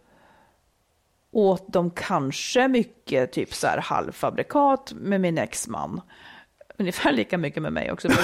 åt 1.32 1.72
de 1.72 1.90
kanske 1.90 2.68
mycket 2.68 3.32
typ 3.32 3.54
så 3.54 3.66
här 3.66 3.78
halvfabrikat 3.78 4.92
med 4.96 5.20
min 5.20 5.38
exman. 5.38 6.00
ungefär 6.78 7.12
lika 7.12 7.38
mycket 7.38 7.62
med 7.62 7.72
mig 7.72 7.92
också. 7.92 8.08
Det. 8.08 8.14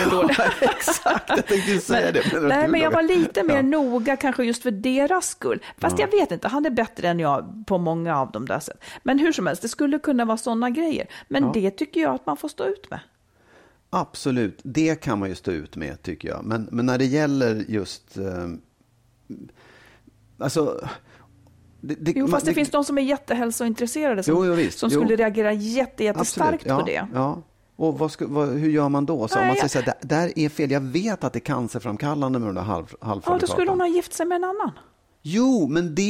Exakt, 0.61 1.29
jag 1.29 1.47
tänkte 1.47 1.79
säga 1.79 2.13
det. 2.13 2.33
Men, 2.33 2.49
nej, 2.49 2.69
men 2.69 2.81
jag 2.81 2.91
var 2.91 3.03
lite 3.03 3.43
mer 3.43 3.55
Ja. 3.57 3.63
noga 3.63 4.17
kanske 4.17 4.45
just 4.45 4.63
för 4.63 4.71
deras 4.71 5.29
skull. 5.29 5.63
Fast 5.79 5.99
jag 5.99 6.11
vet 6.11 6.33
inte, 6.33 6.49
han 6.49 6.67
är 6.67 6.71
bättre 6.71 7.09
än 7.09 7.21
jag 7.21 7.65
på 7.67 7.79
många 7.79 8.21
av 8.21 8.31
de 8.31 8.47
där 8.47 8.61
sätt. 8.61 8.85
Men 9.03 9.19
hur 9.19 9.33
som 9.33 9.47
helst, 9.47 9.63
det 9.63 9.69
skulle 9.69 9.99
kunna 9.99 10.25
vara 10.25 10.37
sådana 10.37 10.71
grejer. 10.71 11.07
Men 11.29 11.53
det 11.53 11.71
tycker 11.71 12.01
jag 12.01 12.15
att 12.15 12.27
man 12.27 12.37
får 12.37 12.49
stå 12.49 12.65
ut 12.65 12.91
med. 12.91 13.01
Absolut, 13.97 14.61
det 14.63 14.95
kan 15.01 15.19
man 15.19 15.29
ju 15.29 15.35
stå 15.35 15.51
ut 15.51 15.77
med 15.77 16.03
tycker 16.03 16.29
jag. 16.29 16.45
Men, 16.45 16.69
men 16.73 16.87
när 16.87 16.99
det 16.99 17.05
gäller 17.05 17.65
just... 17.69 18.17
Eh, 18.19 18.49
alltså... 20.39 20.89
Det, 21.81 21.95
det, 21.95 22.13
Jo, 22.17 22.29
fast 22.29 22.45
det, 22.45 22.51
man- 22.51 22.55
finns 22.55 22.71
de 22.71 22.85
som 22.85 22.99
är 22.99 23.03
jättehälsointresserade 23.03 24.23
som, 24.23 24.35
Jo, 24.35 24.57
jo, 24.61 24.71
som 24.71 24.91
Jo. 24.93 25.01
skulle 25.01 25.17
reagera 25.17 25.53
jätte, 25.53 26.05
jättestarkt 26.05 26.65
ja, 26.67 26.79
på 26.81 26.87
det. 26.87 27.07
Ja. 27.15 27.43
Och 27.77 27.99
vad 27.99 28.13
ska, 28.13 28.27
vad, 28.27 28.49
hur 28.49 28.71
gör 28.71 28.89
man 28.89 29.07
då? 29.07 29.29
Så 29.29 29.35
om 29.35 29.41
Nej, 29.41 29.49
man 29.49 29.57
säger 29.57 29.69
så 29.85 29.91
här, 29.91 29.97
det 30.01 30.09
där 30.09 30.39
är 30.39 30.49
fel, 30.49 30.71
jag 30.71 30.81
vet 30.81 31.25
att 31.25 31.33
det 31.33 31.39
är 31.39 31.41
cancerframkallande 31.41 32.39
med 32.39 32.49
de 32.49 32.55
där 32.55 32.63
halv, 32.63 32.87
Ja, 33.01 33.07
halvfabrikaten. 33.07 33.49
då 33.49 33.53
skulle 33.53 33.71
hon 33.71 33.81
ha 33.81 33.89
gift 33.89 34.13
sig 34.13 34.27
med 34.27 34.37
en 34.37 34.45
annan. 34.45 34.71
Jo, 35.27 35.67
men 35.69 35.95
det 35.95 36.03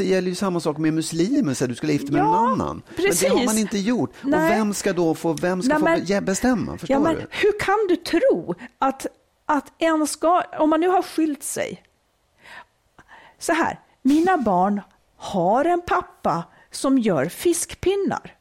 gäller 0.00 0.28
ju 0.28 0.34
samma 0.34 0.60
sak 0.60 0.78
med 0.78 0.92
muslimer, 0.94 1.54
så 1.54 1.66
du 1.66 1.74
skulle 1.74 1.92
gifta 1.92 2.12
med 2.12 2.20
Ja, 2.20 2.24
någon 2.24 2.60
annan. 2.60 2.82
Men 2.86 2.96
det 2.96 3.02
har 3.02 3.08
precis. 3.08 3.46
man 3.46 3.58
inte 3.58 3.78
gjort. 3.78 4.10
Och 4.22 4.28
Nej. 4.28 4.50
vem 4.58 4.74
ska 4.74 4.92
då 4.92 5.14
få, 5.14 5.32
vem 5.32 5.62
ska 5.62 5.68
Nej, 5.68 5.78
få 5.78 5.84
men- 5.84 6.04
be- 6.06 6.20
bestämma? 6.20 6.78
Förstår 6.78 6.94
Ja, 6.94 7.00
men 7.00 7.14
du? 7.14 7.26
hur 7.30 7.58
kan 7.60 7.78
du 7.88 7.96
tro 7.96 8.54
att, 8.78 9.06
att 9.46 9.72
en 9.78 10.06
ska, 10.06 10.42
om 10.58 10.70
man 10.70 10.80
nu 10.80 10.88
har 10.88 11.02
skilt 11.02 11.42
sig. 11.42 11.82
Så 13.38 13.52
här, 13.52 13.80
mina 14.02 14.38
barn 14.38 14.80
har 15.16 15.64
en 15.64 15.80
pappa 15.82 16.44
som 16.70 16.98
gör 16.98 17.28
fiskpinnar. 17.28 18.34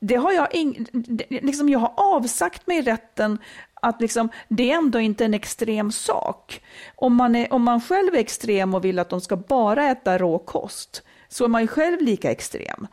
Det 0.00 0.14
har 0.16 0.32
jag, 0.32 0.54
ing, 0.54 0.86
det- 0.92 1.26
liksom 1.42 1.68
jag 1.68 1.78
har 1.78 1.92
avsagt 1.96 2.66
mig 2.66 2.82
rätten 2.82 3.38
att 3.82 4.00
liksom, 4.00 4.28
det 4.48 4.72
är 4.72 4.76
ändå 4.76 5.00
inte 5.00 5.24
en 5.24 5.34
extrem 5.34 5.92
sak. 5.92 6.62
Om 6.94 7.14
man, 7.14 7.34
är, 7.34 7.52
om 7.52 7.62
man 7.62 7.80
själv 7.80 8.14
är 8.14 8.18
extrem 8.18 8.74
och 8.74 8.84
vill 8.84 8.98
att 8.98 9.08
de 9.08 9.20
ska 9.20 9.36
bara 9.36 9.84
äta 9.84 10.18
rå 10.18 10.38
kost, 10.38 11.02
så 11.28 11.44
är 11.44 11.48
man 11.48 11.60
ju 11.62 11.66
själv 11.66 12.00
lika 12.00 12.30
extrem. 12.30 12.86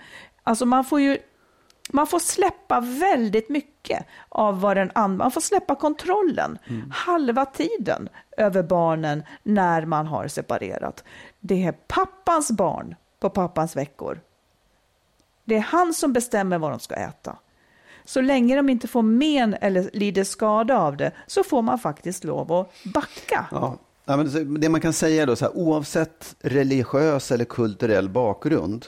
Alltså 0.44 0.66
man 0.66 0.86
får 0.86 1.02
ju 1.02 1.18
man 1.92 2.08
får 2.08 2.20
släppa 2.20 2.80
väldigt 2.80 3.50
mycket 3.50 4.06
av 4.30 4.62
vad 4.62 4.78
den 4.78 4.92
andra, 4.96 5.18
man 5.18 5.32
får 5.32 5.42
släppa 5.42 5.76
kontrollen 5.76 6.58
halva 6.92 7.46
tiden 7.46 8.10
över 8.38 8.64
barnen 8.64 9.24
när 9.44 9.86
man 9.86 10.08
har 10.08 10.28
separerat. 10.28 11.04
Det 11.40 11.64
är 11.64 11.72
pappans 11.72 12.52
barn 12.52 12.96
på 13.20 13.30
pappans 13.30 13.76
veckor. 13.76 14.20
Det 15.46 15.56
är 15.56 15.60
han 15.60 15.94
som 15.94 16.14
bestämmer 16.14 16.58
vad 16.58 16.72
de 16.72 16.80
ska 16.80 16.96
äta. 16.96 17.38
Så 18.10 18.22
länge 18.22 18.56
de 18.56 18.70
inte 18.70 18.88
får 18.88 19.02
men 19.02 19.54
eller 19.54 19.90
lider 19.94 20.24
skada 20.24 20.78
av 20.78 20.98
det 20.98 21.12
så 21.28 21.44
får 21.44 21.62
man 21.62 21.80
faktiskt 21.80 22.24
lov 22.24 22.52
att 22.54 22.72
backa. 22.94 23.46
Ja. 23.52 23.78
Ja, 24.06 24.18
men 24.18 24.60
det- 24.62 24.70
man 24.70 24.82
kan 24.82 24.94
säga 24.94 25.26
då, 25.26 25.36
så 25.36 25.46
här, 25.46 25.58
oavsett 25.58 26.36
religiös 26.40 27.32
eller 27.32 27.46
kulturell 27.46 28.10
bakgrund, 28.10 28.86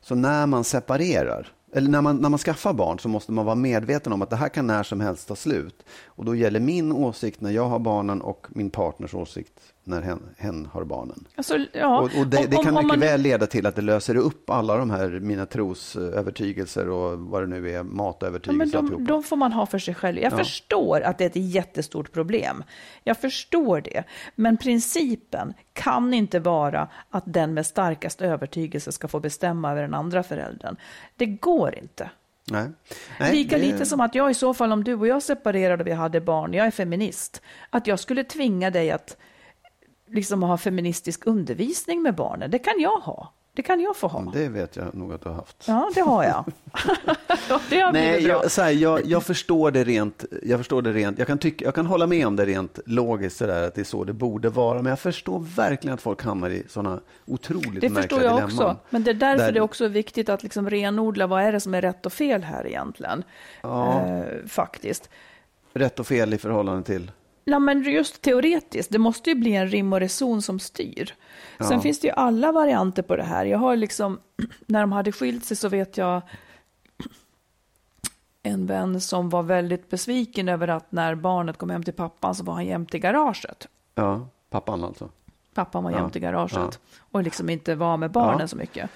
så 0.00 0.14
när 0.14 0.46
man 0.46 0.64
separerar, 0.64 1.48
eller 1.72 1.90
när 1.90 2.00
man, 2.02 2.16
när 2.16 2.28
man 2.28 2.38
skaffar 2.38 2.72
barn, 2.72 2.98
så 2.98 3.08
måste 3.08 3.32
man 3.32 3.44
vara 3.44 3.54
medveten 3.54 4.12
om 4.12 4.22
att 4.22 4.30
det 4.30 4.36
här 4.36 4.48
kan 4.48 4.66
när 4.66 4.82
som 4.82 5.00
helst 5.00 5.28
ta 5.28 5.36
slut. 5.36 5.84
Och 6.06 6.24
då 6.24 6.34
gäller 6.34 6.60
min 6.60 6.92
åsikt 6.92 7.40
när 7.40 7.50
jag 7.50 7.68
har 7.68 7.78
barnen 7.78 8.22
och 8.22 8.46
min 8.50 8.70
partners 8.70 9.14
åsikt 9.14 9.52
när 9.88 10.02
hen, 10.02 10.22
hen 10.38 10.66
har 10.72 10.84
barnen. 10.84 11.24
Alltså, 11.36 11.58
ja, 11.72 11.98
och, 11.98 12.04
och 12.20 12.26
det, 12.26 12.46
det 12.50 12.56
om- 12.56 12.64
kan 12.64 12.76
om 12.76 12.84
mycket 12.84 12.98
man- 12.98 13.08
väl 13.08 13.20
leda 13.20 13.46
till 13.46 13.66
att 13.66 13.76
det 13.76 13.82
löser 13.82 14.16
upp 14.16 14.50
alla 14.50 14.76
de 14.76 14.90
här 14.90 15.08
mina 15.08 15.46
trosövertygelser 15.46 16.88
och 16.88 17.18
vad 17.18 17.42
det 17.42 17.46
nu 17.46 17.68
är, 17.70 17.72
Ja, 17.74 17.82
men 17.82 17.96
matövertygelser 17.96 18.82
de, 18.82 19.04
de 19.04 19.22
får 19.22 19.36
man 19.36 19.52
ha 19.52 19.66
för 19.66 19.78
sig 19.78 19.94
själv. 19.94 20.18
Jag 20.18 20.32
Ja. 20.32 20.36
förstår 20.38 21.00
att 21.00 21.18
det 21.18 21.24
är 21.24 21.28
ett 21.28 21.36
jättestort 21.54 22.12
problem. 22.12 22.64
Jag 23.04 23.16
förstår 23.20 23.80
det. 23.80 24.04
Men 24.34 24.56
principen 24.56 25.54
kan 25.72 26.14
inte 26.14 26.40
vara 26.40 26.88
att 27.10 27.24
den 27.26 27.54
med 27.54 27.66
starkast 27.66 28.20
övertygelse 28.20 28.92
ska 28.92 29.08
få 29.08 29.20
bestämma 29.20 29.70
över 29.72 29.82
den 29.82 29.94
andra 29.94 30.22
föräldern. 30.22 30.76
Det 31.16 31.26
går 31.26 31.74
inte. 31.78 32.10
Nej. 32.50 32.68
Nej, 33.20 33.32
Lika 33.32 33.58
det- 33.58 33.62
lite 33.62 33.86
som 33.86 34.00
att 34.00 34.14
jag 34.14 34.30
i 34.30 34.34
så 34.34 34.54
fall, 34.54 34.72
om 34.72 34.84
du 34.84 34.94
och 34.94 35.06
jag 35.06 35.22
separerade 35.22 35.82
och 35.82 35.86
vi 35.86 35.92
hade 35.92 36.20
barn, 36.20 36.52
jag 36.54 36.66
är 36.66 36.70
feminist, 36.70 37.42
att 37.70 37.86
jag 37.86 37.98
skulle 38.00 38.24
tvinga 38.24 38.70
dig 38.70 38.90
att 38.90 39.16
liksom 40.10 40.42
ha 40.42 40.58
feministisk 40.58 41.26
undervisning 41.26 42.02
med 42.02 42.14
barnen. 42.14 42.50
Det 42.50 42.58
kan 42.58 42.74
jag 42.80 42.98
ha. 43.00 43.32
Det 43.52 43.62
kan 43.62 43.80
jag 43.80 43.96
få 43.96 44.06
ha. 44.08 44.30
Det 44.32 44.48
vet 44.48 44.76
jag 44.76 44.94
nog 44.94 45.12
att 45.12 45.22
du 45.22 45.28
har 45.28 45.36
haft. 45.36 45.64
Ja, 45.68 45.90
det 45.94 46.00
har 46.00 46.24
jag. 46.24 46.44
det 47.70 47.80
har 47.80 47.92
Nej, 47.92 48.26
jag, 48.26 48.50
så 48.50 48.62
här, 48.62 48.70
jag, 48.70 49.06
jag 49.06 49.22
förstår 49.22 49.70
det 49.70 49.84
rent. 49.84 50.24
Jag 50.42 50.60
förstår 50.60 50.82
det 50.82 50.92
rent. 50.92 51.18
Jag 51.18 51.26
kan, 51.26 51.38
tycka, 51.38 51.64
jag 51.64 51.74
kan 51.74 51.86
hålla 51.86 52.06
med 52.06 52.26
om 52.26 52.36
det 52.36 52.46
rent 52.46 52.78
logiskt, 52.86 53.36
så 53.36 53.46
där, 53.46 53.62
att 53.66 53.74
det 53.74 53.80
är 53.80 53.84
så 53.84 54.04
det 54.04 54.12
borde 54.12 54.48
vara. 54.48 54.82
Men 54.82 54.90
jag 54.90 54.98
förstår 54.98 55.40
verkligen 55.56 55.94
att 55.94 56.00
folk 56.00 56.22
hamnar 56.22 56.50
i 56.50 56.62
sådana 56.68 57.00
otroligt 57.26 57.80
Det 57.80 57.88
märkliga 57.88 58.02
förstår 58.02 58.22
jag 58.22 58.32
dilemman. 58.36 58.66
också. 58.66 58.76
Men 58.90 59.04
det 59.04 59.10
är 59.10 59.14
därför 59.14 59.44
Där- 59.44 59.52
det 59.52 59.58
är 59.58 59.62
också 59.62 59.88
viktigt 59.88 60.28
att 60.28 60.42
liksom 60.42 60.70
renodla 60.70 61.26
vad 61.26 61.42
är 61.42 61.52
det 61.52 61.60
som 61.60 61.74
är 61.74 61.82
rätt 61.82 62.06
och 62.06 62.12
fel 62.12 62.42
här 62.42 62.66
egentligen. 62.66 63.24
Ja. 63.62 64.00
Eh, 64.06 64.46
faktiskt. 64.46 65.10
Rätt 65.72 66.00
och 66.00 66.06
fel 66.06 66.34
i 66.34 66.38
förhållande 66.38 66.82
till... 66.82 67.10
Ja, 67.50 67.58
men 67.58 67.82
just 67.82 68.22
teoretiskt, 68.22 68.92
det 68.92 68.98
måste 68.98 69.30
ju 69.30 69.36
bli 69.36 69.54
en 69.54 69.68
rim 69.68 69.92
och 69.92 70.00
reson 70.00 70.42
som 70.42 70.58
styr. 70.58 71.14
Sen 71.58 71.66
Ja. 71.70 71.80
finns 71.80 72.00
det 72.00 72.06
ju 72.06 72.12
alla 72.14 72.52
varianter 72.52 73.02
på 73.02 73.16
det 73.16 73.22
här. 73.22 73.44
Jag 73.44 73.58
har 73.58 73.76
liksom, 73.76 74.18
när 74.66 74.80
de 74.80 74.92
hade 74.92 75.12
skilt 75.12 75.44
sig 75.44 75.56
så 75.56 75.68
vet 75.68 75.96
jag 75.96 76.22
en 78.42 78.66
vän 78.66 79.00
som 79.00 79.28
var 79.28 79.42
väldigt 79.42 79.90
besviken 79.90 80.48
över 80.48 80.68
att 80.68 80.92
när 80.92 81.14
barnet 81.14 81.58
kom 81.58 81.70
hem 81.70 81.82
till 81.82 81.94
pappan 81.94 82.34
så 82.34 82.44
var 82.44 82.54
han 82.54 82.66
jämt 82.66 82.94
i 82.94 82.98
garaget. 82.98 83.68
Ja, 83.94 84.28
pappan 84.50 84.84
alltså. 84.84 85.08
Pappan 85.54 85.84
var 85.84 85.90
Ja, 85.90 85.98
jämt 85.98 86.16
i 86.16 86.20
garaget 86.20 86.54
ja. 86.56 86.70
och 87.10 87.22
liksom 87.22 87.50
inte 87.50 87.74
var 87.74 87.96
med 87.96 88.10
barnen 88.10 88.40
Ja. 88.40 88.48
så 88.48 88.56
mycket. 88.56 88.90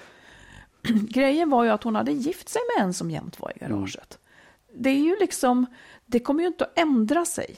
Grejen 1.09 1.49
var 1.49 1.63
ju 1.63 1.69
att 1.69 1.83
hon 1.83 1.95
hade 1.95 2.11
gift 2.11 2.49
sig 2.49 2.61
med 2.77 2.85
en 2.85 2.93
som 2.93 3.11
jämt 3.11 3.39
var 3.39 3.49
i 3.55 3.63
Mm. 3.63 3.71
garaget. 3.77 4.19
Det 4.75 4.89
är 4.89 4.99
ju 5.03 5.15
liksom, 5.19 5.65
det 6.05 6.19
kommer 6.19 6.41
ju 6.41 6.47
inte 6.47 6.63
att 6.65 6.79
ändra 6.79 7.25
sig. 7.25 7.55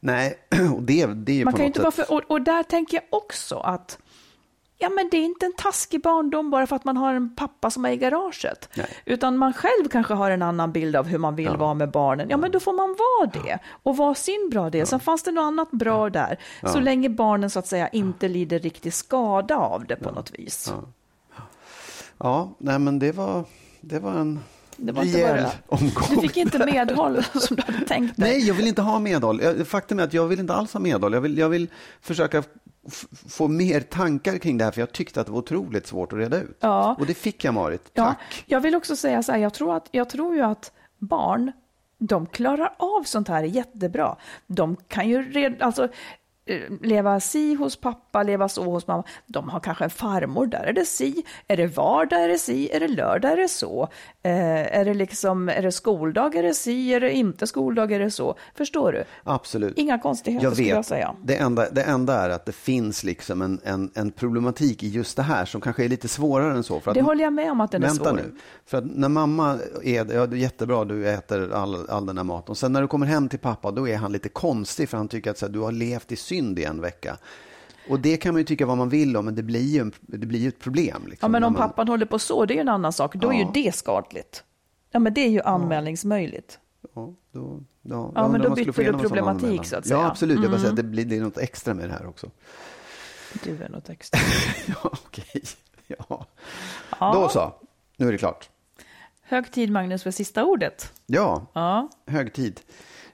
Nej, 0.00 0.38
och 0.76 0.82
det, 0.82 1.06
det 1.06 1.32
är 1.32 1.36
ju 1.36 1.44
Man 1.44 1.52
på 1.52 1.56
kan 1.56 1.66
något 1.66 1.76
inte 1.76 1.90
sätt... 1.90 2.06
för, 2.06 2.14
och, 2.14 2.22
och 2.26 2.42
där 2.42 2.62
tänker 2.62 2.96
jag 2.96 3.20
också 3.20 3.56
att 3.58 3.98
ja, 4.80 4.88
men 4.88 5.08
det 5.10 5.16
är 5.16 5.24
inte 5.24 5.46
en 5.46 5.52
taskig 5.52 6.02
barndom 6.02 6.50
bara 6.50 6.66
för 6.66 6.76
att 6.76 6.84
man 6.84 6.96
har 6.96 7.14
en 7.14 7.36
pappa 7.36 7.70
som 7.70 7.84
är 7.84 7.90
i 7.90 7.96
garaget. 7.96 8.68
Nej. 8.74 8.86
Utan 9.04 9.36
man 9.36 9.52
själv 9.52 9.88
kanske 9.90 10.14
har 10.14 10.30
en 10.30 10.42
annan 10.42 10.72
bild 10.72 10.96
av 10.96 11.06
hur 11.06 11.18
man 11.18 11.36
vill 11.36 11.56
vara 11.56 11.74
med 11.74 11.90
barnen. 11.90 12.26
Ja, 12.30 12.36
men 12.36 12.50
då 12.50 12.60
får 12.60 12.72
man 12.72 12.88
vara 12.98 13.44
det 13.44 13.58
och 13.82 13.96
vara 13.96 14.14
sin 14.14 14.48
bra 14.50 14.70
del. 14.70 14.86
Sen 14.86 15.00
fanns 15.00 15.22
det 15.22 15.30
något 15.30 15.42
annat 15.42 15.70
bra 15.70 16.10
där. 16.10 16.38
Så 16.66 16.80
länge 16.80 17.08
barnen 17.08 17.50
så 17.50 17.58
att 17.58 17.66
säga 17.66 17.88
inte 17.88 18.28
lider 18.28 18.58
riktig 18.58 18.94
skada 18.94 19.56
av 19.56 19.86
det 19.86 19.96
på 19.96 20.10
något 20.10 20.38
vis. 20.38 20.72
Ja, 22.18 22.50
nej 22.58 22.78
men 22.78 22.98
det 22.98 23.12
var, 23.12 23.44
det 23.80 23.98
var 23.98 24.12
en 24.12 24.40
Det 24.82 24.92
var 24.92 25.02
inte 25.02 25.22
bara- 25.68 25.76
omgång. 25.78 26.04
Du 26.10 26.20
fick 26.20 26.36
inte 26.36 26.66
medhåll 26.66 27.22
som 27.24 27.56
du 27.56 27.62
hade 27.62 27.86
tänkt 27.86 28.16
dig. 28.16 28.28
Nej, 28.30 28.46
jag 28.46 28.54
vill 28.54 28.66
inte 28.66 28.82
ha 28.82 28.98
medhåll. 28.98 29.64
Faktum 29.64 29.98
är 29.98 30.02
att 30.04 30.14
jag 30.14 30.26
vill 30.26 30.40
inte 30.40 30.54
alls 30.54 30.72
ha 30.72 30.80
medhåll. 30.80 31.12
Jag 31.14 31.20
vill, 31.20 31.38
jag 31.38 31.48
vill 31.48 31.68
försöka 32.00 32.42
få 33.28 33.48
mer 33.48 33.80
tankar 33.80 34.38
kring 34.38 34.58
det 34.58 34.64
här, 34.64 34.70
för 34.70 34.80
jag 34.80 34.92
tyckte 34.92 35.20
att 35.20 35.26
det 35.26 35.32
var 35.32 35.38
otroligt 35.38 35.86
svårt 35.86 36.12
att 36.12 36.18
reda 36.18 36.40
ut. 36.42 36.58
Ja. 36.60 36.96
Och 36.98 37.06
det 37.06 37.14
fick 37.14 37.44
jag, 37.44 37.54
Marit. 37.54 37.90
Ja, 37.94 38.04
Tack. 38.04 38.44
jag 38.46 38.60
vill 38.60 38.74
också 38.74 38.96
säga 38.96 39.22
så 39.22 39.32
här, 39.32 39.38
jag 39.38 39.54
tror, 39.54 39.76
att, 39.76 39.88
jag 39.90 40.10
tror 40.10 40.34
ju 40.34 40.42
att 40.42 40.72
barn, 40.98 41.52
de 41.98 42.26
klarar 42.26 42.74
av 42.78 43.02
sånt 43.04 43.28
här 43.28 43.42
jättebra. 43.42 44.16
De 44.46 44.76
kan 44.88 45.08
ju 45.08 45.30
redan, 45.32 45.62
alltså 45.62 45.88
leva 46.80 47.20
si 47.20 47.54
hos 47.54 47.76
pappa, 47.76 48.22
leva 48.22 48.48
så 48.48 48.64
hos 48.64 48.86
mamma. 48.86 49.04
De 49.26 49.48
har 49.48 49.60
kanske 49.60 49.84
en 49.84 49.90
farmor, 49.90 50.46
där 50.46 50.64
är 50.64 50.72
det 50.72 50.84
si. 50.84 51.24
Är 51.48 51.56
det 51.56 51.66
vardag 51.66 52.24
är 52.24 52.28
det 52.28 52.38
si, 52.38 52.70
är 52.72 52.80
det 52.80 52.88
lördag 52.88 53.32
är 53.32 53.36
det 53.36 53.48
så. 53.48 53.88
Eh, 54.22 54.78
är 54.78 54.84
det 54.84 54.94
liksom, 54.94 55.48
är 55.48 55.62
det 55.62 55.72
skoldag 55.72 56.34
är 56.34 56.42
det 56.42 56.54
si, 56.54 56.94
är 56.94 57.00
det 57.00 57.12
inte 57.12 57.46
skoldag 57.46 57.92
är 57.92 57.98
det 58.00 58.10
så. 58.10 58.34
Förstår 58.54 58.92
du? 58.92 59.04
Absolut. 59.24 59.78
Inga 59.78 59.98
konstigheter 59.98 60.44
Jag 60.46 60.52
skulle 60.52 60.68
jag 60.68 60.76
vet. 60.76 60.86
säga. 60.86 61.14
Det 61.22 61.36
enda, 61.36 61.70
det 61.70 61.82
enda 61.82 62.14
är 62.14 62.30
att 62.30 62.46
det 62.46 62.52
finns 62.52 63.04
liksom 63.04 63.42
en, 63.42 63.60
en, 63.64 63.90
en 63.94 64.10
problematik 64.10 64.82
i 64.82 64.88
just 64.88 65.16
det 65.16 65.22
här 65.22 65.44
som 65.44 65.60
kanske 65.60 65.84
är 65.84 65.88
lite 65.88 66.08
svårare 66.08 66.52
än 66.56 66.62
så. 66.62 66.80
För 66.80 66.90
att, 66.90 66.94
Det 66.94 67.02
håller 67.02 67.24
jag 67.24 67.32
med 67.32 67.50
om 67.50 67.60
att 67.60 67.70
den 67.70 67.82
är 67.82 67.88
svår. 67.88 68.12
nu. 68.12 68.34
För 68.66 68.78
att 68.78 68.84
när 68.84 69.08
mamma 69.08 69.58
är 69.84 70.14
ja, 70.14 70.34
jättebra, 70.36 70.84
du 70.84 71.08
äter 71.08 71.52
all, 71.54 71.88
all 71.90 72.06
den 72.06 72.16
här 72.16 72.24
maten. 72.24 72.54
Sen 72.54 72.72
när 72.72 72.82
du 72.82 72.88
kommer 72.88 73.06
hem 73.06 73.28
till 73.28 73.38
pappa, 73.38 73.70
då 73.70 73.88
är 73.88 73.96
han 73.96 74.12
lite 74.12 74.28
konstig 74.28 74.88
för 74.88 74.96
han 74.96 75.08
tycker 75.08 75.30
att 75.30 75.38
så 75.38 75.46
här, 75.46 75.52
du 75.52 75.58
har 75.58 75.72
levt 75.72 76.12
i 76.12 76.16
synd 76.16 76.39
i 76.58 76.64
en 76.64 76.80
vecka. 76.80 77.18
Och 77.88 78.00
det 78.00 78.16
kan 78.16 78.34
man 78.34 78.40
ju 78.40 78.44
tycka 78.44 78.66
vad 78.66 78.78
man 78.78 78.88
vill 78.88 79.16
om, 79.16 79.24
men 79.24 79.34
det 79.34 79.42
blir 79.42 79.60
ju, 79.60 79.80
en, 79.80 79.92
det 80.00 80.26
blir 80.26 80.38
ju 80.40 80.48
ett 80.48 80.58
problem. 80.58 81.02
Liksom, 81.06 81.18
Ja, 81.26 81.28
men 81.28 81.44
om 81.44 81.52
man- 81.52 81.62
pappan 81.68 81.88
håller 81.88 82.06
på 82.06 82.18
så, 82.18 82.44
det 82.46 82.52
är 82.52 82.56
ju 82.56 82.60
en 82.60 82.68
annan 82.68 82.92
sak. 82.92 83.14
Då 83.14 83.28
är 83.28 83.32
Ja. 83.32 83.38
ju 83.54 83.64
det 83.64 83.74
skadligt. 83.74 84.44
Ja, 84.90 84.98
men 84.98 85.14
det 85.14 85.20
är 85.20 85.28
ju 85.28 85.40
anmälningsmöjligt. 85.40 86.58
Ja, 86.94 87.14
då, 87.32 87.60
ja, 87.82 88.12
Ja, 88.14 88.28
men 88.28 88.40
då 88.40 88.48
få 88.48 88.54
du 88.82 88.92
problematik, 88.92 89.64
så 89.66 89.76
att 89.76 89.84
säga. 89.86 89.96
Mm. 89.96 90.04
Ja, 90.04 90.10
absolut. 90.10 90.40
Jag 90.42 90.50
bara 90.50 90.58
säger 90.58 90.70
att 90.70 90.76
det 90.76 90.82
blir 90.82 91.04
det 91.04 91.16
är 91.16 91.20
något 91.20 91.38
extra 91.38 91.74
med 91.74 91.88
det 91.88 91.92
här 91.92 92.06
också. 92.06 92.30
Du 93.44 93.62
är 93.62 93.68
något 93.68 93.88
extra. 93.90 94.20
Ja, 94.66 94.90
okej. 95.06 95.42
Ja. 95.86 96.26
Ja. 97.00 97.12
Då 97.14 97.28
så, 97.28 97.52
nu 97.96 98.08
är 98.08 98.12
det 98.12 98.18
klart. 98.18 98.48
Hög 99.22 99.52
tid, 99.52 99.70
Magnus, 99.70 100.02
för 100.02 100.10
sista 100.10 100.44
ordet. 100.44 100.92
Ja, 101.06 101.46
Ja. 101.52 101.88
hög 102.06 102.32
tid. 102.32 102.60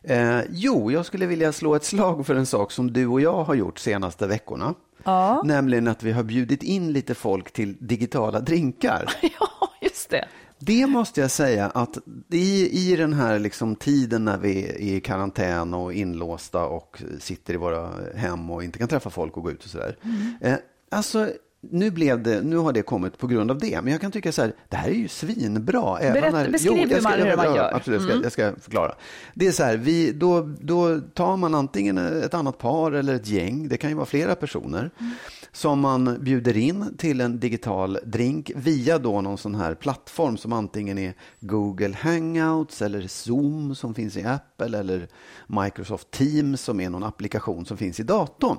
Eh, 0.07 0.41
jo, 0.51 0.91
jag 0.91 1.07
skulle 1.07 1.27
vilja 1.27 1.53
slå 1.53 1.75
ett 1.75 1.85
slag 1.85 2.27
för 2.27 2.35
en 2.35 2.47
sak 2.47 2.73
som 2.73 2.93
du 2.93 3.07
och 3.07 3.21
jag 3.21 3.45
har 3.45 3.55
gjort 3.55 3.79
senaste 3.79 4.27
veckorna. 4.27 4.75
Ja. 5.05 5.43
Nämligen 5.45 5.89
att 5.89 6.03
vi 6.03 6.13
har 6.13 6.23
bjudit 6.23 6.63
in 6.63 6.93
lite 6.93 7.15
folk 7.15 7.53
till 7.53 7.77
digitala 7.81 8.41
drinkar. 8.41 9.13
ja, 9.23 9.71
just 9.81 10.11
det. 10.11 10.25
Det 10.59 10.87
måste 10.87 11.21
jag 11.21 11.31
säga 11.31 11.67
att 11.67 11.99
i, 12.31 12.69
i 12.93 12.97
den 12.97 13.13
här 13.13 13.39
liksom 13.39 13.77
tiden 13.77 14.25
när 14.25 14.39
vi 14.39 14.69
är 14.69 14.79
i 14.79 15.01
karantän 15.01 15.75
och 15.75 15.93
inlåsta 15.93 16.67
och 16.67 17.03
sitter 17.21 17.55
i 17.55 17.57
våra 17.57 17.91
hem 18.15 18.51
och 18.51 18.65
inte 18.65 18.79
kan 18.79 18.89
träffa 18.89 19.11
folk 19.11 19.37
och 19.37 19.43
gå 19.43 19.51
ut 19.51 19.65
och 19.65 19.71
sådär. 19.71 19.97
Eh, 20.41 20.55
alltså, 20.91 21.31
nu, 21.71 21.91
blev 21.91 22.23
det, 22.23 22.43
nu 22.43 22.57
har 22.57 22.73
det 22.73 22.83
kommit 22.83 23.19
på 23.19 23.27
grund 23.27 23.51
av 23.51 23.59
det, 23.59 23.81
men 23.83 23.93
jag 23.93 24.01
kan 24.01 24.11
tycka 24.13 24.33
så 24.33 24.43
här, 24.43 24.55
det 24.69 24.77
här 24.77 24.89
är 24.89 24.93
ju 24.95 25.09
svinbra. 25.09 25.99
även 25.99 26.23
Berätta- 26.23 26.33
när- 26.33 26.51
beskriv 26.51 26.73
jag 26.79 26.87
hur 26.89 27.03
man- 27.03 27.13
ska- 27.13 27.21
hur 27.23 27.27
jag- 27.27 27.37
man 27.37 27.47
jag- 27.47 27.57
gör. 27.57 27.75
Absolut, 27.75 28.01
jag, 28.01 28.05
ska, 28.09 28.13
Mm. 28.13 28.23
jag 28.23 28.33
ska 28.33 28.61
förklara. 28.61 28.93
Det 29.35 29.47
är 29.47 29.53
så 29.53 29.63
här, 29.65 29.77
vi, 29.77 30.13
då, 30.13 30.41
då 30.61 31.01
tar 31.15 31.37
man 31.37 31.55
antingen 31.55 31.99
ett 31.99 32.35
annat 32.35 32.59
par 32.59 32.93
eller 32.93 33.15
ett 33.15 33.29
gäng, 33.29 33.69
det 33.69 33.77
kan 33.77 33.91
ju 33.91 33.97
vara 33.97 34.07
flera 34.07 34.35
personer, 34.35 34.91
som 35.53 35.81
man 35.81 36.17
bjuder 36.21 36.57
in 36.57 36.85
till 36.99 37.21
en 37.21 37.41
digital 37.41 37.99
drink 38.05 38.51
via 38.57 38.99
då 38.99 39.21
någon 39.21 39.39
sån 39.39 39.55
här 39.55 39.75
plattform 39.75 40.37
som 40.37 40.53
antingen 40.53 40.99
är 40.99 41.15
Google 41.41 41.95
Hangouts 42.01 42.83
eller 42.83 43.07
Zoom 43.07 43.75
som 43.75 43.95
finns 43.95 44.17
i 44.17 44.25
Apple 44.25 44.79
eller 44.79 45.09
Microsoft 45.47 46.11
Teams 46.11 46.61
som 46.61 46.81
är 46.81 46.91
någon 46.91 47.05
applikation 47.05 47.67
som 47.67 47.77
finns 47.77 48.01
i 48.01 48.03
datorn. 48.03 48.57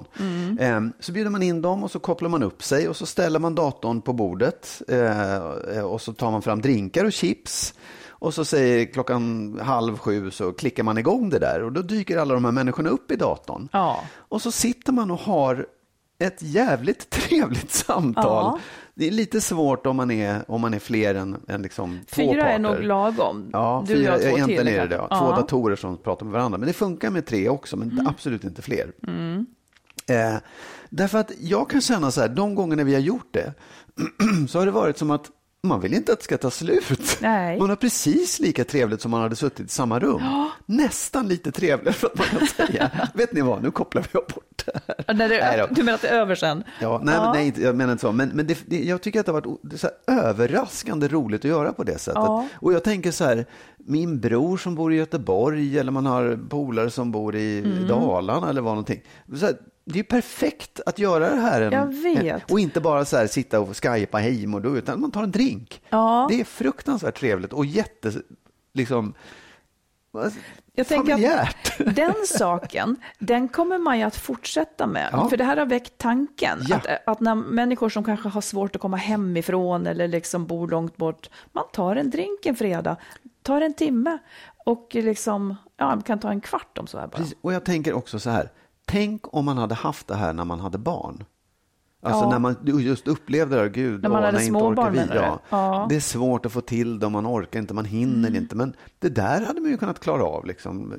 Eh, 0.60 0.82
Så 1.00 1.12
bjuder 1.12 1.30
man 1.32 1.44
in 1.44 1.62
dem 1.62 1.84
och 1.84 1.92
så 1.92 2.00
kopplar 2.00 2.30
man 2.30 2.44
upp 2.44 2.64
sig 2.64 2.88
och 2.88 2.97
så 2.98 3.06
ställer 3.06 3.40
man 3.40 3.56
datorn 3.56 4.02
på 4.02 4.14
bordet 4.14 4.82
eh, 4.88 5.82
och 5.86 6.02
så 6.02 6.14
tar 6.14 6.32
man 6.32 6.42
fram 6.42 6.62
drinkar 6.62 7.06
och 7.06 7.12
chips. 7.14 7.74
Och 8.20 8.34
så 8.34 8.46
säger 8.46 8.86
klockan 8.86 9.60
halv 9.64 9.98
sju 9.98 10.32
så 10.32 10.52
klickar 10.54 10.84
man 10.84 10.98
igång 10.98 11.30
det 11.30 11.40
där 11.40 11.64
och 11.64 11.72
då 11.72 11.82
dyker 11.82 12.18
alla 12.18 12.34
de 12.34 12.46
här 12.46 12.52
människorna 12.52 12.90
upp 12.90 13.12
i 13.12 13.16
datorn. 13.16 13.70
Ja. 13.72 14.00
Och 14.18 14.42
så 14.42 14.52
sitter 14.52 14.92
man 14.94 15.12
och 15.12 15.20
har 15.20 15.66
ett 16.20 16.42
jävligt 16.42 17.10
trevligt 17.10 17.72
samtal. 17.72 18.24
Ja. 18.26 18.60
Det 18.96 19.08
är 19.08 19.12
lite 19.12 19.42
svårt 19.42 19.86
om 19.86 19.96
man 19.96 20.12
är, 20.12 20.42
om 20.48 20.62
man 20.62 20.74
är 20.74 20.80
fler 20.80 21.16
än, 21.16 21.38
än 21.48 21.62
liksom 21.62 22.00
två 22.10 22.16
Fyra 22.22 22.42
parter. 22.42 22.54
är 22.56 22.60
nog 22.60 22.84
lagom. 22.84 23.50
Ja, 23.54 23.84
du 23.88 23.94
och 23.96 24.02
jag 24.04 24.20
fyra, 24.20 24.30
två 24.30 24.36
egentligen 24.38 24.66
till. 24.66 24.76
är 24.76 24.88
det. 24.88 24.96
Ja. 25.10 25.20
Två 25.20 25.42
datorer 25.42 25.76
som 25.76 25.98
pratar 25.98 26.26
med 26.26 26.34
varandra. 26.34 26.58
Men 26.58 26.68
det 26.68 26.74
funkar 26.74 27.10
med 27.10 27.26
tre 27.26 27.50
också, 27.50 27.78
men 27.78 27.92
Mm. 27.92 28.08
absolut 28.08 28.44
inte 28.44 28.62
fler. 28.62 28.92
Eh, 30.10 30.36
därför 30.90 31.18
att 31.18 31.32
jag 31.40 31.70
kan 31.70 31.82
känna 31.82 32.12
så 32.12 32.22
här, 32.22 32.28
de 32.30 32.56
gångerna 32.56 32.84
vi 32.84 32.94
har 32.94 33.02
gjort 33.02 33.34
det, 33.34 33.54
så 34.50 34.60
har 34.60 34.66
det 34.66 34.72
varit 34.72 34.98
som 34.98 35.12
att 35.12 35.26
man 35.64 35.82
vill 35.82 35.94
inte 35.94 36.12
att 36.12 36.18
det 36.20 36.24
ska 36.24 36.38
ta 36.38 36.52
slut. 36.52 37.18
Nej. 37.22 37.60
Man 37.60 37.70
har 37.70 37.76
precis 37.76 38.40
lika 38.40 38.64
trevligt 38.64 39.02
som 39.02 39.12
man 39.12 39.22
hade 39.22 39.36
suttit 39.36 39.66
i 39.66 39.70
samma 39.70 40.00
rum. 40.00 40.22
Nästan 40.66 41.28
lite 41.28 41.52
trevligare 41.52 41.94
för 41.94 42.08
att 42.08 42.18
man 42.18 42.28
kan 42.28 42.48
säga, 42.68 42.92
vet 43.14 43.34
ni 43.34 43.42
vad, 43.42 43.64
nu 43.64 43.72
kopplar 43.72 44.02
vi 44.02 44.08
bort 44.14 44.64
det 44.66 44.72
här. 44.88 44.96
Ja, 45.08 45.14
När 45.14 45.30
Nej 45.30 45.58
det, 45.58 45.68
då. 45.70 45.74
du 45.76 45.84
menar 45.84 45.96
att 45.96 46.02
det 46.02 46.08
är 46.08 46.20
över 46.20 46.36
sen? 46.36 46.64
Ja, 46.82 47.02
nej, 47.04 47.16
Ja. 47.16 47.22
Men, 47.24 47.32
nej 47.32 47.54
jag 47.66 47.76
menar 47.76 47.92
inte 47.92 48.02
så. 48.02 48.12
Men, 48.12 48.30
men 48.30 48.48
det, 48.48 48.58
det, 48.66 48.84
jag 48.84 49.02
tycker 49.02 49.20
att 49.20 49.26
det 49.26 49.32
har 49.32 49.42
varit 49.42 49.80
så 49.80 49.90
överraskande 50.08 51.08
roligt 51.08 51.42
att 51.46 51.50
göra 51.50 51.74
på 51.74 51.84
det 51.84 51.98
sättet. 51.98 52.16
Ja. 52.16 52.48
Och 52.56 52.74
jag 52.74 52.84
tänker 52.84 53.12
så 53.12 53.24
här, 53.24 53.46
min 53.78 54.20
bror 54.20 54.58
som 54.58 54.76
bor 54.76 54.94
i 54.94 54.96
Göteborg 54.98 55.80
eller 55.80 55.92
man 55.92 56.06
har 56.06 56.40
polare 56.50 56.90
som 56.90 57.12
bor 57.12 57.36
i 57.36 57.60
Mm. 57.60 57.88
Dalarna 57.88 58.50
eller 58.50 58.62
vad 58.62 58.72
någonting. 58.72 59.02
Så 59.40 59.46
här, 59.46 59.56
det 59.90 60.00
är 60.00 60.04
perfekt 60.04 60.80
att 60.86 61.00
göra 61.00 61.30
det 61.30 61.42
här. 61.42 61.62
En, 61.62 62.42
och 62.50 62.60
inte 62.60 62.82
bara 62.82 63.06
så 63.06 63.18
här, 63.18 63.28
sitta 63.28 63.60
och 63.60 63.78
skypa 63.78 64.18
hej 64.18 64.46
du, 64.64 64.78
utan 64.78 65.02
man 65.02 65.12
tar 65.12 65.24
en 65.24 65.32
drink. 65.32 65.82
Ja. 65.90 66.28
Det 66.30 66.40
är 66.40 66.46
fruktansvärt 66.46 67.20
trevligt 67.20 67.54
och 67.54 67.66
jätte, 67.66 68.12
liksom, 68.74 69.14
Jag 70.74 70.88
tänker 70.88 71.12
familjärt. 71.12 71.80
att 71.80 71.96
den 71.96 72.14
saken, 72.28 72.96
den 73.20 73.48
kommer 73.48 73.78
man 73.78 73.98
ju 74.00 74.04
att 74.04 74.16
fortsätta 74.16 74.88
med. 74.88 75.10
Ja. 75.12 75.30
För 75.30 75.38
det 75.38 75.44
här 75.44 75.58
har 75.58 75.66
väckt 75.66 75.98
tanken. 75.98 76.60
Ja. 76.68 76.76
Att, 76.76 76.88
att 77.06 77.20
när 77.20 77.36
människor 77.36 77.90
som 77.90 78.04
kanske 78.04 78.30
har 78.30 78.42
svårt 78.42 78.76
att 78.76 78.82
komma 78.82 78.98
hemifrån 78.98 79.88
eller 79.88 80.08
liksom 80.08 80.46
bor 80.46 80.68
långt 80.68 80.98
bort, 80.98 81.30
man 81.52 81.64
tar 81.74 81.96
en 81.96 82.10
drink 82.10 82.46
en 82.46 82.56
fredag, 82.56 82.98
tar 83.42 83.62
en 83.62 83.74
timme 83.74 84.18
och 84.66 84.88
liksom, 84.92 85.56
ja, 85.78 85.86
man 85.86 86.02
kan 86.02 86.20
ta 86.20 86.30
en 86.32 86.42
kvart 86.42 86.78
om 86.78 86.88
så 86.88 87.00
här 87.00 87.08
bara. 87.08 87.18
Precis. 87.18 87.38
Och 87.42 87.54
jag 87.54 87.66
tänker 87.66 87.94
också 87.94 88.20
så 88.20 88.30
här, 88.30 88.52
tänk 88.88 89.22
om 89.36 89.46
man 89.46 89.58
hade 89.58 89.76
haft 89.76 90.08
det 90.08 90.16
här 90.16 90.34
när 90.34 90.46
man 90.46 90.60
hade 90.60 90.78
barn. 90.78 91.24
Alltså 92.02 92.24
Ja. 92.24 92.30
när 92.30 92.40
man 92.40 92.56
just 92.64 93.08
upplevde 93.08 93.56
det, 93.56 93.62
här, 93.62 93.70
gud, 93.70 94.02
När 94.04 94.10
man 94.10 94.20
åh, 94.20 94.26
hade 94.26 94.38
nej, 94.38 94.48
inte 94.48 94.60
småbarn, 94.60 94.80
orkar 94.96 95.08
vi. 95.14 95.16
Ja. 95.16 95.40
Ja. 95.50 95.86
Det 95.90 95.96
är 95.96 96.00
svårt 96.00 96.46
att 96.46 96.52
få 96.52 96.62
till 96.62 97.00
det, 97.00 97.10
man 97.10 97.28
orkar 97.28 97.60
inte, 97.60 97.74
man 97.74 97.86
hinner 97.86 98.36
inte. 98.36 98.56
Men 98.56 98.74
det 99.00 99.10
där 99.10 99.46
hade 99.46 99.62
man 99.62 99.72
ju 99.72 99.78
kunnat 99.78 100.00
klara 100.00 100.24
av. 100.24 100.46
Liksom. 100.46 100.94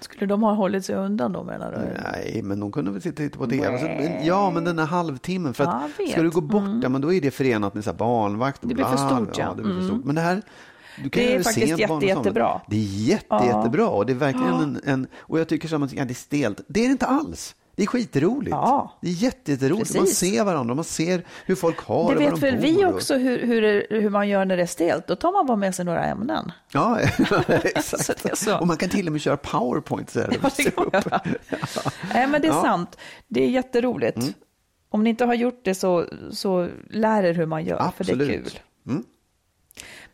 Skulle 0.00 0.26
de 0.26 0.42
ha 0.42 0.52
hållit 0.54 0.84
sig 0.84 0.94
undan 0.96 1.32
då 1.32 1.44
menar 1.44 1.72
du? 1.72 1.78
Nej, 2.12 2.40
men 2.44 2.60
de 2.60 2.72
kunde 2.72 2.90
väl 2.90 3.00
sitta 3.02 3.16
titta 3.16 3.38
på 3.38 3.46
det. 3.46 3.66
Alltså, 3.66 3.86
ja, 4.22 4.50
men 4.50 4.64
den 4.64 4.78
här 4.78 4.86
halvtimmen. 4.86 5.54
För 5.54 5.64
Ja, 5.64 5.70
att 6.00 6.10
ska 6.10 6.22
du 6.22 6.30
gå 6.30 6.40
bort, 6.40 6.62
ja, 6.82 6.88
men 6.88 7.00
då 7.00 7.12
är 7.12 7.20
det 7.20 7.30
förenat 7.30 7.74
med 7.74 7.84
så 7.84 7.92
barnvakt. 7.92 8.62
och 8.62 8.68
Det 8.68 8.74
blir 8.74 8.84
för 8.84 8.96
stort, 8.96 9.38
ja. 9.38 9.54
det 9.56 9.62
blir 9.62 9.72
för 9.74 9.80
Mm. 9.80 9.88
stort. 9.88 10.04
Men 10.04 10.14
det 10.14 10.20
här, 10.20 10.42
du 11.02 11.10
kan 11.10 11.22
Det 11.22 11.32
är 11.34 11.38
det 11.38 11.44
faktiskt 11.44 11.78
jätte- 11.78 12.06
jättebra. 12.06 12.60
Det 12.68 12.76
är 12.76 12.80
jätte, 12.80 13.26
Ja. 13.28 13.46
jättebra. 13.46 13.88
Och 13.88 14.06
det 14.06 14.12
är 14.12 14.16
verkligen 14.16 14.54
en, 14.54 14.80
en, 14.84 15.06
och 15.18 15.40
jag 15.40 15.48
tycker 15.48 15.68
som 15.68 15.82
att 15.82 15.92
ja, 15.92 16.04
det 16.04 16.12
är 16.12 16.14
stelt. 16.14 16.60
Det 16.68 16.80
är 16.80 16.84
det 16.84 16.92
inte 16.92 17.06
alls. 17.06 17.54
Det 17.76 17.82
är 17.82 17.86
skitroligt. 17.86 18.50
Ja. 18.50 18.98
Det 19.02 19.08
är 19.08 19.12
jätte, 19.12 19.52
jätteroligt. 19.52 19.94
Man 19.94 20.04
Precis. 20.04 20.18
ser 20.32 20.44
varandra, 20.44 20.74
man 20.74 20.84
ser 20.84 21.24
hur 21.46 21.54
folk 21.54 21.80
har 21.80 22.08
Det 22.14 22.14
var 22.14 22.30
vet 22.30 22.40
de 22.40 22.40
väl 22.40 22.56
vi 22.56 22.84
och- 22.84 22.94
också 22.94 23.14
hur, 23.16 23.46
hur, 23.46 23.62
det- 23.62 23.86
hur 23.90 24.10
man 24.10 24.28
gör 24.28 24.44
när 24.44 24.56
det 24.56 24.62
är 24.62 24.66
stelt. 24.66 25.06
Då 25.06 25.16
tar 25.16 25.32
man 25.32 25.46
bara 25.46 25.56
med 25.56 25.74
sig 25.74 25.84
några 25.84 26.04
ämnen. 26.04 26.52
Ja, 26.72 26.98
exakt. 27.64 28.44
det. 28.44 28.52
Och 28.60 28.66
man 28.66 28.76
kan 28.76 28.88
till 28.88 29.06
och 29.06 29.12
med 29.12 29.20
köra 29.20 29.36
powerpoint. 29.36 30.10
Så 30.10 30.20
här, 30.20 30.38
Ja, 30.42 30.50
det 30.56 30.62
kan 30.70 30.84
man 30.92 31.02
göra. 31.04 31.20
Nej, 32.14 32.26
men 32.26 32.40
det 32.42 32.48
är 32.48 32.52
Ja. 32.52 32.62
sant. 32.62 32.96
Det 33.28 33.42
är 33.44 33.48
jätteroligt. 33.48 34.16
Mm. 34.16 34.32
Om 34.90 35.04
ni 35.04 35.10
inte 35.10 35.24
har 35.24 35.34
gjort 35.34 35.60
det 35.64 35.74
så, 35.74 36.06
så 36.30 36.68
lär 36.90 37.22
er 37.22 37.34
hur 37.34 37.46
man 37.46 37.64
gör, 37.64 37.90
för 37.96 38.04
det 38.04 38.12
är 38.12 38.14
Absolut. 38.14 38.52
kul. 38.52 38.60
Mm. 38.86 39.04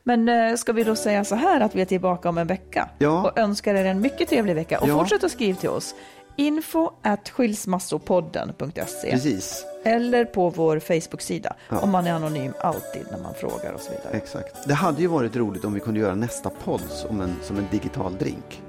Men 0.09 0.29
eh, 0.29 0.55
ska 0.57 0.73
vi 0.73 0.85
då 0.85 0.97
säga 0.97 1.25
så 1.25 1.35
här 1.35 1.61
att 1.61 1.75
vi 1.75 1.81
är 1.81 1.85
tillbaka 1.85 2.29
om 2.29 2.39
en 2.39 2.47
vecka 2.47 2.89
Ja. 2.99 3.23
och 3.31 3.39
önskar 3.39 3.75
er 3.75 3.85
en 3.85 4.01
mycket 4.01 4.29
trevlig 4.29 4.55
vecka. 4.55 4.79
Och 4.81 4.89
Ja. 4.89 4.99
fortsätt 4.99 5.25
att 5.25 5.31
skriva 5.31 5.59
till 5.59 5.69
oss. 5.69 5.95
Info 6.37 6.91
at 7.03 7.29
skilsmassopodden.se 7.29 9.11
Precis, 9.11 9.65
eller 9.85 10.25
på 10.25 10.51
vår 10.51 10.79
Facebook-sida 10.81 11.55
Ja. 11.69 11.79
om 11.79 11.91
man 11.91 12.07
är 12.07 12.13
anonym 12.13 12.53
alltid 12.61 13.03
när 13.11 13.19
man 13.19 13.35
frågar 13.35 13.73
och 13.73 13.81
så 13.81 13.91
vidare. 13.91 14.09
exakt. 14.17 14.69
Det 14.69 14.75
hade 14.75 15.01
ju 15.03 15.07
varit 15.07 15.37
roligt 15.37 15.65
om 15.65 15.75
vi 15.75 15.81
kunde 15.81 16.01
göra 16.01 16.15
nästa 16.15 16.51
podd 16.51 16.81
som 16.91 17.21
en, 17.21 17.37
som 17.43 17.57
en 17.59 17.67
digital 17.71 18.17
drink. 18.17 18.63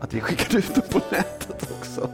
Att 0.00 0.14
vi 0.14 0.20
skickade 0.20 0.58
ut 0.58 0.74
den 0.74 0.84
på 0.90 1.00
nätet 1.10 1.68
också. 1.80 2.08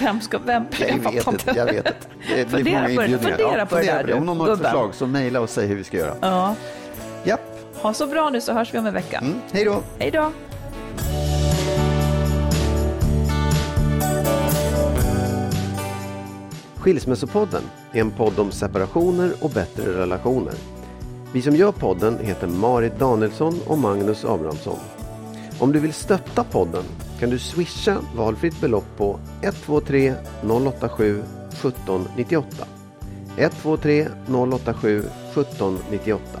Vem 0.00 0.20
ska, 0.20 0.38
vem? 0.38 0.64
Jag 0.80 0.98
vet 1.12 1.26
inte, 1.26 1.52
jag 1.56 1.64
vet 1.66 1.76
inte. 1.76 1.96
Det 2.36 2.48
blir 2.48 2.56
Fundera 2.58 2.74
många 2.82 2.84
på 2.96 3.02
inbjudningar. 3.02 3.36
fundera 3.36 3.66
på 3.66 3.76
det 3.76 3.82
där, 3.82 4.14
Om 4.14 4.26
någon 4.26 4.40
har 4.40 4.52
ett 4.52 4.58
förslag 4.58 4.94
så 4.94 5.06
mejla 5.06 5.40
och 5.40 5.50
säg 5.50 5.66
hur 5.66 5.76
vi 5.76 5.84
ska 5.84 5.96
göra. 5.96 6.14
Ja. 6.20 6.54
Japp, 7.24 7.57
Ha 7.82 7.94
så 7.94 8.06
bra 8.06 8.30
nu 8.30 8.40
så 8.40 8.52
hörs 8.52 8.74
vi 8.74 8.78
om 8.78 8.86
en 8.86 8.94
vecka. 8.94 9.18
mm. 9.18 9.40
hej 9.52 9.64
då. 9.64 9.82
Hej 9.98 10.10
då! 10.10 10.32
Skilsmässopodden 16.76 17.62
är 17.92 18.00
en 18.00 18.10
podd 18.10 18.38
om 18.38 18.50
separationer 18.50 19.32
och 19.40 19.50
bättre 19.50 20.02
relationer. 20.02 20.54
Vi 21.32 21.42
som 21.42 21.56
gör 21.56 21.72
podden 21.72 22.18
heter 22.18 22.46
Marit 22.46 22.98
Danielsson 22.98 23.60
och 23.66 23.78
Magnus 23.78 24.24
Abrahamsson. 24.24 24.78
Om 25.60 25.72
du 25.72 25.80
vill 25.80 25.92
stötta 25.92 26.44
podden 26.44 26.84
kan 27.20 27.30
du 27.30 27.38
swisha 27.38 27.98
valfritt 28.16 28.60
belopp 28.60 28.96
på 28.96 29.20
123 29.42 30.14
087 30.42 31.22
1798. 31.52 32.66
123 33.36 34.08
087 34.26 34.98
1798. 34.98 36.40